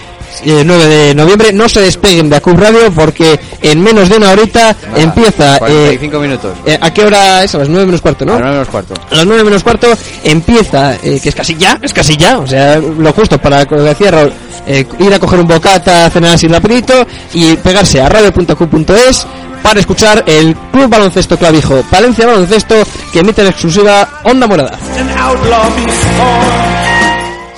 Eh, 0.45 0.63
9 0.65 0.87
de 0.87 1.15
noviembre. 1.15 1.53
No 1.53 1.69
se 1.69 1.81
despeguen 1.83 2.29
de 2.31 2.37
Acub 2.37 2.59
Radio 2.59 2.91
porque 2.93 3.39
en 3.61 3.83
menos 3.83 4.09
de 4.09 4.17
una 4.17 4.31
horita 4.31 4.75
empieza. 4.97 5.57
eh, 5.57 5.59
45 5.59 6.19
minutos. 6.19 6.53
eh, 6.67 6.79
¿A 6.81 6.93
qué 6.93 7.05
hora 7.05 7.45
es? 7.45 7.55
A 7.55 7.59
las 7.59 7.69
9 7.69 7.87
menos 7.87 8.01
cuarto, 8.01 8.25
¿no? 8.25 8.35
A 8.35 8.37
las 8.37 8.43
9 8.45 8.53
menos 8.55 8.69
cuarto. 8.69 8.95
A 9.11 9.15
las 9.15 9.27
9 9.27 9.45
menos 9.45 9.63
cuarto 9.63 9.87
empieza, 10.25 10.95
eh, 11.03 11.21
que 11.23 11.29
es 11.29 11.35
casi 11.35 11.55
ya, 11.57 11.79
es 11.83 11.93
casi 11.93 12.17
ya, 12.17 12.39
o 12.39 12.47
sea, 12.47 12.79
lo 12.79 13.13
justo 13.13 13.39
para, 13.39 13.67
como 13.67 13.83
decía 13.83 14.11
Raúl, 14.11 14.33
eh, 14.67 14.87
ir 15.01 15.13
a 15.15 15.19
coger 15.19 15.41
un 15.41 15.47
bocata, 15.49 16.09
cenar 16.11 16.33
así 16.35 16.47
rapidito 16.49 17.07
y 17.35 17.57
pegarse 17.57 18.01
a 18.01 18.09
radio.q.es 18.09 19.27
para 19.63 19.81
escuchar 19.81 20.25
el 20.27 20.57
Club 20.73 20.89
Baloncesto 20.89 21.37
Clavijo 21.39 21.83
Palencia 21.91 22.27
Baloncesto 22.27 22.75
que 23.13 23.21
emite 23.21 23.43
en 23.43 23.49
exclusiva 23.49 24.21
Onda 24.25 24.47
Morada. 24.47 24.79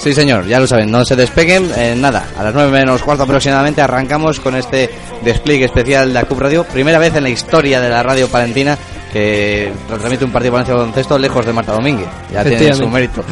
Sí, 0.04 0.12
señor, 0.12 0.46
ya 0.46 0.60
lo 0.60 0.66
saben, 0.66 0.90
no 0.90 1.02
se 1.02 1.16
despeguen, 1.16 1.70
eh, 1.78 1.94
nada, 1.96 2.26
a 2.36 2.42
las 2.42 2.52
9 2.52 2.70
menos 2.70 3.02
cuarto 3.02 3.22
aproximadamente 3.22 3.80
arrancamos 3.80 4.38
con 4.38 4.54
este 4.54 4.90
despliegue 5.22 5.64
especial 5.64 6.12
de 6.12 6.18
ACUP 6.18 6.40
Radio, 6.40 6.64
primera 6.64 6.98
vez 6.98 7.16
en 7.16 7.22
la 7.22 7.30
historia 7.30 7.80
de 7.80 7.88
la 7.88 8.02
radio 8.02 8.28
palentina 8.28 8.76
que 9.10 9.72
transmite 9.88 10.26
un 10.26 10.30
partido 10.30 10.52
Valencia 10.52 10.74
Baloncesto 10.74 11.16
lejos 11.16 11.46
de 11.46 11.54
Marta 11.54 11.72
Domínguez, 11.72 12.08
ya 12.30 12.44
tiene 12.44 12.74
su 12.74 12.86
mérito. 12.86 13.24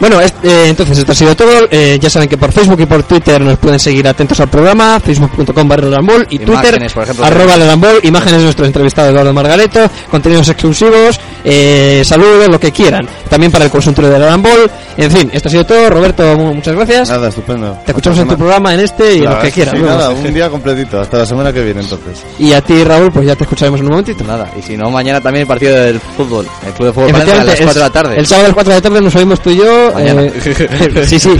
Bueno, 0.00 0.20
es- 0.20 0.32
eh, 0.42 0.64
entonces 0.68 0.98
esto 0.98 1.12
ha 1.12 1.14
sido 1.14 1.36
todo. 1.36 1.50
Eh, 1.70 1.98
ya 2.00 2.08
saben 2.10 2.28
que 2.28 2.38
por 2.38 2.50
Facebook 2.52 2.80
y 2.80 2.86
por 2.86 3.02
Twitter 3.02 3.40
nos 3.40 3.58
pueden 3.58 3.78
seguir 3.78 4.08
atentos 4.08 4.40
al 4.40 4.48
programa, 4.48 4.98
facebook.com 4.98 5.68
barra 5.68 5.88
y 6.30 6.38
Twitter, 6.38 6.48
Imágenes, 6.48 6.92
por 6.92 7.02
ejemplo, 7.04 7.24
arroba. 7.24 7.56
Larambol, 7.56 8.00
imágenes 8.04 8.38
de 8.38 8.44
nuestro 8.44 8.64
entrevistado 8.66 9.10
Eduardo 9.10 9.32
Margareto, 9.34 9.90
contenidos 10.10 10.48
exclusivos, 10.48 11.20
eh, 11.44 12.02
saludos, 12.04 12.48
lo 12.48 12.58
que 12.58 12.72
quieran. 12.72 13.06
También 13.28 13.52
para 13.52 13.64
el 13.66 13.70
consultorio 13.70 14.10
de 14.10 14.18
Larambol. 14.18 14.70
En 14.96 15.10
fin, 15.10 15.30
esto 15.32 15.48
ha 15.48 15.52
sido 15.52 15.64
todo. 15.64 15.90
Roberto, 15.90 16.36
mu- 16.36 16.54
muchas 16.54 16.74
gracias. 16.74 17.08
Nada, 17.10 17.28
estupendo. 17.28 17.76
Te 17.84 17.92
escuchamos 17.92 18.18
en 18.20 18.28
tu 18.28 18.36
programa, 18.36 18.74
en 18.74 18.80
este 18.80 19.14
y 19.14 19.18
en 19.18 19.24
La 19.24 19.30
lo 19.36 19.40
que 19.42 19.52
quieras. 19.52 19.74
nada, 19.80 20.10
un 20.10 20.32
día 20.34 20.48
completito, 20.48 21.00
hasta 21.00 21.18
la 21.18 21.26
semana 21.26 21.52
que 21.52 21.62
viene 21.62 21.80
entonces. 21.80 22.22
Y 22.38 22.52
a 22.52 22.60
ti, 22.62 22.82
Raúl, 22.84 23.10
pues 23.12 23.26
ya 23.26 23.36
te 23.36 23.44
escucharemos 23.44 23.80
en 23.80 23.86
un 23.86 23.90
momentito. 23.92 24.24
Nada, 24.24 24.50
y 24.58 24.62
si 24.62 24.76
no, 24.76 24.90
mañana 24.90 25.20
también 25.20 25.42
el 25.42 25.46
partido 25.48 25.74
del 25.76 26.00
fútbol, 26.00 26.46
el 26.66 26.72
Club 26.72 26.86
de 26.88 26.92
Fútbol 26.92 27.08
a 27.10 27.12
las 27.12 27.22
Efectivamente, 27.22 27.64
4 27.64 27.74
de 27.82 27.86
la 27.88 27.92
tarde. 27.92 28.16
El 28.18 28.26
sábado 28.26 28.44
a 28.44 28.48
las 28.48 28.54
4 28.54 28.72
de 28.72 28.78
la 28.78 28.82
tarde 28.82 29.00
nos 29.00 29.14
oímos 29.16 29.40
tú 29.40 29.50
y 29.50 29.56
yo. 29.56 29.89
Mañana. 29.92 30.22
eh, 30.22 31.04
sí, 31.06 31.18
sí, 31.18 31.30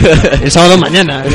el 0.43 0.51
sábado 0.51 0.77
mañana. 0.79 1.25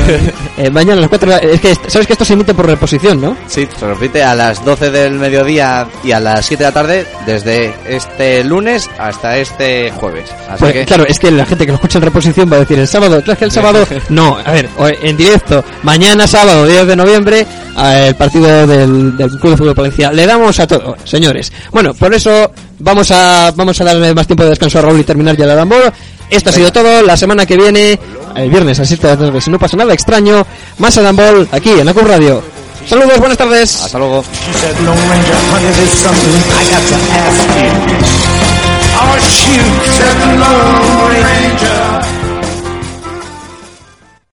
Eh, 0.58 0.70
mañana 0.70 0.94
a 0.94 1.00
las 1.02 1.10
4 1.10 1.30
de 1.30 1.36
la- 1.36 1.52
Es 1.52 1.60
que 1.60 1.74
sabes 1.86 2.06
que 2.06 2.14
esto 2.14 2.24
se 2.24 2.32
emite 2.32 2.54
por 2.54 2.64
reposición, 2.66 3.20
¿no? 3.20 3.36
Sí, 3.46 3.68
se 3.78 3.86
repite 3.86 4.22
a 4.22 4.34
las 4.34 4.64
12 4.64 4.90
del 4.90 5.12
mediodía 5.18 5.86
y 6.02 6.12
a 6.12 6.18
las 6.20 6.46
7 6.46 6.62
de 6.64 6.68
la 6.70 6.72
tarde 6.72 7.06
desde 7.26 7.74
este 7.86 8.42
lunes 8.42 8.88
hasta 8.98 9.36
este 9.36 9.90
jueves. 9.90 10.30
Así 10.48 10.60
Pues, 10.60 10.72
que 10.72 10.84
Claro, 10.86 11.04
es 11.06 11.18
que 11.18 11.30
la 11.30 11.44
gente 11.44 11.66
que 11.66 11.72
lo 11.72 11.74
escucha 11.76 11.98
en 11.98 12.04
reposición 12.04 12.50
va 12.50 12.56
a 12.56 12.60
decir 12.60 12.78
el 12.78 12.88
sábado. 12.88 13.16
Claro, 13.18 13.32
es 13.34 13.38
que 13.38 13.44
el 13.44 13.50
sábado. 13.52 13.86
No, 14.08 14.38
a 14.42 14.50
ver, 14.50 14.66
o- 14.78 14.88
en 14.88 15.14
directo. 15.18 15.62
Mañana, 15.82 16.26
sábado 16.26 16.66
10 16.66 16.86
de 16.86 16.96
noviembre, 16.96 17.40
eh, 17.78 18.04
el 18.08 18.14
partido 18.14 18.66
del, 18.66 19.14
del 19.14 19.30
Club 19.32 19.50
de 19.50 19.56
Fútbol 19.58 19.74
Palencia. 19.74 20.10
Le 20.10 20.24
damos 20.26 20.58
a 20.58 20.66
todo, 20.66 20.96
señores. 21.04 21.52
Bueno, 21.70 21.92
por 21.92 22.14
eso 22.14 22.50
vamos 22.78 23.10
a 23.10 23.52
vamos 23.54 23.78
a 23.80 23.84
darle 23.84 24.14
más 24.14 24.26
tiempo 24.26 24.42
de 24.44 24.50
descanso 24.50 24.78
a 24.78 24.82
Raúl 24.82 25.00
y 25.00 25.04
terminar 25.04 25.36
ya 25.36 25.44
el 25.44 25.50
Arambolo. 25.50 25.92
Esto 26.30 26.50
ha 26.50 26.52
sido 26.52 26.72
todo. 26.72 27.02
La 27.02 27.16
semana 27.16 27.46
que 27.46 27.56
viene, 27.56 27.98
el 28.34 28.50
viernes 28.50 28.78
a 28.78 28.82
las 28.82 28.88
7 28.88 29.06
de 29.06 29.12
la 29.14 29.18
tarde, 29.18 29.40
si 29.40 29.50
no 29.50 29.58
pasa 29.58 29.76
nada 29.76 29.92
extraño, 29.94 30.46
más 30.78 30.96
Arambol 30.98 31.48
aquí 31.52 31.70
en 31.70 31.86
la 31.86 31.92
Radio. 31.92 32.42
Saludos, 32.88 33.18
buenas 33.18 33.36
tardes. 33.36 33.82
Hasta 33.82 33.98
luego. 33.98 34.24